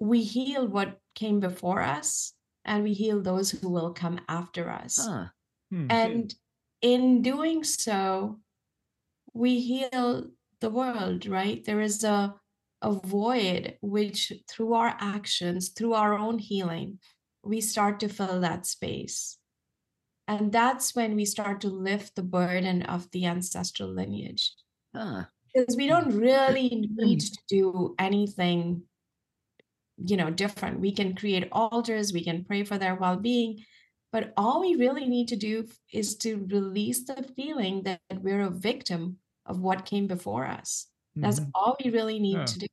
we 0.00 0.22
heal 0.22 0.66
what 0.66 0.98
came 1.14 1.40
before 1.40 1.82
us 1.82 2.32
and 2.64 2.82
we 2.82 2.94
heal 2.94 3.20
those 3.20 3.50
who 3.50 3.68
will 3.68 3.92
come 3.92 4.20
after 4.26 4.70
us. 4.70 5.06
Hmm. 5.70 5.86
And 5.90 6.34
in 6.80 7.22
doing 7.22 7.62
so, 7.64 8.40
we 9.34 9.60
heal 9.60 10.28
the 10.60 10.70
world, 10.70 11.26
right? 11.26 11.62
There 11.64 11.80
is 11.80 12.04
a, 12.04 12.34
a 12.80 12.92
void 12.92 13.76
which, 13.82 14.32
through 14.48 14.74
our 14.74 14.96
actions, 14.98 15.70
through 15.70 15.94
our 15.94 16.16
own 16.16 16.38
healing, 16.38 17.00
we 17.44 17.60
start 17.60 18.00
to 18.00 18.08
fill 18.08 18.40
that 18.40 18.66
space. 18.66 19.38
And 20.26 20.50
that's 20.52 20.94
when 20.94 21.16
we 21.16 21.24
start 21.24 21.60
to 21.62 21.68
lift 21.68 22.16
the 22.16 22.22
burden 22.22 22.82
of 22.82 23.10
the 23.10 23.26
ancestral 23.26 23.90
lineage. 23.90 24.52
Huh. 24.94 25.24
Because 25.52 25.76
we 25.76 25.86
don't 25.86 26.18
really 26.18 26.88
need 26.96 27.20
to 27.20 27.38
do 27.48 27.94
anything, 27.98 28.82
you 29.98 30.16
know, 30.16 30.30
different. 30.30 30.80
We 30.80 30.92
can 30.92 31.14
create 31.14 31.48
altars, 31.52 32.12
we 32.12 32.24
can 32.24 32.44
pray 32.44 32.64
for 32.64 32.78
their 32.78 32.94
well-being, 32.94 33.64
but 34.12 34.32
all 34.36 34.60
we 34.60 34.76
really 34.76 35.06
need 35.06 35.28
to 35.28 35.36
do 35.36 35.66
is 35.92 36.16
to 36.18 36.46
release 36.50 37.04
the 37.04 37.22
feeling 37.36 37.82
that 37.82 38.00
we're 38.20 38.42
a 38.42 38.50
victim 38.50 39.18
of 39.44 39.60
what 39.60 39.84
came 39.84 40.06
before 40.06 40.46
us. 40.46 40.86
That's 41.16 41.38
mm-hmm. 41.38 41.50
all 41.54 41.76
we 41.84 41.90
really 41.90 42.18
need 42.18 42.38
yeah. 42.38 42.44
to 42.44 42.58
do. 42.58 42.66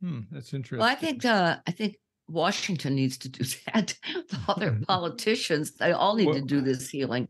Hmm, 0.00 0.20
that's 0.30 0.52
interesting. 0.52 0.78
Well, 0.78 0.88
I 0.88 0.94
think 0.94 1.24
uh, 1.24 1.56
I 1.66 1.70
think 1.70 1.96
Washington 2.32 2.94
needs 2.94 3.18
to 3.18 3.28
do 3.28 3.44
that. 3.72 3.94
all 4.48 4.56
their 4.56 4.72
mm-hmm. 4.72 4.84
politicians, 4.84 5.72
they 5.72 5.92
all 5.92 6.16
need 6.16 6.26
well, 6.26 6.34
to 6.36 6.40
do 6.40 6.58
uh, 6.58 6.62
this 6.62 6.88
healing. 6.88 7.28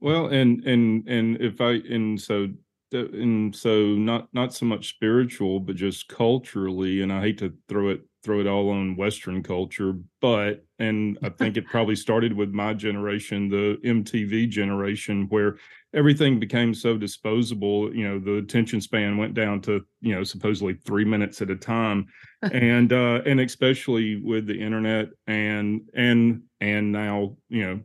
Well, 0.00 0.26
and 0.26 0.64
and 0.64 1.06
and 1.08 1.40
if 1.40 1.60
I 1.60 1.72
and 1.72 2.20
so 2.20 2.48
and 2.92 3.54
so 3.54 3.84
not 3.94 4.28
not 4.32 4.52
so 4.52 4.66
much 4.66 4.88
spiritual, 4.88 5.60
but 5.60 5.76
just 5.76 6.08
culturally, 6.08 7.02
and 7.02 7.12
I 7.12 7.20
hate 7.20 7.38
to 7.38 7.54
throw 7.68 7.88
it 7.90 8.02
throw 8.22 8.40
it 8.40 8.46
all 8.46 8.70
on 8.70 8.96
Western 8.96 9.42
culture, 9.42 9.94
but 10.20 10.64
and 10.82 11.18
I 11.22 11.28
think 11.38 11.56
it 11.56 11.66
probably 11.66 11.96
started 11.96 12.32
with 12.32 12.50
my 12.50 12.74
generation, 12.74 13.48
the 13.48 13.78
MTV 13.84 14.48
generation, 14.48 15.26
where 15.28 15.56
everything 15.94 16.40
became 16.40 16.72
so 16.74 16.96
disposable 16.96 17.94
you 17.94 18.08
know 18.08 18.18
the 18.18 18.36
attention 18.36 18.80
span 18.80 19.16
went 19.16 19.34
down 19.34 19.60
to 19.60 19.84
you 20.00 20.14
know 20.14 20.24
supposedly 20.24 20.74
three 20.74 21.04
minutes 21.04 21.42
at 21.42 21.50
a 21.50 21.56
time 21.56 22.06
and 22.42 22.92
uh 22.92 23.20
and 23.26 23.40
especially 23.40 24.16
with 24.16 24.46
the 24.46 24.58
internet 24.58 25.08
and 25.26 25.82
and 25.94 26.42
and 26.60 26.92
now 26.92 27.36
you 27.48 27.66
know 27.66 27.80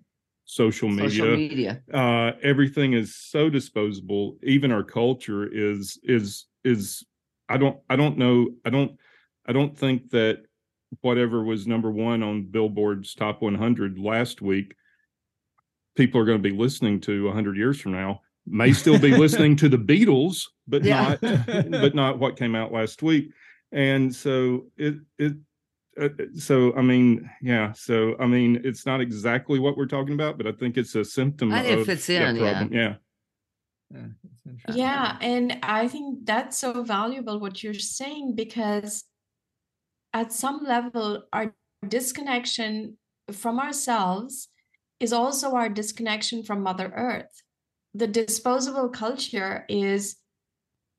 social 0.45 0.87
media, 0.87 1.09
social 1.09 1.37
media. 1.37 1.81
uh 1.93 2.31
everything 2.41 2.93
is 2.93 3.15
so 3.15 3.49
disposable 3.49 4.37
even 4.43 4.71
our 4.71 4.83
culture 4.83 5.45
is 5.45 5.99
is 6.03 6.45
is 6.63 7.05
i 7.49 7.57
don't 7.57 7.77
i 7.89 7.95
don't 7.95 8.17
know 8.17 8.47
i 8.63 8.69
don't 8.69 8.91
i 9.45 9.51
don't 9.51 9.77
think 9.77 10.09
that 10.11 10.43
whatever 11.01 11.43
was 11.43 11.67
number 11.67 11.91
one 11.91 12.23
on 12.23 12.43
billboard's 12.43 13.13
top 13.13 13.41
100 13.41 13.99
last 13.99 14.41
week 14.41 14.75
people 15.95 16.21
are 16.21 16.25
going 16.25 16.41
to 16.41 16.49
be 16.49 16.55
listening 16.55 16.99
to 17.01 17.25
100 17.25 17.57
years 17.57 17.79
from 17.79 17.91
now 17.91 18.21
may 18.47 18.73
still 18.73 18.97
be 18.97 19.15
listening 19.15 19.55
to 19.57 19.69
the 19.69 19.77
Beatles, 19.77 20.47
but 20.67 20.83
yeah. 20.83 21.17
not 21.21 21.45
but 21.71 21.95
not 21.95 22.19
what 22.19 22.38
came 22.38 22.55
out 22.55 22.71
last 22.71 23.03
week. 23.03 23.31
And 23.71 24.13
so 24.13 24.67
it 24.77 24.95
it 25.19 25.33
uh, 26.01 26.09
so 26.38 26.73
I 26.75 26.81
mean, 26.81 27.29
yeah. 27.41 27.73
So 27.73 28.15
I 28.19 28.25
mean, 28.25 28.61
it's 28.63 28.85
not 28.85 29.01
exactly 29.01 29.59
what 29.59 29.77
we're 29.77 29.85
talking 29.85 30.13
about, 30.13 30.38
but 30.38 30.47
I 30.47 30.53
think 30.53 30.77
it's 30.77 30.95
a 30.95 31.03
symptom. 31.03 31.51
I 31.51 31.63
think 31.63 31.81
it 31.81 31.85
fits 31.85 32.09
in. 32.09 32.35
Yeah. 32.38 32.67
yeah. 32.71 32.95
Yeah, 33.89 34.03
yeah, 34.73 35.17
and 35.21 35.59
I 35.63 35.88
think 35.88 36.25
that's 36.25 36.57
so 36.57 36.83
valuable 36.83 37.39
what 37.39 37.63
you're 37.63 37.73
saying 37.73 38.35
because 38.35 39.05
at 40.13 40.33
some 40.33 40.63
level, 40.63 41.23
our 41.33 41.53
disconnection 41.87 42.97
from 43.31 43.59
ourselves 43.59 44.49
is 44.99 45.13
also 45.13 45.53
our 45.53 45.69
disconnection 45.69 46.43
from 46.43 46.63
Mother 46.63 46.91
Earth. 46.95 47.43
The 47.93 48.07
disposable 48.07 48.89
culture 48.89 49.65
is 49.69 50.17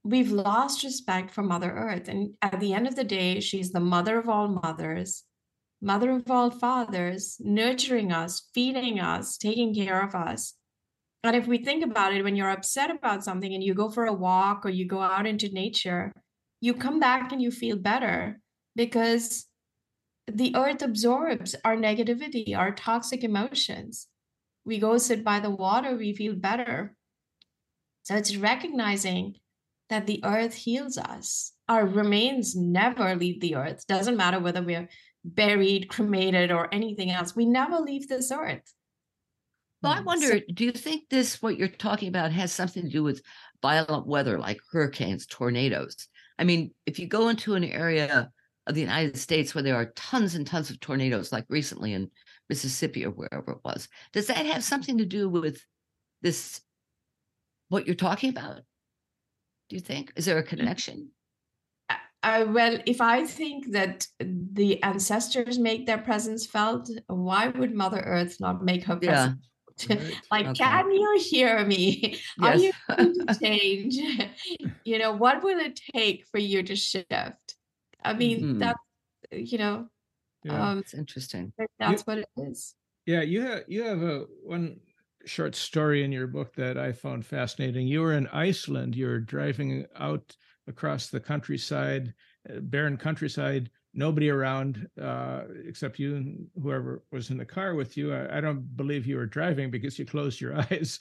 we've 0.04 0.30
lost 0.30 0.84
respect 0.84 1.30
for 1.30 1.42
Mother 1.42 1.70
Earth. 1.70 2.08
And 2.08 2.34
at 2.42 2.60
the 2.60 2.72
end 2.72 2.86
of 2.86 2.96
the 2.96 3.04
day, 3.04 3.40
she's 3.40 3.72
the 3.72 3.80
mother 3.80 4.18
of 4.18 4.28
all 4.28 4.48
mothers, 4.48 5.24
mother 5.80 6.12
of 6.12 6.30
all 6.30 6.50
fathers, 6.50 7.36
nurturing 7.40 8.12
us, 8.12 8.48
feeding 8.54 9.00
us, 9.00 9.36
taking 9.36 9.74
care 9.74 10.02
of 10.02 10.14
us. 10.14 10.54
And 11.24 11.34
if 11.34 11.46
we 11.46 11.58
think 11.58 11.84
about 11.84 12.14
it, 12.14 12.22
when 12.22 12.36
you're 12.36 12.50
upset 12.50 12.90
about 12.90 13.24
something 13.24 13.52
and 13.52 13.62
you 13.62 13.74
go 13.74 13.90
for 13.90 14.06
a 14.06 14.12
walk 14.12 14.64
or 14.64 14.70
you 14.70 14.86
go 14.86 15.00
out 15.00 15.26
into 15.26 15.48
nature, 15.48 16.12
you 16.60 16.74
come 16.74 17.00
back 17.00 17.32
and 17.32 17.42
you 17.42 17.50
feel 17.50 17.76
better 17.76 18.40
because 18.76 19.46
the 20.26 20.54
earth 20.56 20.82
absorbs 20.82 21.56
our 21.64 21.76
negativity, 21.76 22.56
our 22.56 22.72
toxic 22.72 23.24
emotions. 23.24 24.06
We 24.64 24.78
go 24.78 24.98
sit 24.98 25.24
by 25.24 25.40
the 25.40 25.50
water, 25.50 25.96
we 25.96 26.14
feel 26.14 26.34
better. 26.34 26.94
So 28.02 28.16
it's 28.16 28.36
recognizing 28.36 29.34
that 29.88 30.06
the 30.06 30.20
earth 30.24 30.54
heals 30.54 30.98
us. 30.98 31.52
Our 31.68 31.86
remains 31.86 32.54
never 32.54 33.14
leave 33.14 33.40
the 33.40 33.56
earth. 33.56 33.86
Doesn't 33.86 34.16
matter 34.16 34.38
whether 34.38 34.62
we're 34.62 34.88
buried, 35.24 35.88
cremated, 35.88 36.50
or 36.50 36.72
anything 36.72 37.10
else. 37.10 37.34
We 37.34 37.46
never 37.46 37.78
leave 37.78 38.08
this 38.08 38.30
earth. 38.30 38.72
Well, 39.82 39.92
I 39.92 39.98
hmm, 39.98 40.04
wonder, 40.04 40.26
so, 40.26 40.40
do 40.52 40.64
you 40.64 40.72
think 40.72 41.08
this, 41.08 41.40
what 41.40 41.56
you're 41.56 41.68
talking 41.68 42.08
about, 42.08 42.32
has 42.32 42.52
something 42.52 42.84
to 42.84 42.88
do 42.88 43.02
with 43.02 43.22
violent 43.62 44.06
weather 44.06 44.38
like 44.38 44.60
hurricanes, 44.72 45.26
tornadoes? 45.26 46.08
I 46.38 46.44
mean, 46.44 46.72
if 46.86 46.98
you 46.98 47.06
go 47.06 47.28
into 47.28 47.54
an 47.54 47.64
area 47.64 48.30
of 48.68 48.74
the 48.74 48.80
United 48.80 49.16
States 49.16 49.54
where 49.54 49.64
there 49.64 49.74
are 49.74 49.92
tons 49.96 50.34
and 50.34 50.46
tons 50.46 50.70
of 50.70 50.78
tornadoes, 50.78 51.32
like 51.32 51.46
recently 51.48 51.94
in 51.94 52.10
Mississippi 52.48 53.04
or 53.04 53.10
wherever 53.10 53.52
it 53.52 53.58
was, 53.64 53.88
does 54.12 54.26
that 54.26 54.44
have 54.46 54.62
something 54.62 54.98
to 54.98 55.06
do 55.06 55.28
with 55.28 55.60
this, 56.20 56.60
what 57.70 57.86
you're 57.86 57.96
talking 57.96 58.30
about? 58.30 58.60
Do 59.68 59.76
you 59.76 59.80
think? 59.80 60.12
Is 60.16 60.26
there 60.26 60.38
a 60.38 60.42
connection? 60.42 61.10
Uh, 62.22 62.46
well, 62.48 62.78
if 62.84 63.00
I 63.00 63.24
think 63.24 63.72
that 63.72 64.06
the 64.18 64.82
ancestors 64.82 65.58
make 65.58 65.86
their 65.86 65.98
presence 65.98 66.46
felt, 66.46 66.90
why 67.06 67.48
would 67.48 67.74
Mother 67.74 68.00
Earth 68.00 68.36
not 68.40 68.64
make 68.64 68.84
her 68.84 68.96
presence? 68.96 69.38
Yeah. 69.88 69.96
like, 70.30 70.46
okay. 70.46 70.64
can 70.64 70.90
you 70.90 71.18
hear 71.20 71.64
me? 71.64 72.18
Yes. 72.40 72.42
Are 72.42 72.56
you 72.56 72.72
going 72.88 73.26
to 73.26 73.38
change? 73.42 73.96
you 74.84 74.98
know, 74.98 75.12
what 75.12 75.42
will 75.42 75.58
it 75.58 75.80
take 75.94 76.26
for 76.30 76.38
you 76.38 76.62
to 76.64 76.74
shift? 76.74 77.47
I 78.02 78.14
mean, 78.14 78.38
mm-hmm. 78.38 78.58
that's 78.58 78.78
you 79.30 79.58
know, 79.58 79.88
yeah. 80.44 80.70
um, 80.70 80.78
it's 80.78 80.94
interesting. 80.94 81.52
That's 81.78 82.02
you, 82.02 82.04
what 82.04 82.18
it 82.18 82.28
is. 82.36 82.74
Yeah, 83.06 83.22
you 83.22 83.42
have 83.42 83.64
you 83.68 83.82
have 83.82 84.02
a 84.02 84.26
one 84.42 84.80
short 85.24 85.54
story 85.54 86.04
in 86.04 86.12
your 86.12 86.26
book 86.26 86.54
that 86.54 86.78
I 86.78 86.92
found 86.92 87.26
fascinating. 87.26 87.86
You 87.86 88.00
were 88.02 88.14
in 88.14 88.26
Iceland. 88.28 88.96
You're 88.96 89.20
driving 89.20 89.86
out 89.96 90.36
across 90.66 91.08
the 91.08 91.20
countryside, 91.20 92.14
uh, 92.48 92.60
barren 92.60 92.96
countryside, 92.96 93.70
nobody 93.98 94.30
around 94.30 94.88
uh, 95.02 95.42
except 95.66 95.98
you 95.98 96.14
and 96.14 96.46
whoever 96.62 97.02
was 97.10 97.30
in 97.30 97.36
the 97.36 97.44
car 97.44 97.74
with 97.74 97.96
you. 97.96 98.14
I, 98.14 98.38
I 98.38 98.40
don't 98.40 98.76
believe 98.76 99.06
you 99.06 99.16
were 99.16 99.26
driving 99.26 99.72
because 99.72 99.98
you 99.98 100.06
closed 100.06 100.40
your 100.40 100.56
eyes 100.70 101.00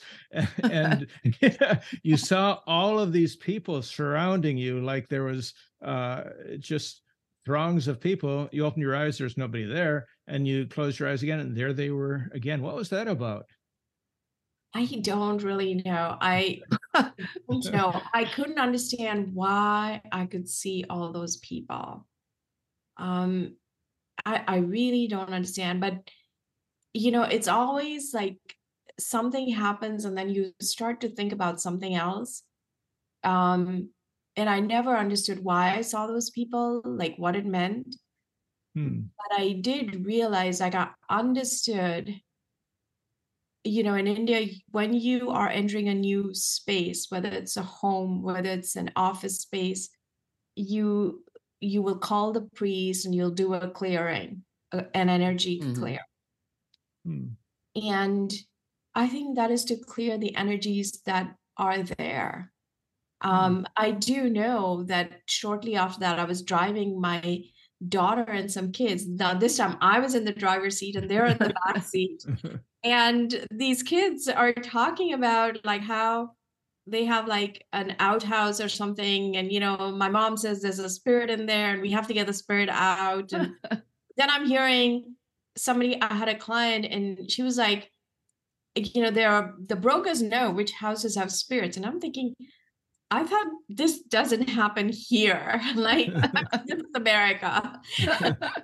and 0.64 1.06
you 2.02 2.16
saw 2.16 2.58
all 2.66 2.98
of 2.98 3.12
these 3.12 3.36
people 3.36 3.80
surrounding 3.82 4.58
you 4.58 4.80
like 4.80 5.08
there 5.08 5.22
was 5.22 5.54
uh, 5.82 6.24
just 6.58 7.02
throngs 7.46 7.86
of 7.86 8.00
people. 8.00 8.48
You 8.50 8.66
open 8.66 8.82
your 8.82 8.96
eyes, 8.96 9.16
there's 9.16 9.38
nobody 9.38 9.64
there, 9.64 10.06
and 10.26 10.46
you 10.46 10.66
close 10.66 10.98
your 10.98 11.08
eyes 11.08 11.22
again, 11.22 11.38
and 11.38 11.56
there 11.56 11.72
they 11.72 11.90
were 11.90 12.28
again. 12.34 12.60
What 12.60 12.74
was 12.74 12.90
that 12.90 13.06
about? 13.06 13.46
I 14.74 14.84
don't 14.84 15.42
really 15.42 15.74
know. 15.74 16.18
I 16.20 16.60
don't 17.48 17.72
know. 17.72 18.02
I 18.12 18.24
couldn't 18.24 18.58
understand 18.58 19.30
why 19.32 20.02
I 20.12 20.26
could 20.26 20.48
see 20.48 20.84
all 20.90 21.12
those 21.12 21.36
people. 21.36 22.04
Um, 22.98 23.56
I, 24.24 24.42
I 24.46 24.56
really 24.58 25.08
don't 25.08 25.32
understand. 25.32 25.80
But 25.80 26.08
you 26.92 27.10
know, 27.10 27.22
it's 27.22 27.48
always 27.48 28.12
like 28.14 28.38
something 28.98 29.50
happens 29.50 30.04
and 30.04 30.16
then 30.16 30.30
you 30.30 30.52
start 30.60 31.00
to 31.02 31.08
think 31.08 31.32
about 31.32 31.60
something 31.60 31.94
else. 31.94 32.42
Um, 33.24 33.90
and 34.36 34.48
I 34.48 34.60
never 34.60 34.96
understood 34.96 35.42
why 35.42 35.76
I 35.76 35.82
saw 35.82 36.06
those 36.06 36.30
people, 36.30 36.82
like 36.84 37.14
what 37.16 37.36
it 37.36 37.46
meant. 37.46 37.94
Hmm. 38.74 39.00
But 39.16 39.40
I 39.40 39.52
did 39.52 40.06
realize 40.06 40.60
like 40.60 40.74
I 40.74 40.90
understood 41.10 42.20
you 43.64 43.82
know 43.82 43.94
in 43.94 44.06
india 44.06 44.46
when 44.70 44.94
you 44.94 45.30
are 45.30 45.48
entering 45.48 45.88
a 45.88 45.94
new 45.94 46.32
space 46.32 47.06
whether 47.10 47.28
it's 47.28 47.56
a 47.56 47.62
home 47.62 48.22
whether 48.22 48.50
it's 48.50 48.76
an 48.76 48.90
office 48.94 49.40
space 49.40 49.90
you 50.54 51.22
you 51.60 51.82
will 51.82 51.98
call 51.98 52.32
the 52.32 52.48
priest 52.54 53.04
and 53.04 53.14
you'll 53.14 53.30
do 53.30 53.54
a 53.54 53.68
clearing 53.68 54.42
an 54.72 55.08
energy 55.08 55.60
mm-hmm. 55.60 55.74
clear 55.74 56.00
mm. 57.06 57.30
and 57.74 58.32
i 58.94 59.06
think 59.08 59.36
that 59.36 59.50
is 59.50 59.64
to 59.64 59.76
clear 59.76 60.18
the 60.18 60.34
energies 60.36 61.00
that 61.06 61.34
are 61.56 61.82
there 61.82 62.52
mm. 63.24 63.28
um, 63.28 63.66
i 63.76 63.90
do 63.90 64.28
know 64.28 64.82
that 64.84 65.12
shortly 65.26 65.76
after 65.76 66.00
that 66.00 66.18
i 66.18 66.24
was 66.24 66.42
driving 66.42 67.00
my 67.00 67.42
daughter 67.88 68.22
and 68.22 68.50
some 68.50 68.72
kids 68.72 69.06
now 69.06 69.32
this 69.32 69.56
time 69.56 69.76
i 69.80 69.98
was 69.98 70.14
in 70.14 70.24
the 70.24 70.32
driver's 70.32 70.78
seat 70.78 70.96
and 70.96 71.10
they're 71.10 71.26
in 71.26 71.38
the 71.38 71.54
back 71.66 71.82
seat 71.82 72.24
and 72.84 73.46
these 73.50 73.82
kids 73.82 74.28
are 74.28 74.52
talking 74.52 75.12
about 75.12 75.64
like 75.64 75.82
how 75.82 76.30
they 76.90 77.04
have 77.04 77.26
like 77.26 77.64
an 77.72 77.94
outhouse 77.98 78.60
or 78.60 78.68
something 78.68 79.36
and 79.36 79.52
you 79.52 79.60
know 79.60 79.92
my 79.92 80.08
mom 80.08 80.36
says 80.36 80.60
there's 80.60 80.78
a 80.78 80.88
spirit 80.88 81.30
in 81.30 81.46
there 81.46 81.72
and 81.72 81.82
we 81.82 81.90
have 81.90 82.06
to 82.06 82.14
get 82.14 82.26
the 82.26 82.32
spirit 82.32 82.68
out 82.70 83.32
and 83.32 83.52
then 84.16 84.30
i'm 84.30 84.46
hearing 84.46 85.14
somebody 85.56 86.00
i 86.00 86.14
had 86.14 86.28
a 86.28 86.34
client 86.34 86.84
and 86.84 87.30
she 87.30 87.42
was 87.42 87.56
like 87.56 87.90
you 88.74 89.02
know 89.02 89.10
there 89.10 89.30
are 89.30 89.54
the 89.66 89.76
brokers 89.76 90.22
know 90.22 90.50
which 90.50 90.72
houses 90.72 91.16
have 91.16 91.32
spirits 91.32 91.76
and 91.76 91.84
i'm 91.84 92.00
thinking 92.00 92.34
I 93.10 93.24
thought 93.24 93.46
this 93.68 94.02
doesn't 94.02 94.48
happen 94.48 94.90
here. 94.90 95.60
like 95.74 96.12
this 96.66 96.78
is 96.78 96.84
America. 96.94 97.80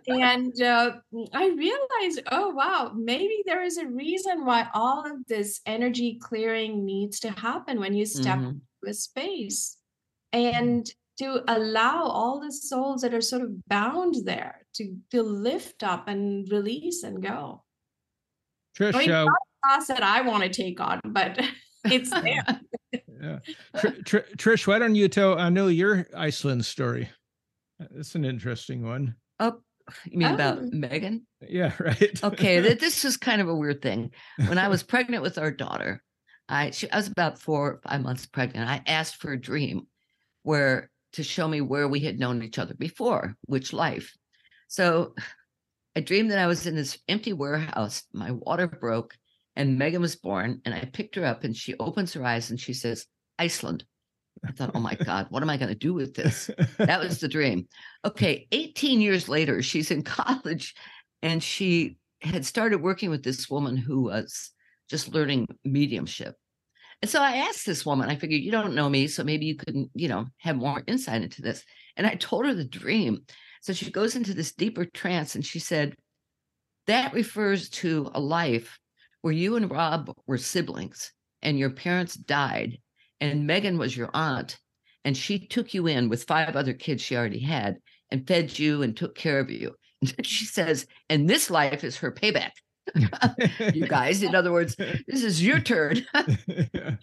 and 0.06 0.60
uh, 0.62 0.92
I 1.32 1.48
realized, 1.48 2.22
oh 2.30 2.50
wow, 2.50 2.92
maybe 2.94 3.42
there 3.46 3.62
is 3.62 3.78
a 3.78 3.86
reason 3.86 4.44
why 4.44 4.68
all 4.74 5.06
of 5.06 5.26
this 5.26 5.60
energy 5.66 6.18
clearing 6.20 6.84
needs 6.84 7.20
to 7.20 7.30
happen 7.30 7.80
when 7.80 7.94
you 7.94 8.06
step 8.06 8.38
mm-hmm. 8.38 8.48
into 8.48 8.60
a 8.88 8.94
space, 8.94 9.78
and 10.32 10.86
to 11.18 11.42
allow 11.48 12.02
all 12.02 12.40
the 12.40 12.52
souls 12.52 13.02
that 13.02 13.14
are 13.14 13.20
sort 13.20 13.42
of 13.42 13.64
bound 13.66 14.16
there 14.24 14.66
to 14.74 14.96
to 15.10 15.22
lift 15.22 15.82
up 15.82 16.08
and 16.08 16.50
release 16.50 17.02
and 17.02 17.22
go. 17.22 17.64
Trisha, 18.76 18.94
I 18.94 18.98
mean, 18.98 19.10
not 19.10 19.28
a 19.28 19.66
class 19.66 19.86
that 19.86 20.02
I 20.02 20.20
want 20.20 20.42
to 20.42 20.48
take 20.50 20.80
on, 20.80 21.00
but 21.04 21.40
it's 21.84 22.10
there 22.10 22.60
yeah. 23.24 23.80
Tr- 23.80 24.02
Tr- 24.04 24.34
Trish, 24.36 24.66
why 24.66 24.78
don't 24.78 24.94
you 24.94 25.08
tell 25.08 25.38
I 25.38 25.48
know 25.48 25.68
your 25.68 26.06
Iceland 26.16 26.64
story? 26.64 27.08
It's 27.94 28.14
an 28.14 28.24
interesting 28.24 28.86
one. 28.86 29.16
Oh, 29.40 29.60
you 30.06 30.18
mean 30.18 30.28
oh. 30.28 30.34
about 30.34 30.62
Megan? 30.62 31.26
Yeah, 31.40 31.72
right. 31.80 32.22
okay, 32.22 32.74
this 32.74 33.04
is 33.04 33.16
kind 33.16 33.40
of 33.40 33.48
a 33.48 33.54
weird 33.54 33.82
thing. 33.82 34.10
When 34.46 34.58
I 34.58 34.68
was 34.68 34.82
pregnant 34.82 35.22
with 35.22 35.38
our 35.38 35.50
daughter, 35.50 36.02
I 36.48 36.70
she, 36.70 36.90
I 36.90 36.96
was 36.96 37.08
about 37.08 37.38
four 37.38 37.72
or 37.72 37.80
five 37.88 38.02
months 38.02 38.26
pregnant. 38.26 38.68
I 38.68 38.82
asked 38.86 39.16
for 39.16 39.32
a 39.32 39.40
dream 39.40 39.86
where 40.42 40.90
to 41.14 41.22
show 41.22 41.48
me 41.48 41.60
where 41.60 41.88
we 41.88 42.00
had 42.00 42.18
known 42.18 42.42
each 42.42 42.58
other 42.58 42.74
before, 42.74 43.36
which 43.46 43.72
life. 43.72 44.14
So 44.68 45.14
I 45.96 46.00
dreamed 46.00 46.30
that 46.32 46.38
I 46.38 46.46
was 46.46 46.66
in 46.66 46.74
this 46.74 46.98
empty 47.08 47.32
warehouse. 47.32 48.02
My 48.12 48.32
water 48.32 48.66
broke 48.66 49.16
and 49.56 49.78
Megan 49.78 50.00
was 50.00 50.16
born, 50.16 50.60
and 50.64 50.74
I 50.74 50.84
picked 50.92 51.14
her 51.14 51.24
up, 51.24 51.44
and 51.44 51.56
she 51.56 51.74
opens 51.78 52.12
her 52.14 52.24
eyes 52.24 52.50
and 52.50 52.60
she 52.60 52.72
says, 52.72 53.06
Iceland. 53.38 53.84
I 54.46 54.52
thought, 54.52 54.72
oh 54.74 54.80
my 54.80 54.94
God, 54.94 55.26
what 55.30 55.42
am 55.42 55.50
I 55.50 55.56
going 55.56 55.70
to 55.70 55.74
do 55.74 55.94
with 55.94 56.14
this? 56.14 56.50
That 56.78 57.00
was 57.00 57.20
the 57.20 57.28
dream. 57.28 57.68
Okay, 58.04 58.46
18 58.52 59.00
years 59.00 59.28
later, 59.28 59.62
she's 59.62 59.90
in 59.90 60.02
college 60.02 60.74
and 61.22 61.42
she 61.42 61.96
had 62.20 62.44
started 62.44 62.82
working 62.82 63.10
with 63.10 63.22
this 63.22 63.48
woman 63.48 63.76
who 63.76 64.02
was 64.02 64.50
just 64.90 65.14
learning 65.14 65.46
mediumship. 65.64 66.34
And 67.00 67.10
so 67.10 67.20
I 67.20 67.36
asked 67.36 67.66
this 67.66 67.86
woman, 67.86 68.08
I 68.08 68.16
figured, 68.16 68.42
you 68.42 68.50
don't 68.50 68.74
know 68.74 68.88
me, 68.88 69.06
so 69.08 69.24
maybe 69.24 69.46
you 69.46 69.56
couldn't, 69.56 69.90
you 69.94 70.08
know, 70.08 70.26
have 70.38 70.56
more 70.56 70.82
insight 70.86 71.22
into 71.22 71.42
this. 71.42 71.62
And 71.96 72.06
I 72.06 72.14
told 72.14 72.46
her 72.46 72.54
the 72.54 72.64
dream. 72.64 73.24
So 73.62 73.72
she 73.72 73.90
goes 73.90 74.16
into 74.16 74.34
this 74.34 74.52
deeper 74.52 74.84
trance 74.84 75.34
and 75.34 75.44
she 75.44 75.58
said, 75.58 75.96
that 76.86 77.14
refers 77.14 77.70
to 77.70 78.10
a 78.14 78.20
life 78.20 78.78
where 79.24 79.32
you 79.32 79.56
and 79.56 79.70
Rob 79.70 80.14
were 80.26 80.36
siblings 80.36 81.10
and 81.40 81.58
your 81.58 81.70
parents 81.70 82.14
died 82.14 82.76
and 83.22 83.46
Megan 83.46 83.78
was 83.78 83.96
your 83.96 84.10
aunt, 84.12 84.58
and 85.02 85.16
she 85.16 85.38
took 85.38 85.72
you 85.72 85.86
in 85.86 86.10
with 86.10 86.24
five 86.24 86.56
other 86.56 86.74
kids 86.74 87.02
she 87.02 87.16
already 87.16 87.38
had 87.38 87.78
and 88.10 88.28
fed 88.28 88.58
you 88.58 88.82
and 88.82 88.94
took 88.94 89.14
care 89.14 89.40
of 89.40 89.50
you. 89.50 89.74
And 90.18 90.26
she 90.26 90.44
says, 90.44 90.86
and 91.08 91.26
this 91.26 91.48
life 91.48 91.84
is 91.84 91.96
her 91.96 92.12
payback. 92.12 92.50
you 93.74 93.86
guys, 93.86 94.22
in 94.22 94.34
other 94.34 94.52
words, 94.52 94.76
this 94.76 95.24
is 95.24 95.42
your 95.42 95.58
turn. 95.58 96.04
Wow. 96.12 96.26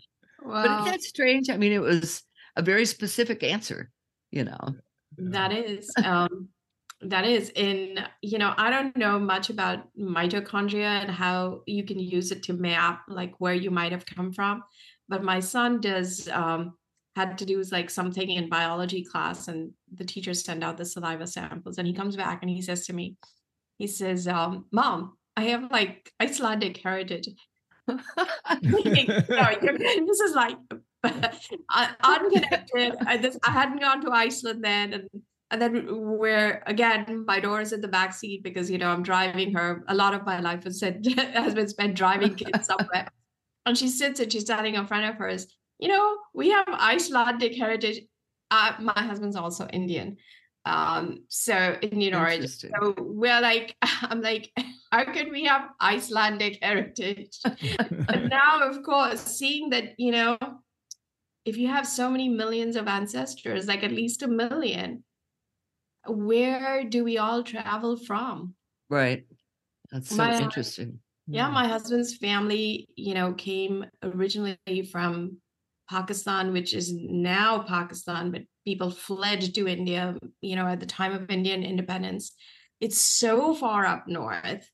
But 0.44 0.66
isn't 0.66 0.92
that 0.92 1.02
strange? 1.02 1.50
I 1.50 1.58
mean, 1.58 1.72
it 1.72 1.82
was 1.82 2.22
a 2.56 2.62
very 2.62 2.86
specific 2.86 3.42
answer, 3.42 3.90
you 4.30 4.44
know. 4.44 4.76
That 5.18 5.52
is. 5.54 5.92
Um, 6.04 6.50
that 7.04 7.26
is 7.26 7.50
in 7.56 8.04
you 8.22 8.38
know 8.38 8.54
i 8.58 8.70
don't 8.70 8.96
know 8.96 9.18
much 9.18 9.50
about 9.50 9.88
mitochondria 9.98 11.02
and 11.02 11.10
how 11.10 11.62
you 11.66 11.84
can 11.84 12.00
use 12.00 12.32
it 12.32 12.44
to 12.44 12.54
map 12.54 13.02
like 13.08 13.34
where 13.40 13.54
you 13.54 13.72
might 13.72 13.92
have 13.92 14.06
come 14.06 14.32
from 14.32 14.64
but 15.10 15.24
my 15.24 15.40
son 15.40 15.82
does 15.82 16.28
um, 16.30 16.74
had 17.16 17.38
to 17.38 17.46
do 17.46 17.62
like 17.72 17.90
something 17.90 18.30
in 18.30 18.50
biology 18.50 19.04
class 19.04 19.48
and 19.48 19.72
the 19.96 20.06
teachers 20.06 20.44
send 20.44 20.64
out 20.64 20.78
the 20.78 20.86
saliva 20.86 21.26
samples 21.26 21.78
and 21.78 21.88
he 21.88 21.94
comes 21.94 22.16
back 22.16 22.42
and 22.42 22.50
he 22.50 22.62
says 22.62 22.86
to 22.86 22.94
me 22.94 23.16
he 23.78 23.88
says 23.88 24.28
um, 24.28 24.66
mom 24.72 25.18
i 25.36 25.44
have 25.44 25.72
like 25.72 26.12
icelandic 26.22 26.78
heritage 26.78 27.30
no, 27.88 27.98
this 28.62 30.20
is 30.20 30.36
like 30.36 30.56
unconnected. 31.04 32.96
I, 33.06 33.18
this, 33.18 33.38
I 33.44 33.52
hadn't 33.52 33.82
gone 33.82 34.02
to 34.02 34.12
Iceland 34.12 34.64
then, 34.64 34.94
and 34.94 35.10
and 35.52 35.62
then 35.62 35.86
we're 35.90 36.64
again. 36.66 37.26
My 37.28 37.40
daughter's 37.40 37.74
in 37.74 37.82
the 37.82 37.88
back 37.88 38.14
seat 38.14 38.42
because 38.42 38.72
you 38.72 38.78
know 38.78 38.90
I'm 38.90 39.04
driving 39.04 39.54
her. 39.54 39.84
A 39.88 39.94
lot 39.96 40.14
of 40.14 40.26
my 40.26 40.40
life 40.40 40.64
has 40.64 40.80
said 40.80 41.06
has 41.34 41.54
been 41.54 41.68
spent 41.68 41.96
driving 41.96 42.36
kids 42.36 42.66
somewhere, 42.66 43.10
and 43.66 43.78
she 43.78 43.90
sits 43.90 44.20
and 44.20 44.32
she's 44.32 44.44
standing 44.44 44.76
in 44.76 44.88
front 44.88 45.06
of 45.06 45.16
hers. 45.16 45.48
You 45.78 45.90
know, 45.90 46.18
we 46.34 46.50
have 46.52 46.68
Icelandic 46.70 47.56
heritage. 47.56 48.02
Uh, 48.50 48.74
my 48.80 48.94
husband's 48.96 49.36
also 49.36 49.68
Indian, 49.68 50.18
um, 50.66 51.24
so 51.28 51.78
Indian 51.82 52.16
origin. 52.16 52.48
So 52.48 52.94
we're 52.98 53.42
like, 53.42 53.76
I'm 53.82 54.22
like, 54.22 54.52
how 54.92 55.06
can 55.06 55.32
we 55.32 55.46
have 55.46 55.70
Icelandic 55.82 56.60
heritage? 56.62 57.40
but 57.44 58.24
now, 58.30 58.70
of 58.70 58.84
course, 58.84 59.22
seeing 59.22 59.70
that, 59.72 59.96
you 59.98 60.12
know, 60.12 60.38
if 61.46 61.58
you 61.58 61.68
have 61.68 61.88
so 61.88 62.10
many 62.10 62.30
millions 62.30 62.76
of 62.76 62.88
ancestors, 62.88 63.68
like 63.68 63.84
at 63.84 63.92
least 63.92 64.22
a 64.22 64.28
million, 64.28 65.04
where 66.08 66.84
do 66.84 67.04
we 67.04 67.18
all 67.18 67.44
travel 67.44 67.98
from? 67.98 68.56
Right. 68.90 69.26
That's 69.92 70.10
so 70.10 70.18
My- 70.18 70.40
interesting. 70.40 71.00
Yeah, 71.28 71.48
hmm. 71.48 71.54
my 71.54 71.68
husband's 71.68 72.18
family, 72.18 72.90
you 72.96 73.14
know, 73.14 73.34
came 73.34 73.86
originally 74.04 74.90
from 74.92 75.38
Pakistan, 75.90 76.52
which 76.52 76.74
is 76.74 76.94
now 76.94 77.60
Pakistan, 77.64 78.32
but 78.32 78.42
people 78.66 78.90
fled 78.90 79.54
to 79.54 79.68
India, 79.68 80.18
you 80.42 80.56
know, 80.56 80.66
at 80.68 80.80
the 80.80 80.86
time 80.86 81.14
of 81.14 81.30
Indian 81.30 81.64
independence. 81.64 82.34
It's 82.80 83.00
so 83.00 83.54
far 83.54 83.86
up 83.86 84.08
north. 84.08 84.68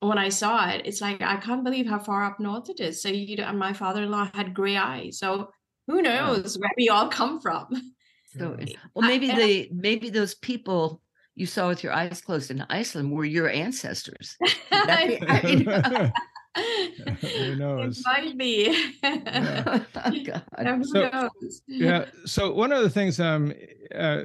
When 0.00 0.18
I 0.18 0.28
saw 0.28 0.68
it, 0.68 0.82
it's 0.84 1.00
like 1.00 1.22
I 1.22 1.36
can't 1.36 1.64
believe 1.64 1.86
how 1.86 1.98
far 1.98 2.24
up 2.24 2.38
north 2.38 2.68
it 2.70 2.80
is. 2.80 3.02
So 3.02 3.08
you 3.08 3.36
know, 3.36 3.44
and 3.44 3.58
my 3.58 3.72
father-in-law 3.72 4.30
had 4.34 4.54
gray 4.54 4.76
eyes. 4.76 5.18
So 5.18 5.50
who 5.86 6.02
knows 6.02 6.58
where 6.58 6.70
we 6.76 6.88
all 6.88 7.08
come 7.08 7.40
from? 7.40 7.68
So 8.36 8.56
well 8.94 9.08
maybe 9.08 9.30
and- 9.30 9.38
the 9.38 9.68
maybe 9.72 10.10
those 10.10 10.34
people 10.34 11.00
you 11.34 11.46
saw 11.46 11.68
with 11.68 11.82
your 11.84 11.92
eyes 11.92 12.20
closed 12.20 12.50
in 12.50 12.64
Iceland 12.68 13.12
were 13.12 13.24
your 13.24 13.48
ancestors. 13.48 14.36
be- 14.40 14.48
I 14.72 16.12
Who 17.20 17.54
knows? 17.56 17.98
It 18.00 18.04
might 18.06 18.36
be. 18.38 18.90
Yeah. 19.02 19.84
God. 20.24 20.66
Who 20.66 20.84
So- 20.84 21.08
knows? 21.10 21.62
yeah. 21.68 22.06
So 22.26 22.52
one 22.52 22.72
of 22.72 22.82
the 22.82 22.90
things 22.90 23.20
um 23.20 23.52
uh 23.94 24.24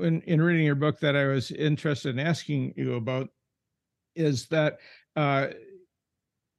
in 0.00 0.20
in 0.22 0.40
reading 0.40 0.64
your 0.64 0.74
book 0.76 1.00
that 1.00 1.16
I 1.16 1.26
was 1.26 1.50
interested 1.50 2.10
in 2.18 2.24
asking 2.24 2.74
you 2.76 2.94
about 2.94 3.28
is 4.14 4.46
that 4.48 4.78
uh 5.16 5.48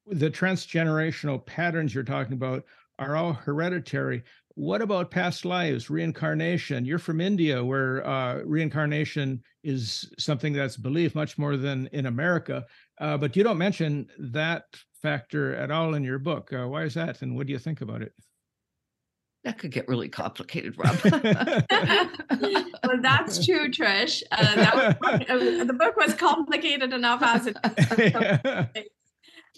the 0.08 0.30
transgenerational 0.30 1.46
patterns 1.46 1.96
you're 1.96 2.04
talking 2.04 2.34
about 2.34 2.66
are 3.00 3.16
all 3.16 3.32
hereditary. 3.34 4.24
What 4.56 4.82
about 4.84 5.10
past 5.10 5.46
lives, 5.46 5.90
reincarnation? 5.90 6.86
You're 6.86 7.00
from 7.00 7.20
India, 7.20 7.64
where 7.64 8.06
uh, 8.06 8.42
reincarnation 8.46 9.42
is 9.64 10.12
something 10.20 10.54
that's 10.54 10.78
believed 10.78 11.16
much 11.16 11.40
more 11.40 11.58
than 11.58 11.88
in 11.92 12.06
America. 12.06 12.64
Uh, 13.00 13.18
but 13.18 13.36
you 13.36 13.44
don't 13.44 13.58
mention 13.58 14.08
that 14.20 14.66
factor 15.02 15.56
at 15.56 15.72
all 15.72 15.96
in 15.96 16.04
your 16.04 16.20
book. 16.20 16.54
Uh, 16.54 16.68
why 16.68 16.84
is 16.84 16.94
that? 16.94 17.24
And 17.24 17.36
what 17.36 17.48
do 17.48 17.54
you 17.54 17.60
think 17.60 17.82
about 17.82 18.04
it? 18.04 18.14
That 19.44 19.58
could 19.58 19.72
get 19.72 19.88
really 19.90 20.08
complicated, 20.08 20.76
Rob. 20.78 20.98
well, 21.04 23.02
that's 23.02 23.46
true, 23.46 23.70
Trish. 23.70 24.24
Uh, 24.32 24.56
that 24.56 24.98
was, 25.02 25.22
uh, 25.30 25.64
the 25.66 25.74
book 25.74 25.98
was 25.98 26.14
complicated 26.14 26.94
enough 26.94 27.22
as 27.22 27.48
it 27.48 27.58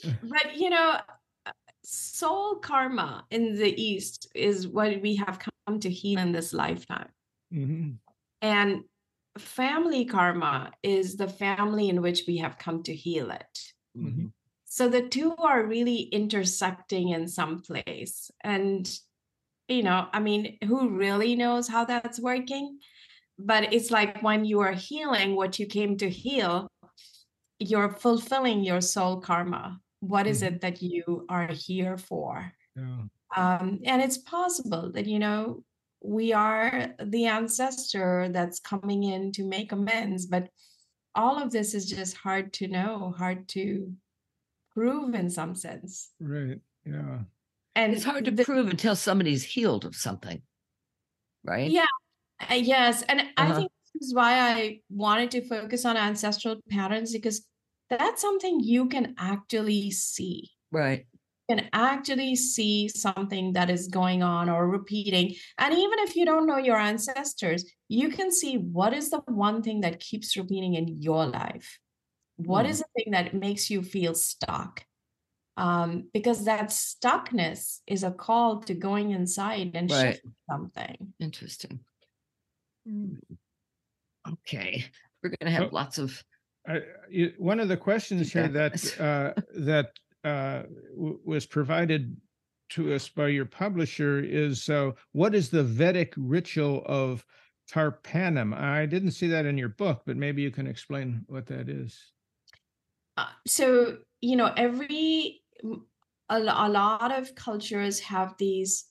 but 0.24 0.56
you 0.56 0.70
know 0.70 0.98
soul 1.86 2.56
karma 2.56 3.26
in 3.30 3.56
the 3.56 3.82
east 3.82 4.28
is 4.36 4.68
what 4.68 5.02
we 5.02 5.16
have 5.16 5.40
come 5.68 5.80
to 5.80 5.90
heal 5.90 6.20
in 6.20 6.32
this 6.32 6.54
lifetime. 6.54 7.10
Mhm. 7.54 8.00
and 8.42 8.84
family 9.38 10.06
karma 10.06 10.72
is 10.82 11.16
the 11.18 11.28
family 11.28 11.90
in 11.90 12.02
which 12.02 12.24
we 12.28 12.38
have 12.38 12.58
come 12.58 12.82
to 12.84 12.96
heal 12.96 13.32
it. 13.32 13.74
Mhm. 13.98 14.32
so 14.66 14.90
the 14.90 15.08
two 15.08 15.36
are 15.38 15.66
really 15.66 16.02
intersecting 16.02 17.10
in 17.10 17.28
some 17.28 17.62
place. 17.62 18.32
And 18.44 18.90
you 19.68 19.84
know 19.84 20.08
i 20.14 20.20
mean 20.20 20.58
who 20.64 20.90
really 20.90 21.36
knows 21.36 21.68
how 21.68 21.86
that's 21.86 22.20
working? 22.20 22.80
But 23.38 23.74
it's 23.74 23.92
like 23.92 24.22
when 24.22 24.46
you 24.46 24.60
are 24.62 24.74
healing 24.74 25.36
what 25.36 25.60
you 25.60 25.66
came 25.66 25.98
to 25.98 26.10
heal 26.10 26.68
you're 27.60 27.90
fulfilling 27.90 28.64
your 28.64 28.82
soul 28.82 29.20
karma 29.22 29.82
what 30.08 30.28
is 30.28 30.42
it 30.42 30.62
that 30.62 30.82
you 30.82 31.26
are 31.30 31.48
here 31.48 31.98
for 31.98 32.52
Yeah. 32.76 33.04
um, 33.36 33.80
and 33.86 34.02
it's 34.02 34.18
possible 34.18 34.92
that 34.96 35.06
you 35.14 35.20
know 35.20 35.64
we 36.02 36.34
are 36.34 36.94
the 37.04 37.26
ancestor 37.26 38.30
that's 38.36 38.60
coming 38.60 39.04
in 39.04 39.32
to 39.34 39.44
make 39.44 39.72
amends 39.72 40.26
but 40.26 40.50
all 41.16 41.36
of 41.42 41.52
this 41.52 41.74
is 41.74 41.86
just 41.90 42.16
hard 42.18 42.52
to 42.54 42.68
know 42.68 43.14
hard 43.18 43.48
to 43.56 43.92
prove 44.74 45.16
in 45.16 45.30
some 45.30 45.56
sense 45.56 46.12
Right. 46.20 46.60
Yeah. 46.86 47.20
and 47.76 47.94
it's 47.94 48.04
hard 48.04 48.26
to 48.26 48.32
the- 48.32 48.46
prove 48.46 48.68
until 48.70 48.96
somebody's 48.96 49.44
healed 49.44 49.86
of 49.86 49.96
something. 49.96 50.42
Right? 51.44 51.70
Yeah. 51.72 51.86
Uh, 52.50 52.56
yes, 52.56 53.04
and 53.04 53.22
I 53.22 53.44
Uh-huh. 53.44 53.56
think 53.58 53.72
this 53.94 54.08
is 54.10 54.14
why 54.16 54.32
I 54.52 54.82
wanted 54.90 55.30
to 55.32 55.42
focus 55.48 55.86
on 55.86 55.96
ancestral 55.96 56.56
patterns 56.70 57.12
because 57.14 57.46
that's 57.90 58.22
something 58.22 58.60
you 58.60 58.88
can 58.88 59.16
actually 59.18 59.92
see. 59.92 60.52
Right. 60.72 61.06
You 61.50 61.58
can 61.58 61.70
actually 61.74 62.36
see 62.36 62.88
something 62.88 63.54
that 63.54 63.70
is 63.70 63.88
going 63.88 64.24
on 64.24 64.50
or 64.50 64.68
repeating. 64.68 65.36
And 65.60 65.74
even 65.74 66.00
if 66.00 66.16
you 66.16 66.26
don't 66.26 66.48
know 66.48 66.58
your 66.58 66.78
ancestors, 66.78 67.66
you 67.88 68.10
can 68.10 68.32
see 68.32 68.58
what 68.58 68.94
is 68.94 69.12
the 69.12 69.20
one 69.28 69.62
thing 69.62 69.82
that 69.82 70.00
keeps 70.00 70.36
repeating 70.36 70.74
in 70.74 71.02
your 71.02 71.26
life. 71.28 71.78
What 72.38 72.66
Hmm. 72.66 72.72
is 72.72 72.80
the 72.80 72.86
thing 72.96 73.12
that 73.12 73.34
makes 73.34 73.70
you 73.70 73.84
feel 73.84 74.16
stuck? 74.16 74.84
Um, 75.58 76.10
because 76.14 76.46
that 76.46 76.70
stuckness 76.70 77.80
is 77.88 78.04
a 78.04 78.12
call 78.12 78.62
to 78.64 78.74
going 78.74 79.12
inside 79.12 79.72
and 79.76 79.90
Right. 79.90 80.16
shift 80.16 80.26
something. 80.50 81.14
Interesting. 81.20 81.80
Hmm. 82.86 83.16
Okay. 84.28 84.86
We're 85.22 85.30
going 85.30 85.46
to 85.46 85.52
have 85.52 85.72
Well- 85.72 85.84
lots 85.84 85.98
of 85.98 86.24
I, 86.68 86.82
one 87.38 87.60
of 87.60 87.68
the 87.68 87.78
questions 87.78 88.32
here 88.32 88.48
that 88.48 89.00
uh, 89.00 89.42
that 89.56 89.92
uh, 90.24 90.64
w- 90.96 91.20
was 91.24 91.46
provided 91.46 92.16
to 92.70 92.94
us 92.94 93.08
by 93.08 93.28
your 93.28 93.46
publisher 93.46 94.20
is 94.20 94.68
uh, 94.70 94.92
what 95.12 95.36
is 95.36 95.50
the 95.50 95.64
Vedic 95.64 96.14
ritual 96.18 96.84
of 96.86 97.24
Tarpanam? 97.72 98.56
I 98.56 98.86
didn't 98.86 99.12
see 99.12 99.28
that 99.28 99.46
in 99.46 99.58
your 99.58 99.70
book, 99.70 100.02
but 100.06 100.18
maybe 100.18 100.42
you 100.42 100.52
can 100.52 100.68
explain 100.68 101.24
what 101.28 101.46
that 101.48 101.70
is. 101.70 101.98
Uh, 103.18 103.28
so 103.48 103.98
you 104.22 104.36
know 104.36 104.52
every 104.58 105.42
a, 106.30 106.40
a 106.40 106.70
lot 106.70 107.12
of 107.18 107.36
cultures 107.36 108.00
have 108.00 108.36
these 108.38 108.86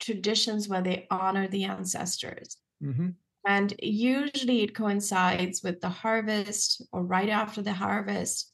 traditions 0.00 0.68
where 0.68 0.82
they 0.82 1.06
honor 1.10 1.48
the 1.48 1.64
ancestors 1.64 2.58
hmm 2.82 3.08
and 3.46 3.72
usually 3.80 4.62
it 4.62 4.74
coincides 4.74 5.62
with 5.62 5.80
the 5.80 5.88
harvest 5.88 6.82
or 6.90 7.04
right 7.04 7.28
after 7.28 7.62
the 7.62 7.72
harvest. 7.72 8.52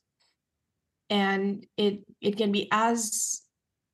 And 1.08 1.66
it 1.78 2.04
it 2.20 2.36
can 2.36 2.52
be 2.52 2.68
as 2.70 3.40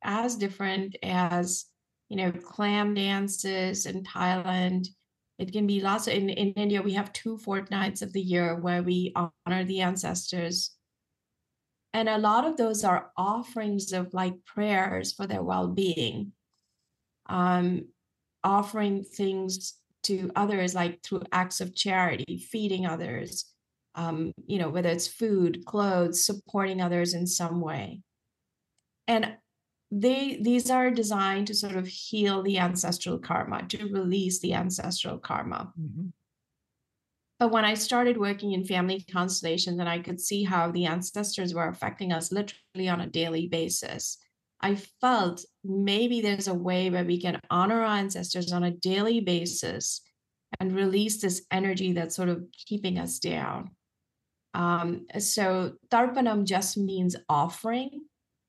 as 0.02 0.34
different 0.36 0.96
as 1.02 1.66
you 2.08 2.16
know 2.16 2.32
clam 2.32 2.94
dances 2.94 3.86
in 3.86 4.02
thailand. 4.02 4.88
It 5.38 5.52
can 5.52 5.68
be 5.68 5.80
lots 5.80 6.08
of, 6.08 6.14
in, 6.14 6.30
in 6.30 6.52
india 6.54 6.82
we 6.82 6.94
have 6.94 7.12
two 7.12 7.38
fortnights 7.38 8.02
of 8.02 8.12
the 8.12 8.20
year 8.20 8.56
where 8.56 8.82
we 8.82 9.14
honor 9.14 9.64
the 9.64 9.82
ancestors. 9.82 10.72
And 11.94 12.08
a 12.08 12.18
lot 12.18 12.44
of 12.44 12.56
those 12.56 12.82
are 12.84 13.12
offerings 13.16 13.92
of 13.92 14.12
like 14.12 14.44
prayers 14.44 15.12
for 15.12 15.26
their 15.26 15.42
well-being. 15.42 16.32
Um, 17.26 17.86
offering 18.44 19.04
things 19.04 19.77
to 20.04 20.30
others, 20.36 20.74
like 20.74 21.02
through 21.02 21.22
acts 21.32 21.60
of 21.60 21.74
charity, 21.74 22.46
feeding 22.50 22.86
others, 22.86 23.52
um, 23.94 24.32
you 24.46 24.58
know, 24.58 24.68
whether 24.68 24.88
it's 24.88 25.08
food, 25.08 25.64
clothes, 25.66 26.24
supporting 26.24 26.80
others 26.80 27.14
in 27.14 27.26
some 27.26 27.60
way. 27.60 28.02
And 29.06 29.36
they 29.90 30.38
these 30.42 30.70
are 30.70 30.90
designed 30.90 31.46
to 31.46 31.54
sort 31.54 31.74
of 31.74 31.86
heal 31.86 32.42
the 32.42 32.58
ancestral 32.58 33.18
karma, 33.18 33.66
to 33.68 33.86
release 33.86 34.40
the 34.40 34.54
ancestral 34.54 35.18
karma. 35.18 35.72
Mm-hmm. 35.80 36.08
But 37.38 37.52
when 37.52 37.64
I 37.64 37.74
started 37.74 38.18
working 38.18 38.52
in 38.52 38.64
family 38.64 39.04
constellations 39.10 39.78
and 39.78 39.88
I 39.88 40.00
could 40.00 40.20
see 40.20 40.42
how 40.42 40.70
the 40.70 40.86
ancestors 40.86 41.54
were 41.54 41.68
affecting 41.68 42.12
us 42.12 42.32
literally 42.32 42.88
on 42.88 43.00
a 43.00 43.06
daily 43.06 43.46
basis, 43.46 44.18
I 44.60 44.74
felt 45.00 45.44
maybe 45.64 46.20
there's 46.20 46.48
a 46.48 46.54
way 46.54 46.90
where 46.90 47.04
we 47.04 47.20
can 47.20 47.40
honor 47.50 47.82
our 47.82 47.96
ancestors 47.96 48.52
on 48.52 48.64
a 48.64 48.72
daily 48.72 49.20
basis 49.20 50.00
and 50.58 50.74
release 50.74 51.20
this 51.20 51.44
energy 51.50 51.92
that's 51.92 52.16
sort 52.16 52.28
of 52.28 52.44
keeping 52.66 52.98
us 52.98 53.18
down. 53.18 53.70
Um, 54.54 55.06
so 55.18 55.74
Tarpanam 55.90 56.44
just 56.44 56.76
means 56.76 57.14
offering. 57.28 58.02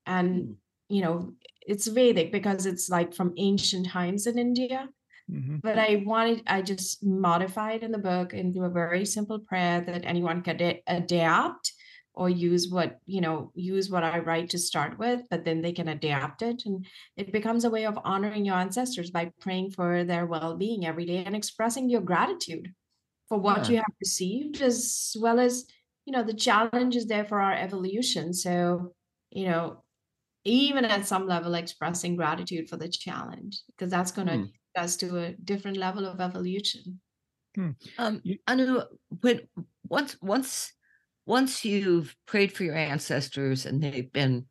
And, 0.06 0.34
hmm. 0.34 0.52
you 0.88 1.02
know, 1.02 1.34
it's 1.66 1.86
Vedic 1.86 2.32
because 2.32 2.66
it's 2.66 2.88
like 2.88 3.14
from 3.14 3.34
ancient 3.36 3.88
times 3.88 4.26
in 4.26 4.38
India. 4.38 4.88
Mm-hmm. 5.30 5.58
But 5.62 5.78
I 5.78 6.02
wanted, 6.04 6.42
I 6.48 6.62
just 6.62 7.04
modified 7.04 7.84
in 7.84 7.92
the 7.92 7.98
book 7.98 8.34
into 8.34 8.64
a 8.64 8.70
very 8.70 9.04
simple 9.04 9.38
prayer 9.38 9.80
that 9.80 10.04
anyone 10.04 10.42
could 10.42 10.80
adapt 10.88 11.72
or 12.20 12.28
use 12.28 12.68
what, 12.68 12.98
you 13.06 13.22
know, 13.22 13.50
use 13.54 13.88
what 13.88 14.04
I 14.04 14.18
write 14.18 14.50
to 14.50 14.58
start 14.58 14.98
with, 14.98 15.22
but 15.30 15.42
then 15.42 15.62
they 15.62 15.72
can 15.72 15.88
adapt 15.88 16.42
it. 16.42 16.64
And 16.66 16.84
it 17.16 17.32
becomes 17.32 17.64
a 17.64 17.70
way 17.70 17.86
of 17.86 17.98
honoring 18.04 18.44
your 18.44 18.56
ancestors 18.56 19.10
by 19.10 19.32
praying 19.40 19.70
for 19.70 20.04
their 20.04 20.26
well 20.26 20.54
being 20.54 20.84
every 20.84 21.06
day 21.06 21.24
and 21.24 21.34
expressing 21.34 21.88
your 21.88 22.02
gratitude 22.02 22.74
for 23.30 23.38
what 23.38 23.64
yeah. 23.64 23.70
you 23.70 23.76
have 23.78 23.94
received, 24.00 24.60
as 24.60 25.16
well 25.18 25.40
as, 25.40 25.64
you 26.04 26.12
know, 26.12 26.22
the 26.22 26.34
challenge 26.34 26.94
is 26.94 27.06
there 27.06 27.24
for 27.24 27.40
our 27.40 27.54
evolution. 27.54 28.34
So, 28.34 28.92
you 29.30 29.46
know, 29.46 29.82
even 30.44 30.84
at 30.84 31.06
some 31.06 31.26
level, 31.26 31.54
expressing 31.54 32.16
gratitude 32.16 32.68
for 32.68 32.76
the 32.76 32.88
challenge, 32.88 33.62
because 33.68 33.90
that's 33.90 34.12
going 34.12 34.28
to 34.28 34.34
mm 34.34 34.50
us 34.76 34.94
to 34.96 35.18
a 35.18 35.32
different 35.32 35.76
level 35.76 36.06
of 36.06 36.20
evolution. 36.20 37.00
Hmm. 37.56 37.70
Um, 37.98 38.22
Anu, 38.46 38.82
when 39.20 39.40
once 39.88 40.16
once 40.22 40.72
once 41.26 41.64
you've 41.64 42.14
prayed 42.26 42.52
for 42.52 42.64
your 42.64 42.76
ancestors 42.76 43.66
and 43.66 43.82
they've 43.82 44.12
been 44.12 44.46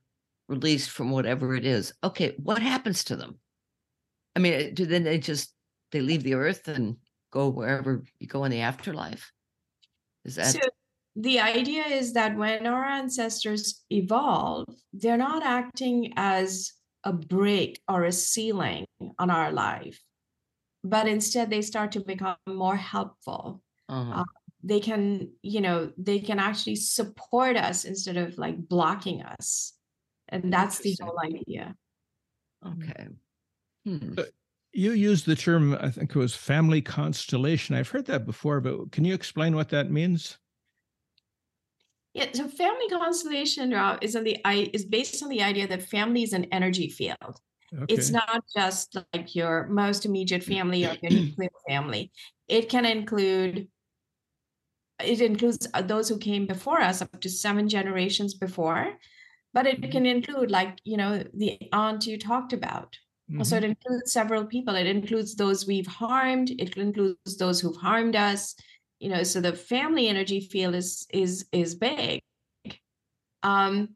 released 0.47 0.89
from 0.89 1.11
whatever 1.11 1.55
it 1.55 1.65
is, 1.65 1.93
okay, 2.03 2.33
what 2.37 2.61
happens 2.61 3.03
to 3.05 3.15
them? 3.15 3.39
I 4.35 4.39
mean, 4.39 4.73
do 4.73 4.85
then 4.85 5.03
they 5.03 5.17
just 5.17 5.53
they 5.91 6.01
leave 6.01 6.23
the 6.23 6.35
earth 6.35 6.67
and 6.67 6.97
go 7.31 7.49
wherever 7.49 8.03
you 8.19 8.27
go 8.27 8.43
in 8.45 8.51
the 8.51 8.61
afterlife? 8.61 9.31
Is 10.25 10.35
that 10.35 10.53
so 10.53 10.59
the 11.15 11.39
idea 11.39 11.83
is 11.83 12.13
that 12.13 12.37
when 12.37 12.67
our 12.67 12.85
ancestors 12.85 13.83
evolve, 13.89 14.65
they're 14.93 15.17
not 15.17 15.43
acting 15.43 16.13
as 16.15 16.73
a 17.03 17.13
brake 17.13 17.81
or 17.87 18.03
a 18.03 18.11
ceiling 18.11 18.85
on 19.17 19.29
our 19.29 19.51
life 19.51 19.99
but 20.83 21.07
instead 21.07 21.49
they 21.49 21.61
start 21.61 21.91
to 21.93 21.99
become 21.99 22.37
more 22.47 22.75
helpful 22.75 23.61
uh-huh. 23.87 24.21
uh, 24.21 24.23
they 24.63 24.79
can 24.79 25.29
you 25.41 25.61
know 25.61 25.91
they 25.97 26.19
can 26.19 26.39
actually 26.39 26.75
support 26.75 27.55
us 27.55 27.85
instead 27.85 28.17
of 28.17 28.37
like 28.37 28.57
blocking 28.57 29.21
us 29.21 29.73
and 30.29 30.51
that's 30.51 30.79
the 30.79 30.95
whole 31.01 31.19
idea 31.23 31.75
okay 32.65 33.07
hmm. 33.85 34.13
you 34.73 34.91
used 34.91 35.25
the 35.25 35.35
term 35.35 35.77
i 35.79 35.89
think 35.89 36.09
it 36.09 36.19
was 36.19 36.35
family 36.35 36.81
constellation 36.81 37.75
i've 37.75 37.89
heard 37.89 38.05
that 38.05 38.25
before 38.25 38.59
but 38.59 38.91
can 38.91 39.05
you 39.05 39.13
explain 39.13 39.55
what 39.55 39.69
that 39.69 39.91
means 39.91 40.37
yeah, 42.13 42.25
so 42.33 42.47
family 42.47 42.89
constellation 42.89 43.73
uh, 43.73 43.97
is 44.01 44.15
on 44.15 44.23
the 44.23 44.37
is 44.73 44.83
based 44.83 45.21
on 45.21 45.29
the 45.29 45.43
idea 45.43 45.67
that 45.67 45.83
family 45.83 46.23
is 46.23 46.33
an 46.33 46.45
energy 46.45 46.89
field. 46.89 47.39
Okay. 47.71 47.93
It's 47.93 48.09
not 48.09 48.43
just 48.55 48.97
like 49.13 49.35
your 49.35 49.67
most 49.67 50.05
immediate 50.05 50.43
family 50.43 50.85
or 50.85 50.97
your 51.03 51.11
nuclear 51.11 51.49
family. 51.67 52.11
It 52.47 52.67
can 52.67 52.85
include 52.85 53.67
it 55.03 55.21
includes 55.21 55.67
uh, 55.73 55.81
those 55.81 56.09
who 56.09 56.17
came 56.17 56.45
before 56.45 56.81
us 56.81 57.01
up 57.01 57.19
to 57.21 57.29
seven 57.29 57.67
generations 57.67 58.33
before 58.33 58.93
but 59.53 59.65
it 59.65 59.81
mm-hmm. 59.81 59.91
can 59.91 60.05
include 60.05 60.51
like 60.51 60.79
you 60.83 60.97
know 60.97 61.23
the 61.33 61.57
aunt 61.71 62.05
you 62.05 62.17
talked 62.17 62.53
about. 62.53 62.97
Mm-hmm. 63.31 63.43
so 63.43 63.57
it 63.57 63.63
includes 63.63 64.11
several 64.11 64.45
people. 64.45 64.75
It 64.75 64.87
includes 64.87 65.35
those 65.35 65.67
we've 65.67 65.85
harmed. 65.85 66.49
It 66.49 66.75
includes 66.77 67.37
those 67.37 67.61
who've 67.61 67.75
harmed 67.75 68.15
us. 68.15 68.55
You 68.99 69.09
know 69.09 69.23
so 69.23 69.39
the 69.41 69.53
family 69.53 70.07
energy 70.07 70.41
field 70.41 70.75
is 70.75 71.05
is 71.13 71.45
is 71.51 71.75
big. 71.75 72.21
Um 73.43 73.89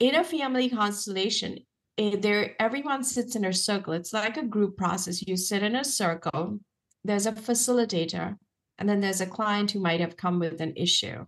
in 0.00 0.14
a 0.14 0.24
family 0.24 0.68
constellation 0.68 1.58
Eh, 1.96 2.16
there 2.18 2.60
everyone 2.60 3.04
sits 3.04 3.36
in 3.36 3.44
a 3.44 3.52
circle. 3.52 3.92
It's 3.92 4.12
like 4.12 4.36
a 4.36 4.44
group 4.44 4.76
process. 4.76 5.26
You 5.26 5.36
sit 5.36 5.62
in 5.62 5.76
a 5.76 5.84
circle. 5.84 6.58
There's 7.04 7.26
a 7.26 7.32
facilitator 7.32 8.36
and 8.78 8.88
then 8.88 9.00
there's 9.00 9.20
a 9.20 9.26
client 9.26 9.70
who 9.70 9.80
might 9.80 10.00
have 10.00 10.16
come 10.16 10.38
with 10.38 10.60
an 10.60 10.74
issue. 10.76 11.26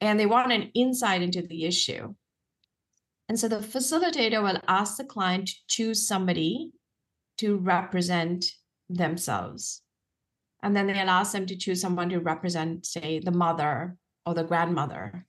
And 0.00 0.18
they 0.18 0.26
want 0.26 0.52
an 0.52 0.70
insight 0.74 1.22
into 1.22 1.42
the 1.42 1.64
issue. 1.64 2.14
And 3.28 3.38
so 3.38 3.48
the 3.48 3.58
facilitator 3.58 4.42
will 4.42 4.60
ask 4.66 4.96
the 4.96 5.04
client 5.04 5.48
to 5.48 5.54
choose 5.66 6.06
somebody 6.06 6.72
to 7.38 7.56
represent 7.56 8.44
themselves. 8.88 9.82
And 10.62 10.76
then 10.76 10.86
they'll 10.86 11.10
ask 11.10 11.32
them 11.32 11.46
to 11.46 11.56
choose 11.56 11.80
someone 11.80 12.08
to 12.08 12.18
represent 12.18 12.86
say 12.86 13.20
the 13.20 13.30
mother 13.30 13.96
or 14.26 14.34
the 14.34 14.44
grandmother. 14.44 15.26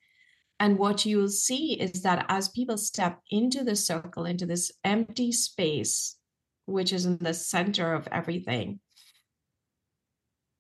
And 0.60 0.78
what 0.78 1.06
you'll 1.06 1.30
see 1.30 1.74
is 1.74 2.02
that 2.02 2.26
as 2.28 2.50
people 2.50 2.78
step 2.78 3.20
into 3.30 3.64
the 3.64 3.76
circle, 3.76 4.26
into 4.26 4.46
this 4.46 4.72
empty 4.84 5.32
space, 5.32 6.18
which 6.66 6.92
is 6.92 7.06
in 7.06 7.18
the 7.18 7.34
center 7.34 7.94
of 7.94 8.08
everything, 8.12 8.80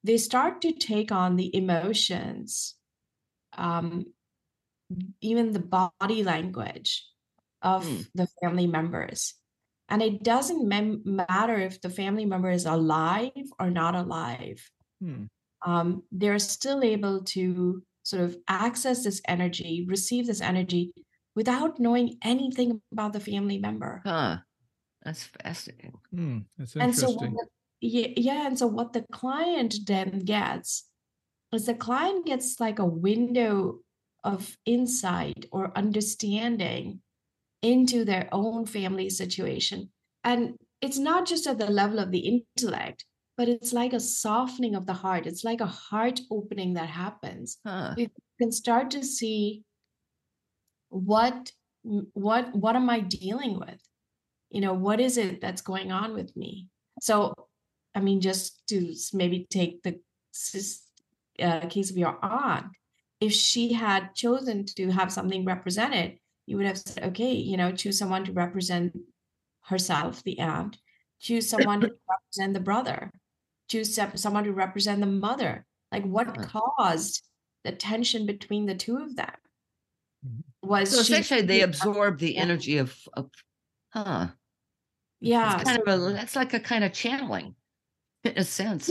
they 0.03 0.17
start 0.17 0.61
to 0.61 0.71
take 0.71 1.11
on 1.11 1.35
the 1.35 1.55
emotions, 1.55 2.75
um, 3.57 4.05
even 5.21 5.51
the 5.51 5.59
body 5.59 6.23
language 6.23 7.05
of 7.61 7.85
mm. 7.85 8.05
the 8.15 8.27
family 8.41 8.67
members. 8.67 9.35
And 9.89 10.01
it 10.01 10.23
doesn't 10.23 10.67
mem- 10.67 11.01
matter 11.03 11.57
if 11.57 11.81
the 11.81 11.89
family 11.89 12.25
member 12.25 12.49
is 12.49 12.65
alive 12.65 13.31
or 13.59 13.69
not 13.69 13.95
alive. 13.95 14.61
Mm. 15.03 15.27
Um, 15.65 16.03
they're 16.11 16.39
still 16.39 16.83
able 16.83 17.23
to 17.35 17.83
sort 18.03 18.23
of 18.23 18.37
access 18.47 19.03
this 19.03 19.21
energy, 19.27 19.85
receive 19.87 20.27
this 20.27 20.41
energy 20.41 20.93
without 21.35 21.79
knowing 21.79 22.17
anything 22.23 22.81
about 22.91 23.13
the 23.13 23.19
family 23.19 23.57
member. 23.57 24.01
Huh. 24.05 24.37
That's 25.03 25.23
fascinating. 25.23 25.93
Hmm, 26.11 26.39
that's 26.57 26.75
interesting. 26.75 26.81
And 26.83 26.95
so, 26.95 27.13
the, 27.13 27.47
yeah, 27.81 28.07
yeah, 28.15 28.47
and 28.47 28.57
so 28.57 28.67
what 28.67 28.93
the 28.93 29.05
client 29.11 29.75
then 29.85 30.19
gets 30.19 30.85
is 31.53 31.65
the 31.65 31.73
client 31.73 32.25
gets 32.25 32.59
like 32.59 32.79
a 32.79 32.85
window 32.85 33.79
of 34.23 34.57
insight 34.65 35.45
or 35.51 35.71
understanding 35.77 37.01
into 37.61 38.05
their 38.05 38.27
own 38.31 38.65
family 38.65 39.09
situation. 39.09 39.89
And 40.23 40.55
it's 40.81 40.97
not 40.97 41.25
just 41.25 41.47
at 41.47 41.57
the 41.57 41.69
level 41.69 41.99
of 41.99 42.11
the 42.11 42.41
intellect, 42.57 43.05
but 43.37 43.47
it's 43.47 43.73
like 43.73 43.93
a 43.93 43.99
softening 43.99 44.75
of 44.75 44.85
the 44.85 44.93
heart. 44.93 45.25
It's 45.25 45.43
like 45.43 45.61
a 45.61 45.65
heart 45.65 46.19
opening 46.29 46.73
that 46.73 46.89
happens. 46.89 47.57
Huh. 47.65 47.93
You 47.97 48.09
can 48.39 48.51
start 48.51 48.91
to 48.91 49.03
see 49.03 49.63
what 50.89 51.51
what 51.83 52.53
what 52.53 52.75
am 52.75 52.89
I 52.89 52.99
dealing 52.99 53.59
with? 53.59 53.81
You 54.49 54.61
know, 54.61 54.73
what 54.73 54.99
is 54.99 55.17
it 55.17 55.39
that's 55.41 55.61
going 55.61 55.91
on 55.91 56.13
with 56.13 56.35
me? 56.35 56.67
So, 57.01 57.33
I 57.95 57.99
mean, 58.01 58.21
just 58.21 58.67
to 58.67 58.93
maybe 59.13 59.47
take 59.49 59.83
the 59.83 59.99
uh, 61.41 61.61
case 61.67 61.91
of 61.91 61.97
your 61.97 62.17
aunt, 62.23 62.67
if 63.19 63.33
she 63.33 63.73
had 63.73 64.15
chosen 64.15 64.65
to 64.77 64.89
have 64.91 65.11
something 65.11 65.43
represented, 65.45 66.17
you 66.45 66.57
would 66.57 66.65
have 66.65 66.77
said, 66.77 67.03
okay, 67.03 67.33
you 67.33 67.57
know, 67.57 67.71
choose 67.71 67.99
someone 67.99 68.25
to 68.25 68.31
represent 68.31 68.97
herself, 69.61 70.23
the 70.23 70.39
aunt, 70.39 70.77
choose 71.19 71.49
someone 71.49 71.81
to 71.81 71.91
represent 72.09 72.53
the 72.53 72.59
brother, 72.59 73.11
choose 73.69 73.99
someone 74.15 74.43
to 74.45 74.53
represent 74.53 74.99
the 74.99 75.07
mother. 75.07 75.65
Like 75.91 76.05
what 76.05 76.37
caused 76.47 77.23
the 77.63 77.71
tension 77.71 78.25
between 78.25 78.65
the 78.65 78.75
two 78.75 78.97
of 78.97 79.15
them? 79.15 79.31
Mm-hmm. 80.25 80.67
was 80.67 80.91
so 80.91 80.99
essentially 80.99 81.43
they 81.43 81.61
absorb 81.61 82.19
the 82.19 82.35
energy 82.35 82.77
of, 82.77 82.93
of 83.13 83.29
huh. 83.93 84.27
Yeah. 85.21 85.55
it's 85.55 85.63
kind 85.63 85.81
of 85.81 85.87
a 85.87 86.11
that's 86.11 86.35
like 86.35 86.53
a 86.53 86.59
kind 86.59 86.83
of 86.83 86.91
channeling 86.91 87.55
in 88.23 88.33
a 88.37 88.43
sense 88.43 88.89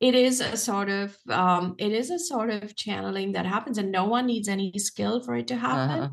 it 0.00 0.14
is 0.14 0.40
a 0.40 0.56
sort 0.56 0.88
of 0.88 1.16
um 1.28 1.74
it 1.78 1.92
is 1.92 2.10
a 2.10 2.18
sort 2.18 2.50
of 2.50 2.74
channeling 2.76 3.32
that 3.32 3.46
happens 3.46 3.78
and 3.78 3.92
no 3.92 4.04
one 4.06 4.26
needs 4.26 4.48
any 4.48 4.72
skill 4.78 5.22
for 5.22 5.36
it 5.36 5.46
to 5.48 5.56
happen 5.56 6.02
uh-huh. 6.04 6.08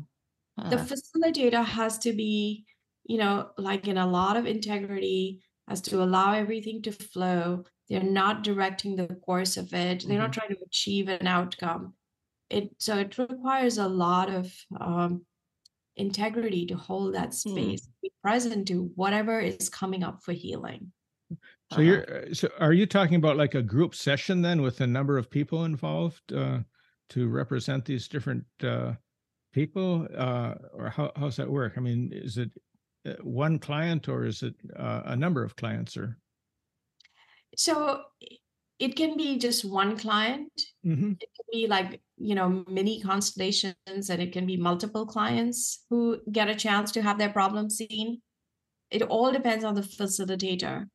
Uh-huh. 0.58 0.70
the 0.70 0.76
facilitator 0.76 1.64
has 1.64 1.98
to 1.98 2.12
be 2.12 2.64
you 3.04 3.16
know 3.18 3.50
like 3.56 3.88
in 3.88 3.96
a 3.98 4.06
lot 4.06 4.36
of 4.36 4.46
integrity 4.46 5.40
as 5.68 5.80
to 5.82 6.02
allow 6.02 6.32
everything 6.32 6.80
to 6.80 6.90
flow. 6.92 7.62
They're 7.90 8.02
not 8.02 8.42
directing 8.42 8.96
the 8.96 9.06
course 9.06 9.58
of 9.58 9.74
it. 9.74 10.02
They're 10.06 10.16
not 10.18 10.30
Mm-hmm. 10.30 10.40
trying 10.40 10.54
to 10.56 10.64
achieve 10.64 11.08
an 11.10 11.26
outcome. 11.26 11.92
It 12.48 12.70
so 12.78 12.96
it 12.96 13.18
requires 13.18 13.76
a 13.76 13.86
lot 13.86 14.30
of 14.30 14.50
um, 14.80 15.26
integrity 15.96 16.64
to 16.66 16.74
hold 16.76 17.14
that 17.14 17.34
Hmm. 17.34 17.50
space, 17.52 17.86
be 18.02 18.10
present 18.22 18.68
to 18.68 18.90
whatever 18.94 19.40
is 19.40 19.68
coming 19.68 20.02
up 20.02 20.22
for 20.22 20.32
healing. 20.32 20.92
So 21.72 21.80
you're 21.82 22.28
uh, 22.28 22.34
so 22.34 22.48
are 22.58 22.72
you 22.72 22.86
talking 22.86 23.16
about 23.16 23.36
like 23.36 23.54
a 23.54 23.62
group 23.62 23.94
session 23.94 24.40
then 24.40 24.62
with 24.62 24.80
a 24.80 24.86
number 24.86 25.18
of 25.18 25.30
people 25.30 25.64
involved 25.64 26.32
uh, 26.32 26.60
to 27.10 27.28
represent 27.28 27.84
these 27.84 28.08
different 28.08 28.44
uh, 28.62 28.94
people, 29.52 30.06
uh, 30.16 30.54
or 30.72 30.88
how 30.88 31.12
how's 31.16 31.36
that 31.36 31.50
work? 31.50 31.74
I 31.76 31.80
mean, 31.80 32.10
is 32.12 32.38
it 32.38 32.50
uh, 33.06 33.14
one 33.22 33.58
client 33.58 34.08
or 34.08 34.24
is 34.24 34.42
it 34.42 34.54
uh, 34.76 35.02
a 35.06 35.16
number 35.16 35.44
of 35.44 35.56
clients 35.56 35.96
or? 35.96 36.16
So 37.56 38.02
it 38.78 38.96
can 38.96 39.16
be 39.16 39.38
just 39.38 39.64
one 39.64 39.98
client. 39.98 40.52
Mhm. 40.86 41.20
It 41.20 41.28
can 41.36 41.46
be 41.52 41.66
like, 41.66 42.00
you 42.16 42.34
know, 42.34 42.64
mini 42.68 43.00
constellations, 43.02 44.10
and 44.10 44.22
it 44.22 44.32
can 44.32 44.46
be 44.46 44.56
multiple 44.56 45.04
clients 45.04 45.84
who 45.90 46.20
get 46.32 46.48
a 46.48 46.54
chance 46.54 46.92
to 46.92 47.02
have 47.02 47.18
their 47.18 47.32
problem 47.32 47.68
seen. 47.68 48.22
It 48.90 49.02
all 49.02 49.32
depends 49.32 49.64
on 49.64 49.74
the 49.74 49.82
facilitator 49.82 50.86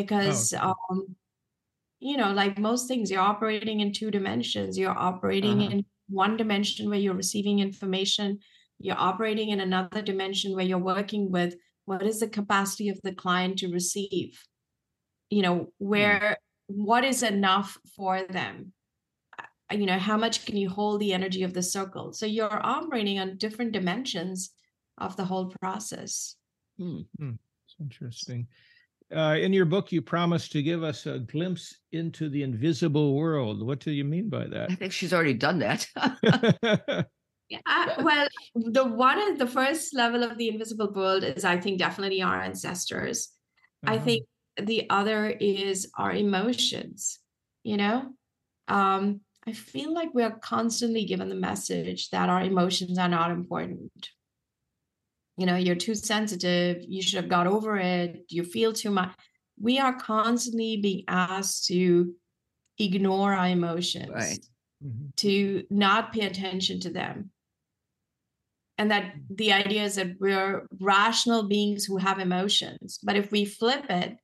because, 0.00 0.52
okay. 0.52 0.62
um, 0.90 1.16
you 2.08 2.16
know, 2.20 2.30
like 2.32 2.58
most 2.58 2.88
things, 2.88 3.10
you're 3.10 3.30
operating 3.32 3.80
in 3.80 3.92
two 3.92 4.10
dimensions. 4.10 4.76
You're 4.80 4.98
operating 5.10 5.58
Uh-huh. 5.62 5.72
in 5.72 5.84
one 6.08 6.36
dimension 6.36 6.88
where 6.88 6.98
you're 7.04 7.22
receiving 7.24 7.58
information, 7.58 8.38
you're 8.78 8.98
operating 9.10 9.48
in 9.54 9.60
another 9.60 10.02
dimension 10.02 10.54
where 10.54 10.68
you're 10.70 10.90
working 10.94 11.30
with 11.36 11.52
what 11.86 12.02
is 12.02 12.18
the 12.20 12.28
capacity 12.40 12.88
of 12.90 12.98
the 13.02 13.14
client 13.22 13.58
to 13.58 13.68
receive 13.78 14.30
you 15.36 15.42
know 15.42 15.56
where 15.78 16.36
what 16.66 17.04
is 17.04 17.22
enough 17.22 17.70
for 17.96 18.14
them 18.38 18.54
Uh, 19.70 19.76
you 19.80 19.86
know 19.90 19.98
how 19.98 20.16
much 20.24 20.36
can 20.46 20.56
you 20.62 20.68
hold 20.78 20.96
the 21.00 21.12
energy 21.18 21.42
of 21.44 21.52
the 21.54 21.62
circle 21.76 22.06
so 22.18 22.24
you're 22.36 22.60
operating 22.76 23.18
on 23.22 23.36
different 23.44 23.72
dimensions 23.78 24.38
of 25.06 25.16
the 25.16 25.24
whole 25.30 25.48
process 25.60 26.36
Hmm. 26.78 27.00
It's 27.64 27.76
interesting. 27.80 28.46
Uh, 29.14 29.36
in 29.40 29.52
your 29.52 29.64
book, 29.64 29.92
you 29.92 30.02
promised 30.02 30.50
to 30.52 30.62
give 30.62 30.82
us 30.82 31.06
a 31.06 31.20
glimpse 31.20 31.76
into 31.92 32.28
the 32.28 32.42
invisible 32.42 33.14
world. 33.14 33.64
What 33.64 33.78
do 33.78 33.92
you 33.92 34.04
mean 34.04 34.28
by 34.28 34.46
that? 34.48 34.70
I 34.70 34.74
think 34.74 34.92
she's 34.92 35.12
already 35.14 35.34
done 35.34 35.60
that. 35.60 35.86
that? 35.94 37.06
yeah 37.48 37.60
I- 37.64 38.02
well 38.02 38.26
the 38.56 38.84
one 38.84 39.18
is 39.18 39.38
the 39.38 39.46
first 39.46 39.94
level 39.94 40.24
of 40.24 40.36
the 40.36 40.48
invisible 40.48 40.92
world 40.92 41.22
is 41.22 41.44
i 41.44 41.56
think 41.60 41.78
definitely 41.78 42.20
our 42.20 42.40
ancestors 42.42 43.28
i 43.86 43.94
Uh-huh. 43.94 44.04
think 44.04 44.26
the 44.60 44.90
other 44.90 45.28
is 45.28 45.88
our 45.96 46.12
emotions 46.12 47.20
you 47.62 47.76
know 47.76 48.10
um 48.66 49.20
i 49.46 49.52
feel 49.52 49.94
like 49.94 50.10
we 50.12 50.24
are 50.24 50.38
constantly 50.40 51.04
given 51.04 51.28
the 51.28 51.36
message 51.50 52.10
that 52.10 52.28
our 52.28 52.42
emotions 52.42 52.98
are 52.98 53.08
not 53.08 53.30
important 53.30 54.10
you 55.36 55.46
know 55.46 55.56
you're 55.56 55.76
too 55.76 55.94
sensitive 55.94 56.82
you 56.88 57.02
should 57.02 57.16
have 57.20 57.28
got 57.28 57.46
over 57.46 57.76
it 57.76 58.24
you 58.28 58.42
feel 58.42 58.72
too 58.72 58.90
much 58.90 59.12
we 59.60 59.78
are 59.78 59.94
constantly 59.94 60.76
being 60.78 61.04
asked 61.08 61.66
to 61.66 62.14
ignore 62.78 63.32
our 63.34 63.48
emotions 63.48 64.10
Right. 64.10 64.44
Mhm. 64.84 65.14
to 65.16 65.64
not 65.70 66.12
pay 66.12 66.26
attention 66.26 66.80
to 66.80 66.90
them 66.90 67.30
and 68.78 68.90
that 68.90 69.14
the 69.30 69.52
idea 69.52 69.84
is 69.84 69.94
that 69.96 70.16
we're 70.20 70.66
rational 70.80 71.44
beings 71.48 71.84
who 71.84 71.96
have 71.96 72.18
emotions 72.18 72.98
but 73.02 73.16
if 73.16 73.30
we 73.30 73.44
flip 73.44 73.86
it 73.90 74.16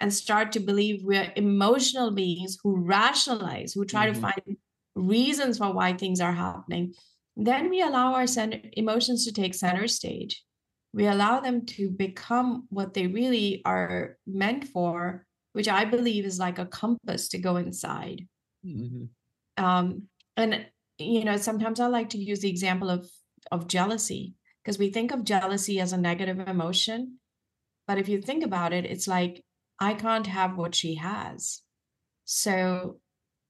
and 0.00 0.12
start 0.12 0.50
to 0.52 0.60
believe 0.60 1.04
we're 1.04 1.32
emotional 1.36 2.10
beings 2.10 2.58
who 2.62 2.76
rationalize 2.76 3.72
who 3.72 3.84
try 3.84 4.06
Mhm. 4.08 4.14
to 4.14 4.20
find 4.20 4.56
reasons 4.96 5.58
for 5.58 5.72
why 5.72 5.92
things 5.92 6.20
are 6.20 6.32
happening 6.32 6.94
then 7.36 7.70
we 7.70 7.80
allow 7.80 8.12
our 8.14 8.26
center, 8.26 8.60
emotions 8.72 9.24
to 9.24 9.32
take 9.32 9.54
center 9.54 9.86
stage 9.86 10.44
we 10.92 11.06
allow 11.06 11.40
them 11.40 11.64
to 11.66 11.90
become 11.90 12.66
what 12.70 12.94
they 12.94 13.06
really 13.06 13.62
are 13.64 14.16
meant 14.26 14.66
for 14.68 15.26
which 15.52 15.68
i 15.68 15.84
believe 15.84 16.24
is 16.24 16.38
like 16.38 16.58
a 16.58 16.66
compass 16.66 17.28
to 17.28 17.38
go 17.38 17.56
inside 17.56 18.26
Mhm. 18.64 19.08
um, 19.56 20.02
and 20.36 20.66
you 20.98 21.24
know 21.24 21.36
sometimes 21.38 21.80
i 21.80 21.86
like 21.86 22.10
to 22.10 22.18
use 22.18 22.40
the 22.40 22.50
example 22.50 22.90
of 22.90 23.10
of 23.50 23.66
jealousy 23.68 24.34
because 24.62 24.78
we 24.78 24.90
think 24.90 25.12
of 25.12 25.24
jealousy 25.24 25.80
as 25.80 25.92
a 25.94 25.96
negative 25.96 26.38
emotion 26.40 27.18
but 27.86 27.98
if 27.98 28.08
you 28.08 28.20
think 28.20 28.44
about 28.44 28.72
it 28.72 28.84
it's 28.84 29.08
like 29.08 29.42
i 29.78 29.94
can't 29.94 30.26
have 30.26 30.56
what 30.58 30.74
she 30.74 30.96
has 30.96 31.62
so 32.24 33.00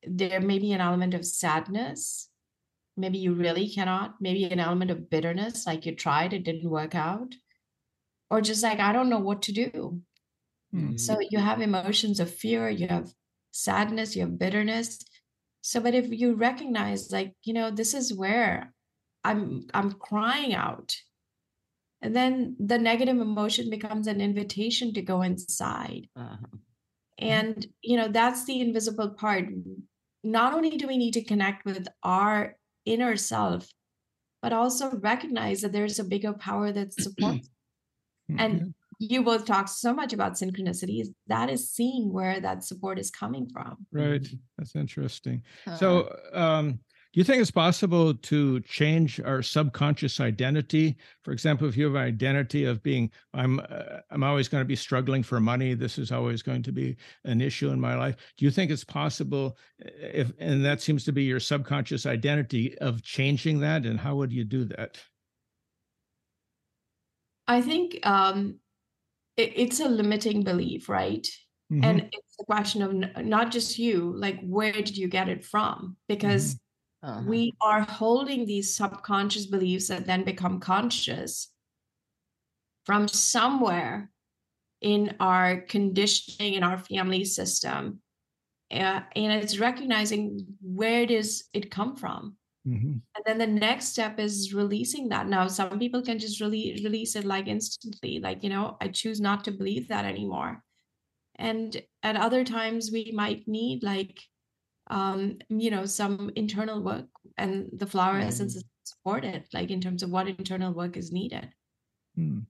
there 0.05 0.41
may 0.41 0.59
be 0.59 0.73
an 0.73 0.81
element 0.81 1.13
of 1.13 1.27
sadness 1.27 2.30
maybe 3.01 3.19
you 3.19 3.33
really 3.35 3.69
cannot 3.69 4.15
maybe 4.21 4.45
an 4.45 4.61
element 4.61 4.91
of 4.91 5.11
bitterness 5.11 5.67
like 5.67 5.87
you 5.87 5.95
tried 5.95 6.33
it 6.33 6.45
didn't 6.45 6.69
work 6.69 6.95
out 6.95 7.35
or 8.31 8.41
just 8.41 8.63
like 8.63 8.81
i 8.81 8.93
don't 8.93 9.09
know 9.09 9.19
what 9.19 9.43
to 9.43 9.53
do 9.53 10.01
Hmm. 10.73 10.97
so 10.97 11.19
you 11.31 11.39
have 11.39 11.61
emotions 11.61 12.21
of 12.21 12.33
fear, 12.33 12.69
you 12.69 12.87
have 12.87 13.11
sadness, 13.51 14.15
you 14.15 14.23
have 14.23 14.39
bitterness. 14.39 15.01
So, 15.63 15.81
but 15.81 15.95
if 15.95 16.07
you 16.11 16.35
recognize, 16.35 17.11
like, 17.11 17.35
you 17.43 17.53
know, 17.53 17.71
this 17.71 17.93
is 17.93 18.15
where 18.15 18.73
I'm 19.25 19.67
I'm 19.75 19.93
crying 19.93 20.55
out. 20.55 20.97
And 22.03 22.17
then 22.17 22.57
the 22.59 22.79
negative 22.79 23.19
emotion 23.19 23.69
becomes 23.69 24.07
an 24.07 24.21
invitation 24.21 24.95
to 24.95 25.03
go 25.03 25.21
inside. 25.21 26.09
Uh-huh. 26.17 26.57
And, 27.19 27.67
you 27.83 27.99
know, 27.99 28.09
that's 28.09 28.47
the 28.47 28.61
invisible 28.63 29.11
part. 29.11 29.47
Not 30.25 30.55
only 30.55 30.79
do 30.79 30.87
we 30.87 30.97
need 30.97 31.13
to 31.15 31.25
connect 31.25 31.67
with 31.67 31.89
our 32.03 32.57
inner 32.91 33.17
self, 33.17 33.69
but 34.43 34.53
also 34.53 34.91
recognize 34.99 35.61
that 35.63 35.73
there's 35.73 35.99
a 35.99 36.05
bigger 36.05 36.33
power 36.33 36.73
that 36.73 36.93
supports. 36.93 37.49
and 38.39 38.75
you 38.99 39.23
both 39.23 39.45
talk 39.47 39.67
so 39.69 39.95
much 39.95 40.13
about 40.13 40.35
synchronicities. 40.35 41.07
That 41.27 41.49
is 41.51 41.71
seeing 41.71 42.13
where 42.13 42.39
that 42.41 42.63
support 42.65 42.99
is 42.99 43.11
coming 43.11 43.49
from. 43.49 43.87
Right. 43.93 44.23
Mhm. 44.23 44.39
That's 44.59 44.77
interesting. 44.77 45.43
Uh, 45.67 45.77
So, 45.77 45.89
um, 46.33 46.81
do 47.13 47.19
you 47.19 47.25
think 47.25 47.43
it's 47.43 47.51
possible 47.51 48.15
to 48.15 48.61
change 48.61 49.21
our 49.21 49.43
subconscious 49.43 50.21
identity? 50.21 50.97
For 51.25 51.33
example, 51.33 51.69
if 51.69 51.77
you 51.77 51.87
have 51.87 51.97
an 51.97 52.03
identity 52.03 52.65
of 52.65 52.85
being, 52.85 53.11
I'm, 53.35 53.59
uh, 53.69 53.99
I'm 54.11 54.23
always 54.23 54.47
going 54.47 54.61
to 54.61 54.69
be 54.69 54.77
struggling 54.77 55.25
for 55.25 55.41
money. 55.41 55.75
This 55.75 55.99
is 55.99 56.13
always 56.13 56.41
going 56.41 56.63
to 56.63 56.73
be 56.73 56.97
an 57.25 57.41
issue 57.41 57.71
in 57.71 57.81
my 57.81 57.97
life. 57.97 58.17
Do 58.37 58.45
you 58.45 58.53
think 58.53 58.71
it's 58.71 58.85
possible, 58.85 59.59
uh, 59.85 59.91
if, 60.01 60.33
and 60.39 60.65
that 60.65 60.81
seems 60.81 61.05
to 61.05 61.13
be 61.13 61.25
your 61.25 61.41
subconscious 61.41 62.07
identity, 62.07 62.79
of 62.79 63.03
changing 63.03 63.59
that? 63.61 63.87
And 63.87 63.99
how 63.99 64.15
would 64.15 64.33
you 64.33 64.45
do 64.45 64.65
that? 64.67 64.99
I 67.49 67.61
think 67.61 67.99
um, 68.07 68.61
it, 69.37 69.53
it's 69.57 69.81
a 69.81 69.89
limiting 69.89 70.45
belief, 70.45 70.89
right? 70.89 71.27
Mhm. 71.73 71.85
And 71.85 72.01
it's 72.13 72.37
a 72.41 72.45
question 72.45 72.83
of 72.83 72.91
n- 72.93 73.29
not 73.29 73.51
just 73.51 73.81
you, 73.81 74.15
like, 74.17 74.39
where 74.43 74.71
did 74.71 74.97
you 74.97 75.09
get 75.09 75.29
it 75.29 75.45
from? 75.45 75.97
Because 76.07 76.57
uh-huh. 77.03 77.23
we 77.27 77.55
are 77.61 77.83
holding 77.83 78.45
these 78.45 78.75
subconscious 78.75 79.47
beliefs 79.47 79.89
that 79.89 80.07
then 80.07 80.25
become 80.25 80.61
conscious 80.61 81.53
from 82.85 83.09
somewhere 83.09 84.11
in 84.81 85.15
our 85.21 85.61
conditioning 85.63 86.55
in 86.55 86.63
our 86.63 86.79
family 86.79 87.25
system 87.25 88.01
uh, 88.73 89.01
and 89.17 89.33
it's 89.33 89.59
recognizing 89.59 90.47
where 90.63 91.07
does 91.07 91.45
it 91.53 91.71
come 91.71 91.97
from 91.97 92.37
Mhm. 92.67 93.01
and 93.17 93.25
then 93.25 93.39
the 93.39 93.47
next 93.47 93.87
step 93.87 94.21
is 94.21 94.53
releasing 94.53 95.09
that 95.09 95.27
now 95.27 95.49
some 95.49 95.79
people 95.79 96.03
can 96.03 96.19
just 96.19 96.43
really 96.43 96.79
release 96.85 97.17
it 97.17 97.25
like 97.25 97.49
instantly 97.49 98.21
like 98.21 98.43
you 98.43 98.51
know 98.51 98.77
i 98.83 98.89
choose 98.89 99.19
not 99.19 99.45
to 99.45 99.51
believe 99.51 99.89
that 99.89 100.05
anymore 100.05 100.63
and 101.37 101.81
at 102.03 102.17
other 102.17 102.45
times 102.45 102.91
we 102.93 103.13
might 103.15 103.49
need 103.49 103.83
like 103.83 104.21
um 104.91 105.39
you 105.49 105.71
know 105.71 105.85
some 105.87 106.31
internal 106.37 106.83
work 106.83 107.07
and 107.39 107.69
the 107.73 107.87
flower 107.87 108.19
Mhm. 108.21 108.27
essence 108.29 108.57
is 108.57 108.65
supported 108.85 109.45
like 109.55 109.71
in 109.71 109.81
terms 109.81 110.03
of 110.03 110.11
what 110.11 110.29
internal 110.29 110.73
work 110.75 110.97
is 110.97 111.13
needed 111.13 111.49
Hmm. 112.17 112.41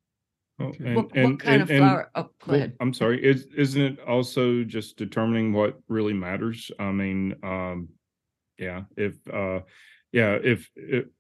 Oh, 0.59 0.66
Okay. 0.68 0.84
and- 0.86 0.97
what, 0.97 1.07
what 1.07 1.16
and- 1.16 1.41
kind 1.41 1.62
of 1.62 1.70
and- 1.70 1.78
and- 1.78 1.91
flower? 1.91 2.11
Oh, 2.14 2.22
go 2.22 2.30
Well, 2.49 2.57
ahead. 2.57 2.76
I'm 2.80 2.93
sorry. 2.95 3.18
Is 3.24 3.47
isn't 3.57 3.82
it 3.93 3.99
also 4.01 4.64
just 4.64 4.97
determining 4.97 5.53
what 5.53 5.78
really 5.88 6.12
matters? 6.12 6.70
I 6.78 6.93
mean, 6.93 7.34
um, 7.43 7.88
yeah. 8.59 8.84
If 8.97 9.14
uh, 9.32 9.61
yeah, 10.12 10.38
if 10.53 10.70
it, 10.76 11.12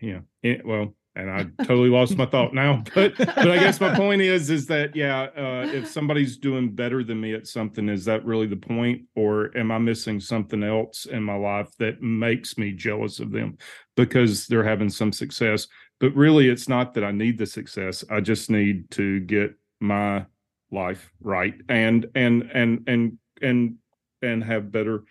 yeah, 0.00 0.20
well, 0.64 0.94
and 1.18 1.30
I 1.30 1.64
totally 1.64 1.90
lost 1.90 2.16
my 2.16 2.26
thought 2.26 2.54
now. 2.54 2.84
But 2.94 3.16
but 3.16 3.50
I 3.50 3.58
guess 3.58 3.80
my 3.80 3.94
point 3.96 4.22
is 4.22 4.50
is 4.50 4.66
that 4.66 4.94
yeah, 4.94 5.22
uh, 5.36 5.68
if 5.72 5.88
somebody's 5.88 6.36
doing 6.38 6.70
better 6.70 7.02
than 7.02 7.20
me 7.20 7.34
at 7.34 7.46
something, 7.46 7.88
is 7.88 8.04
that 8.06 8.24
really 8.24 8.46
the 8.46 8.56
point, 8.56 9.02
or 9.14 9.56
am 9.56 9.70
I 9.70 9.78
missing 9.78 10.20
something 10.20 10.62
else 10.62 11.06
in 11.06 11.22
my 11.22 11.36
life 11.36 11.68
that 11.78 12.00
makes 12.00 12.56
me 12.56 12.72
jealous 12.72 13.20
of 13.20 13.32
them 13.32 13.58
because 13.96 14.46
they're 14.46 14.64
having 14.64 14.90
some 14.90 15.12
success? 15.12 15.66
But 16.00 16.14
really, 16.14 16.48
it's 16.48 16.68
not 16.68 16.94
that 16.94 17.04
I 17.04 17.10
need 17.10 17.38
the 17.38 17.46
success. 17.46 18.04
I 18.08 18.20
just 18.20 18.50
need 18.50 18.90
to 18.92 19.20
get 19.20 19.54
my 19.80 20.24
life 20.70 21.10
right 21.22 21.54
and 21.68 22.06
and 22.14 22.50
and 22.52 22.84
and 22.86 23.18
and 23.40 23.76
and 24.22 24.44
have 24.44 24.70
better 24.70 25.04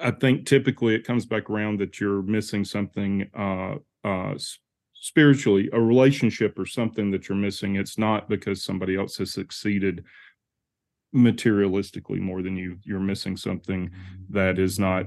i 0.00 0.10
think 0.10 0.46
typically 0.46 0.94
it 0.94 1.06
comes 1.06 1.26
back 1.26 1.50
around 1.50 1.80
that 1.80 2.00
you're 2.00 2.22
missing 2.22 2.64
something 2.64 3.28
uh 3.34 3.74
uh 4.04 4.34
spiritually 5.04 5.68
a 5.74 5.80
relationship 5.80 6.58
or 6.58 6.64
something 6.64 7.10
that 7.10 7.28
you're 7.28 7.36
missing. 7.36 7.76
It's 7.76 7.98
not 7.98 8.26
because 8.28 8.64
somebody 8.64 8.96
else 8.96 9.18
has 9.18 9.32
succeeded 9.32 10.02
materialistically 11.14 12.18
more 12.18 12.42
than 12.42 12.56
you 12.56 12.76
you're 12.82 12.98
missing 12.98 13.36
something 13.36 13.88
that 14.30 14.58
is 14.58 14.78
not 14.78 15.06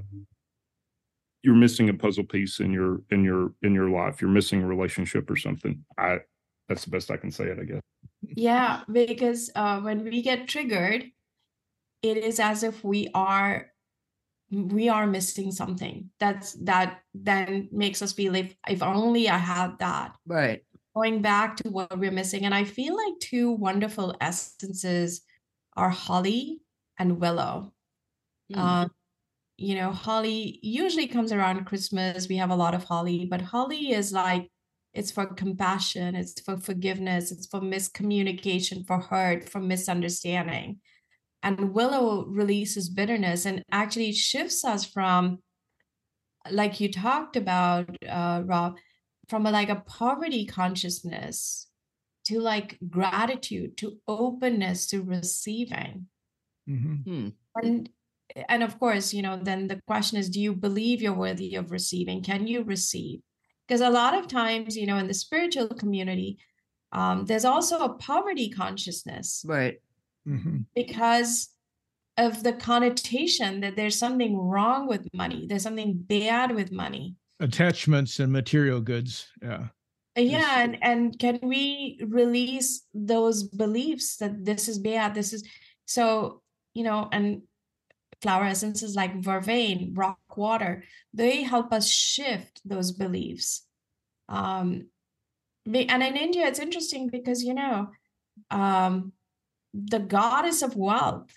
you're 1.44 1.56
missing 1.56 1.90
a 1.90 1.94
puzzle 1.94 2.24
piece 2.24 2.60
in 2.60 2.72
your 2.72 3.02
in 3.10 3.24
your 3.24 3.54
in 3.64 3.74
your 3.74 3.90
life. 3.90 4.22
You're 4.22 4.30
missing 4.30 4.62
a 4.62 4.68
relationship 4.68 5.30
or 5.30 5.36
something. 5.36 5.84
I 5.98 6.20
that's 6.70 6.84
the 6.84 6.92
best 6.92 7.10
i 7.12 7.18
can 7.18 7.32
say 7.32 7.46
it 7.46 7.58
i 7.60 7.64
guess. 7.64 7.82
Yeah 8.22 8.82
because 8.92 9.50
uh, 9.56 9.80
when 9.80 10.04
we 10.04 10.22
get 10.22 10.48
triggered 10.48 11.06
it 12.04 12.18
is 12.18 12.40
as 12.40 12.64
if 12.64 12.84
we 12.84 13.10
are 13.14 13.72
we 14.50 14.90
are 14.90 15.08
missing 15.08 15.52
something. 15.52 16.10
That's 16.20 16.54
that 16.64 17.00
then 17.14 17.70
makes 17.72 18.02
us 18.02 18.14
feel 18.14 18.36
if 18.36 18.56
if 18.68 18.82
only 18.82 19.30
i 19.30 19.38
had 19.38 19.80
that. 19.80 20.16
Right. 20.26 20.64
Going 20.96 21.22
back 21.22 21.58
to 21.58 21.70
what 21.70 21.98
we're 22.00 22.12
missing 22.12 22.46
and 22.46 22.56
i 22.56 22.64
feel 22.64 22.96
like 22.96 23.20
two 23.20 23.52
wonderful 23.52 24.16
essences 24.20 25.22
are 25.76 25.90
holly 25.92 26.62
and 26.98 27.20
willow. 27.20 27.74
Mm. 28.52 28.58
um, 28.58 28.92
you 29.58 29.76
know 29.76 29.92
holly 29.92 30.60
usually 30.62 31.08
comes 31.08 31.34
around 31.34 31.66
christmas 31.66 32.30
we 32.30 32.38
have 32.38 32.52
a 32.52 32.56
lot 32.56 32.74
of 32.74 32.84
holly 32.84 33.28
but 33.30 33.42
holly 33.42 33.92
is 33.92 34.14
like 34.14 34.50
it's 34.94 35.12
for 35.12 35.26
compassion 35.26 36.16
it's 36.16 36.40
for 36.42 36.58
forgiveness 36.58 37.32
it's 37.32 37.48
for 37.48 37.60
miscommunication 37.60 38.86
for 38.86 39.00
hurt 39.00 39.50
for 39.50 39.60
misunderstanding 39.60 40.80
and 41.44 41.74
willow 41.74 42.26
releases 42.26 42.90
bitterness 42.90 43.46
and 43.46 43.64
actually 43.72 44.12
shifts 44.12 44.66
us 44.66 44.86
from 44.86 45.40
like 46.52 46.80
you 46.80 46.92
talked 46.92 47.36
about 47.36 47.90
uh, 48.08 48.42
rob 48.46 48.78
from 49.28 49.46
a, 49.46 49.52
like 49.52 49.70
a 49.70 49.84
poverty 49.88 50.46
consciousness 50.46 51.68
to 52.26 52.40
like 52.40 52.78
gratitude 52.90 53.78
to 53.78 53.98
openness 54.08 54.88
to 54.88 55.02
receiving. 55.02 56.08
Mm-hmm. 56.70 56.96
Hmm. 56.96 57.30
and 57.56 57.90
and 58.50 58.62
of 58.62 58.78
course 58.78 59.14
you 59.14 59.22
know 59.22 59.40
then 59.42 59.68
the 59.68 59.80
question 59.88 60.18
is 60.18 60.30
do 60.30 60.42
you 60.42 60.54
believe 60.54 61.02
you're 61.02 61.14
worthy 61.14 61.56
of 61.56 61.72
receiving? 61.72 62.24
Can 62.24 62.48
you 62.48 62.64
receive? 62.64 63.22
Because 63.68 63.82
a 63.82 63.90
lot 63.90 64.18
of 64.18 64.28
times 64.28 64.76
you 64.76 64.86
know 64.86 64.98
in 64.98 65.08
the 65.08 65.14
spiritual 65.14 65.68
community 65.70 66.40
um, 66.94 67.26
there's 67.26 67.46
also 67.46 67.80
a 67.80 67.94
poverty 67.94 68.50
consciousness. 68.50 69.44
Right 69.48 69.80
mm-hmm. 70.28 70.58
because 70.76 71.50
of 72.18 72.44
the 72.44 72.54
connotation 72.54 73.62
that 73.62 73.76
there's 73.76 73.98
something 73.98 74.38
wrong 74.38 74.88
with 74.88 75.08
money 75.14 75.46
there's 75.48 75.64
something 75.64 75.94
bad 75.96 76.54
with 76.54 76.72
money. 76.72 77.16
Attachments 77.40 78.20
and 78.20 78.32
material 78.32 78.82
goods 78.82 79.28
yeah. 79.42 79.68
Uh, 80.18 80.22
yeah 80.22 80.64
and 80.64 80.78
and 80.82 81.20
can 81.20 81.40
we 81.44 82.00
release 82.08 82.84
those 82.94 83.44
beliefs 83.44 84.18
that 84.18 84.44
this 84.44 84.68
is 84.68 84.80
bad 84.80 85.14
this 85.14 85.34
is 85.34 85.44
so 85.86 86.42
you 86.74 86.84
know 86.84 87.08
and 87.12 87.44
flower 88.24 88.46
essences 88.46 88.96
like 88.96 89.22
vervain 89.22 89.96
rock 89.96 90.18
water 90.36 90.84
they 91.14 91.44
help 91.44 91.72
us 91.72 91.88
shift 91.88 92.62
those 92.66 92.92
beliefs. 92.92 93.64
Um 94.28 94.88
and 95.68 96.04
in 96.04 96.16
india 96.16 96.48
it's 96.48 96.60
interesting 96.60 97.10
because 97.10 97.44
you 97.44 97.54
know 97.54 97.90
um 98.50 99.12
the 99.74 100.00
goddess 100.00 100.62
of 100.62 100.76
wealth 100.76 101.32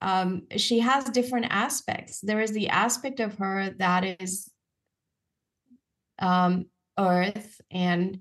um, 0.00 0.42
she 0.56 0.80
has 0.80 1.04
different 1.04 1.46
aspects. 1.50 2.20
There 2.20 2.40
is 2.40 2.52
the 2.52 2.68
aspect 2.68 3.20
of 3.20 3.36
her 3.38 3.70
that 3.78 4.20
is 4.20 4.50
um, 6.20 6.66
earth, 6.98 7.60
and 7.70 8.20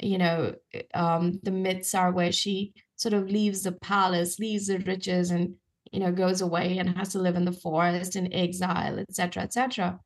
you 0.00 0.18
know, 0.18 0.54
um, 0.94 1.38
the 1.42 1.50
myths 1.50 1.94
are 1.94 2.10
where 2.10 2.32
she 2.32 2.74
sort 2.96 3.14
of 3.14 3.30
leaves 3.30 3.62
the 3.62 3.72
palace, 3.72 4.38
leaves 4.38 4.66
the 4.66 4.78
riches, 4.78 5.30
and 5.30 5.54
you 5.92 6.00
know, 6.00 6.10
goes 6.10 6.40
away 6.40 6.78
and 6.78 6.96
has 6.96 7.10
to 7.10 7.18
live 7.18 7.36
in 7.36 7.44
the 7.44 7.52
forest 7.52 8.16
in 8.16 8.32
exile, 8.32 8.98
etc., 8.98 9.44
etc. 9.44 10.00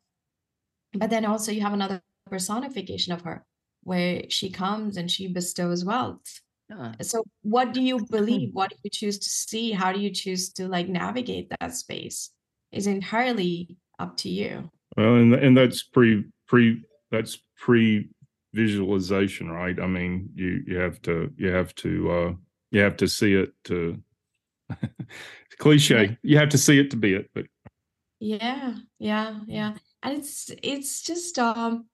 But 0.92 1.10
then 1.10 1.24
also 1.24 1.52
you 1.52 1.62
have 1.62 1.72
another 1.72 2.02
personification 2.28 3.12
of 3.12 3.22
her 3.22 3.44
where 3.84 4.24
she 4.28 4.50
comes 4.50 4.96
and 4.96 5.10
she 5.10 5.28
bestows 5.28 5.84
wealth 5.84 6.40
yeah. 6.68 6.92
So 7.02 7.24
what 7.42 7.72
do 7.72 7.80
you 7.80 8.04
believe? 8.10 8.50
What 8.52 8.70
do 8.70 8.76
you 8.82 8.90
choose 8.90 9.18
to 9.18 9.28
see? 9.28 9.72
How 9.72 9.92
do 9.92 10.00
you 10.00 10.10
choose 10.10 10.52
to 10.54 10.68
like 10.68 10.88
navigate 10.88 11.52
that 11.60 11.74
space? 11.74 12.30
Is 12.72 12.86
entirely 12.86 13.76
up 13.98 14.16
to 14.18 14.28
you. 14.28 14.70
Well, 14.96 15.14
and 15.14 15.34
and 15.34 15.56
that's 15.56 15.82
pre 15.82 16.24
pre 16.46 16.82
that's 17.10 17.38
pre 17.56 18.08
visualization, 18.52 19.50
right? 19.50 19.78
I 19.78 19.86
mean, 19.86 20.30
you 20.34 20.62
you 20.66 20.76
have 20.78 21.00
to 21.02 21.32
you 21.36 21.48
have 21.48 21.74
to 21.76 22.10
uh 22.10 22.32
you 22.70 22.80
have 22.80 22.96
to 22.96 23.08
see 23.08 23.34
it 23.34 23.52
to 23.64 24.02
cliche. 25.58 26.18
You 26.22 26.38
have 26.38 26.48
to 26.50 26.58
see 26.58 26.78
it 26.78 26.90
to 26.90 26.96
be 26.96 27.14
it, 27.14 27.30
but 27.34 27.46
yeah, 28.18 28.74
yeah, 28.98 29.38
yeah. 29.46 29.74
And 30.02 30.18
it's 30.18 30.50
it's 30.62 31.02
just 31.02 31.38
um 31.38 31.86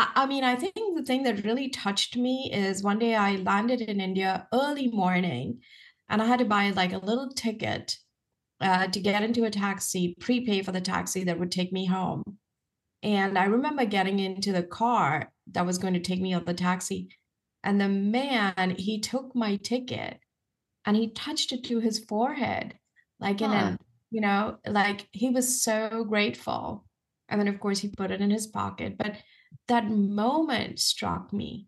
I 0.00 0.26
mean, 0.26 0.44
I 0.44 0.54
think 0.54 0.74
the 0.74 1.02
thing 1.02 1.24
that 1.24 1.44
really 1.44 1.70
touched 1.70 2.16
me 2.16 2.50
is 2.52 2.84
one 2.84 3.00
day 3.00 3.16
I 3.16 3.36
landed 3.36 3.80
in 3.80 4.00
India 4.00 4.46
early 4.52 4.86
morning 4.88 5.60
and 6.08 6.22
I 6.22 6.26
had 6.26 6.38
to 6.38 6.44
buy 6.44 6.70
like 6.70 6.92
a 6.92 6.98
little 6.98 7.30
ticket 7.30 7.96
uh, 8.60 8.86
to 8.86 9.00
get 9.00 9.24
into 9.24 9.44
a 9.44 9.50
taxi, 9.50 10.14
prepay 10.20 10.62
for 10.62 10.70
the 10.70 10.80
taxi 10.80 11.24
that 11.24 11.38
would 11.38 11.50
take 11.50 11.72
me 11.72 11.84
home. 11.84 12.22
And 13.02 13.36
I 13.36 13.46
remember 13.46 13.84
getting 13.84 14.20
into 14.20 14.52
the 14.52 14.62
car 14.62 15.32
that 15.52 15.66
was 15.66 15.78
going 15.78 15.94
to 15.94 16.00
take 16.00 16.20
me 16.20 16.32
on 16.32 16.44
the 16.44 16.54
taxi. 16.54 17.08
And 17.64 17.80
the 17.80 17.88
man, 17.88 18.76
he 18.78 19.00
took 19.00 19.34
my 19.34 19.56
ticket 19.56 20.20
and 20.84 20.96
he 20.96 21.10
touched 21.10 21.52
it 21.52 21.64
to 21.64 21.80
his 21.80 22.04
forehead, 22.04 22.74
like 23.18 23.40
in 23.40 23.50
a, 23.50 23.78
you 24.12 24.20
know, 24.20 24.58
like 24.64 25.08
he 25.10 25.30
was 25.30 25.60
so 25.60 26.04
grateful. 26.08 26.84
And 27.28 27.40
then, 27.40 27.48
of 27.48 27.58
course, 27.58 27.80
he 27.80 27.88
put 27.88 28.12
it 28.12 28.20
in 28.20 28.30
his 28.30 28.46
pocket. 28.46 28.96
But 28.96 29.16
that 29.68 29.88
moment 29.90 30.78
struck 30.78 31.32
me 31.32 31.66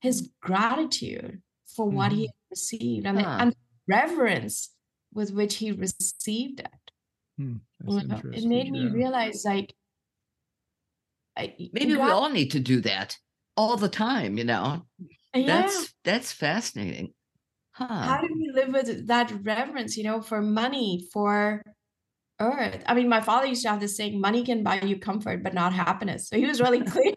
his 0.00 0.30
gratitude 0.40 1.40
for 1.66 1.88
what 1.88 2.12
mm. 2.12 2.16
he 2.16 2.22
had 2.26 2.34
received 2.50 3.06
and, 3.06 3.20
huh. 3.20 3.24
the, 3.24 3.42
and 3.42 3.52
the 3.52 3.56
reverence 3.88 4.70
with 5.12 5.32
which 5.32 5.56
he 5.56 5.72
received 5.72 6.60
it. 6.60 6.90
Hmm, 7.38 7.56
it 8.32 8.44
made 8.44 8.70
me 8.70 8.88
realize 8.88 9.44
like 9.44 9.74
I, 11.36 11.54
maybe 11.72 11.94
God, 11.94 12.04
we 12.04 12.10
all 12.10 12.28
need 12.28 12.52
to 12.52 12.60
do 12.60 12.80
that 12.82 13.16
all 13.56 13.76
the 13.76 13.88
time, 13.88 14.38
you 14.38 14.44
know. 14.44 14.86
Yeah. 15.34 15.46
That's 15.46 15.94
that's 16.04 16.32
fascinating. 16.32 17.12
Huh. 17.72 17.88
How 17.88 18.20
do 18.20 18.28
we 18.32 18.52
live 18.54 18.68
with 18.68 19.08
that 19.08 19.32
reverence, 19.42 19.96
you 19.96 20.04
know, 20.04 20.20
for 20.20 20.40
money, 20.40 21.08
for 21.12 21.60
earth. 22.44 22.82
I 22.86 22.94
mean, 22.94 23.08
my 23.08 23.20
father 23.20 23.46
used 23.46 23.62
to 23.62 23.70
have 23.70 23.80
this 23.80 23.96
saying, 23.96 24.20
money 24.20 24.44
can 24.44 24.62
buy 24.62 24.80
you 24.80 24.98
comfort, 24.98 25.42
but 25.42 25.54
not 25.54 25.72
happiness. 25.72 26.28
So 26.28 26.36
he 26.36 26.46
was 26.46 26.60
really 26.60 26.80
clear 26.94 27.14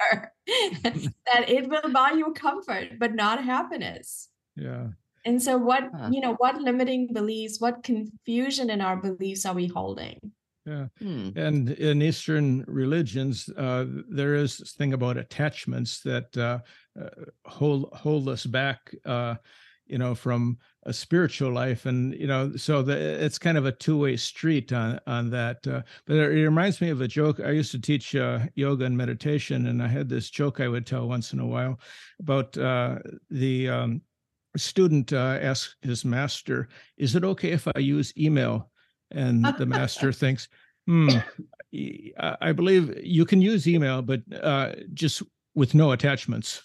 that 0.84 1.50
it 1.50 1.70
will 1.70 1.92
buy 1.92 2.12
you 2.12 2.34
comfort, 2.34 3.00
but 3.00 3.14
not 3.14 3.44
happiness. 3.44 4.30
Yeah. 4.56 4.88
And 5.26 5.42
so 5.42 5.58
what, 5.58 5.90
huh. 5.94 6.10
you 6.12 6.22
know, 6.22 6.36
what 6.36 6.62
limiting 6.62 7.12
beliefs, 7.12 7.60
what 7.60 7.84
confusion 7.84 8.70
in 8.70 8.82
our 8.82 8.96
beliefs 8.96 9.46
are 9.46 9.54
we 9.54 9.68
holding? 9.68 10.32
Yeah. 10.66 10.88
Hmm. 11.00 11.30
And 11.36 11.70
in 11.72 12.02
Eastern 12.02 12.66
religions, 12.68 13.50
uh, 13.58 13.86
there 14.10 14.36
is 14.36 14.58
this 14.58 14.74
thing 14.74 14.94
about 14.94 15.18
attachments 15.18 16.02
that 16.02 16.36
uh, 16.36 16.60
uh, 17.00 17.10
hold 17.46 17.90
hold 17.94 18.28
us 18.28 18.46
back 18.46 18.94
uh, 19.06 19.36
you 19.88 19.98
know 19.98 20.14
from 20.14 20.58
a 20.84 20.94
spiritual 20.94 21.52
life 21.52 21.86
and 21.86 22.14
you 22.14 22.28
know 22.28 22.56
so 22.56 22.82
the, 22.82 22.96
it's 22.98 23.38
kind 23.38 23.58
of 23.58 23.66
a 23.66 23.72
two-way 23.72 24.16
street 24.16 24.72
on 24.74 25.00
on 25.08 25.30
that 25.30 25.66
uh, 25.68 25.82
but 26.06 26.18
it, 26.18 26.28
reminds 26.28 26.82
me 26.82 26.90
of 26.90 27.02
a 27.02 27.08
joke 27.08 27.40
i 27.40 27.52
used 27.52 27.72
to 27.72 27.80
teach 27.80 28.16
uh, 28.16 28.40
yoga 28.56 28.86
and 28.86 28.98
meditation 28.98 29.68
and 29.68 29.82
i 29.82 29.88
had 29.88 30.10
this 30.10 30.30
joke 30.30 30.60
i 30.60 30.68
would 30.68 30.86
tell 30.86 31.08
once 31.08 31.34
in 31.34 31.40
a 31.40 31.46
while 31.46 31.80
about 32.20 32.58
uh, 32.58 32.98
the 33.30 33.70
um, 33.70 34.02
student 34.56 35.14
uh, 35.14 35.38
asked 35.42 35.76
his 35.82 36.06
master 36.06 36.68
is 36.98 37.16
it 37.16 37.24
okay 37.24 37.52
if 37.52 37.68
i 37.76 37.80
use 37.80 38.14
email? 38.18 38.70
And 39.12 39.46
the 39.58 39.66
master 39.66 40.12
thinks 40.22 40.50
hmm 40.86 41.18
i 42.42 42.52
believe 42.52 42.98
you 43.04 43.26
can 43.26 43.42
use 43.42 43.68
email 43.68 44.02
but 44.02 44.22
uh, 44.42 44.72
just 44.94 45.22
with 45.54 45.74
no 45.74 45.92
attachments 45.92 46.64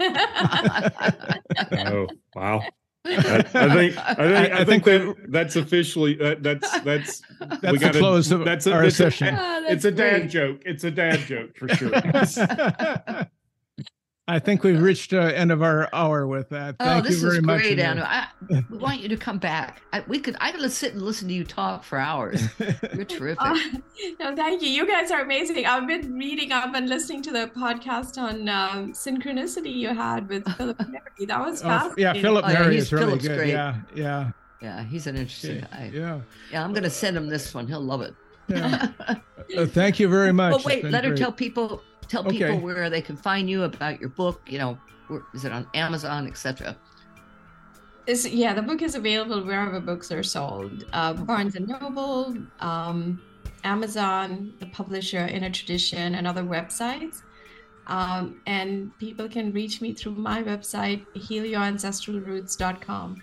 oh 0.00 2.06
wow! 2.34 2.62
I, 3.04 3.38
I, 3.38 3.42
think 3.42 3.54
I 3.54 4.14
think 4.14 4.52
I, 4.52 4.64
think 4.64 4.84
that 4.84 5.16
that's 5.28 5.56
officially 5.56 6.14
that, 6.14 6.42
that's 6.42 6.80
that's 6.80 7.22
that's 7.38 7.72
we 7.72 7.78
got 7.78 7.94
to 7.94 7.98
close 7.98 8.30
of 8.30 8.44
that's 8.44 8.66
a, 8.66 8.72
our 8.72 8.90
session. 8.90 9.34
A, 9.34 9.38
oh, 9.40 9.64
it's 9.68 9.84
a 9.84 9.90
dad 9.90 10.30
joke. 10.30 10.62
It's 10.64 10.84
a 10.84 10.90
dad 10.90 11.20
joke 11.20 11.56
for 11.56 11.68
sure. 11.74 11.90
I 14.30 14.38
think 14.38 14.62
we've 14.62 14.80
reached 14.80 15.10
the 15.12 15.36
end 15.36 15.50
of 15.50 15.62
our 15.62 15.88
hour 15.94 16.26
with 16.26 16.50
that. 16.50 16.76
Oh, 16.78 16.84
Thank 16.84 17.06
this 17.06 17.14
you 17.16 17.20
very 17.22 17.38
is 17.38 17.42
much. 17.44 17.60
great, 17.62 17.80
Anu. 17.80 18.02
Anu. 18.02 18.02
I, 18.02 18.26
we 18.70 18.76
want 18.76 19.00
you 19.00 19.08
to 19.08 19.16
come 19.16 19.38
back. 19.38 19.80
I, 19.92 20.04
we 20.06 20.18
could. 20.18 20.36
I 20.38 20.52
could 20.52 20.70
sit 20.70 20.92
and 20.92 21.00
listen 21.02 21.28
to 21.28 21.34
you 21.34 21.44
talk 21.44 21.82
for 21.82 21.98
hours. 21.98 22.42
You're 22.94 23.06
terrific. 23.06 23.40
Uh, 23.42 23.58
no, 24.20 24.36
thank 24.36 24.60
you. 24.62 24.68
You 24.68 24.86
guys 24.86 25.10
are 25.10 25.22
amazing. 25.22 25.64
I've 25.64 25.88
been 25.88 26.12
reading 26.18 26.52
up 26.52 26.74
and 26.74 26.88
listening 26.90 27.22
to 27.22 27.32
the 27.32 27.50
podcast 27.56 28.18
on 28.18 28.48
um, 28.50 28.92
synchronicity 28.92 29.74
you 29.74 29.88
had 29.94 30.28
with 30.28 30.46
Philip 30.58 30.78
Merry. 30.88 31.26
That 31.26 31.40
was 31.40 31.62
Oh, 31.62 31.68
fascinating. 31.68 32.02
yeah, 32.04 32.12
Philip 32.20 32.44
Oh, 32.46 32.50
yeah, 32.50 32.68
is 32.68 32.92
really 32.92 33.04
Philip's 33.06 33.26
good. 33.28 33.36
great. 33.38 33.48
Yeah, 33.50 33.76
yeah, 33.94 34.30
yeah, 34.60 34.84
he's 34.84 35.06
an 35.06 35.16
interesting 35.16 35.60
guy. 35.72 35.90
yeah. 35.94 36.20
Yeah, 36.52 36.62
I'm 36.64 36.74
gonna 36.74 36.90
send 36.90 37.16
him 37.16 37.28
this 37.28 37.54
one. 37.54 37.66
He'll 37.66 37.80
love 37.80 38.02
it. 38.02 38.14
yeah. 38.48 38.88
Uh, 39.56 39.64
thank 39.64 39.98
you 39.98 40.08
very 40.08 40.30
much. 40.30 40.52
But 40.52 40.64
wait, 40.66 40.82
been 40.82 40.92
let 40.92 41.06
her 41.06 41.16
tell 41.16 41.32
people 41.32 41.80
tell 42.08 42.24
people 42.24 42.58
where 42.58 42.90
they 42.90 43.00
can 43.00 43.16
find 43.16 43.48
you 43.48 43.62
about 43.64 44.00
your 44.00 44.10
book. 44.10 44.42
You 44.46 44.58
know, 44.58 44.78
where, 45.08 45.22
is 45.34 45.44
it 45.44 45.52
on 45.52 45.66
Amazon, 45.74 46.26
etc. 46.26 46.76
Is 48.06 48.26
yeah, 48.28 48.54
the 48.54 48.62
book 48.62 48.82
is 48.82 48.94
available 48.94 49.44
wherever 49.44 49.80
books 49.80 50.10
are 50.10 50.22
sold. 50.22 50.86
Uh, 50.92 51.12
Barnes 51.12 51.56
and 51.56 51.68
Noble, 51.68 52.34
um, 52.60 53.20
Amazon, 53.64 54.54
the 54.60 54.66
publisher, 54.66 55.26
Inner 55.26 55.50
Tradition, 55.50 56.14
and 56.14 56.26
other 56.26 56.42
websites. 56.42 57.22
Um, 57.86 58.40
and 58.46 58.90
people 58.98 59.28
can 59.28 59.52
reach 59.52 59.80
me 59.80 59.94
through 59.94 60.12
my 60.12 60.42
website, 60.42 61.06
healyourancestralroots.com. 61.16 63.22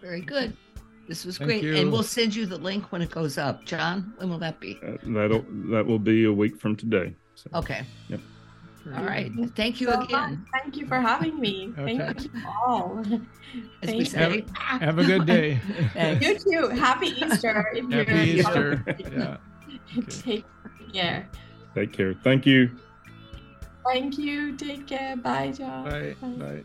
Very 0.00 0.22
good. 0.22 0.56
This 1.08 1.24
was 1.24 1.38
Thank 1.38 1.48
great, 1.48 1.62
you. 1.62 1.76
and 1.76 1.92
we'll 1.92 2.02
send 2.02 2.34
you 2.34 2.46
the 2.46 2.58
link 2.58 2.90
when 2.90 3.00
it 3.00 3.10
goes 3.10 3.38
up. 3.38 3.64
John, 3.64 4.12
when 4.16 4.28
will 4.28 4.38
that 4.38 4.60
be? 4.60 4.78
Uh, 4.84 4.96
that'll 5.04 5.44
that 5.70 5.84
will 5.86 5.98
be 5.98 6.24
a 6.24 6.32
week 6.32 6.60
from 6.60 6.74
today. 6.74 7.14
So, 7.36 7.50
Okay. 7.54 7.84
Yep. 8.08 8.20
All 8.96 9.04
right. 9.04 9.30
Thank 9.56 9.80
you 9.80 9.88
So, 9.88 10.00
again. 10.02 10.46
Thank 10.52 10.76
you 10.76 10.86
for 10.86 11.00
having 11.00 11.38
me. 11.40 11.72
Okay. 11.76 11.98
Thank 11.98 12.24
you 12.24 12.30
all. 12.46 13.00
As 13.82 13.90
we 13.90 14.04
Thank 14.04 14.08
say. 14.08 14.44
Have 14.54 14.98
a 14.98 15.04
good 15.04 15.26
day. 15.26 15.60
You 16.20 16.38
too. 16.38 16.68
Happy 16.68 17.08
Easter. 17.08 17.68
If 17.74 17.90
Happy 17.90 18.12
you're- 18.12 18.24
Easter. 18.40 18.84
Yeah. 19.12 19.36
Take 20.08 20.44
care. 20.92 21.28
Take 21.74 21.92
care. 21.92 22.14
Thank 22.22 22.46
you. 22.46 22.70
Thank 23.84 24.18
you. 24.18 24.56
Take 24.56 24.86
care. 24.86 25.16
Bye, 25.16 25.52
John. 25.52 25.84
Bye. 25.84 26.14
Bye. 26.22 26.64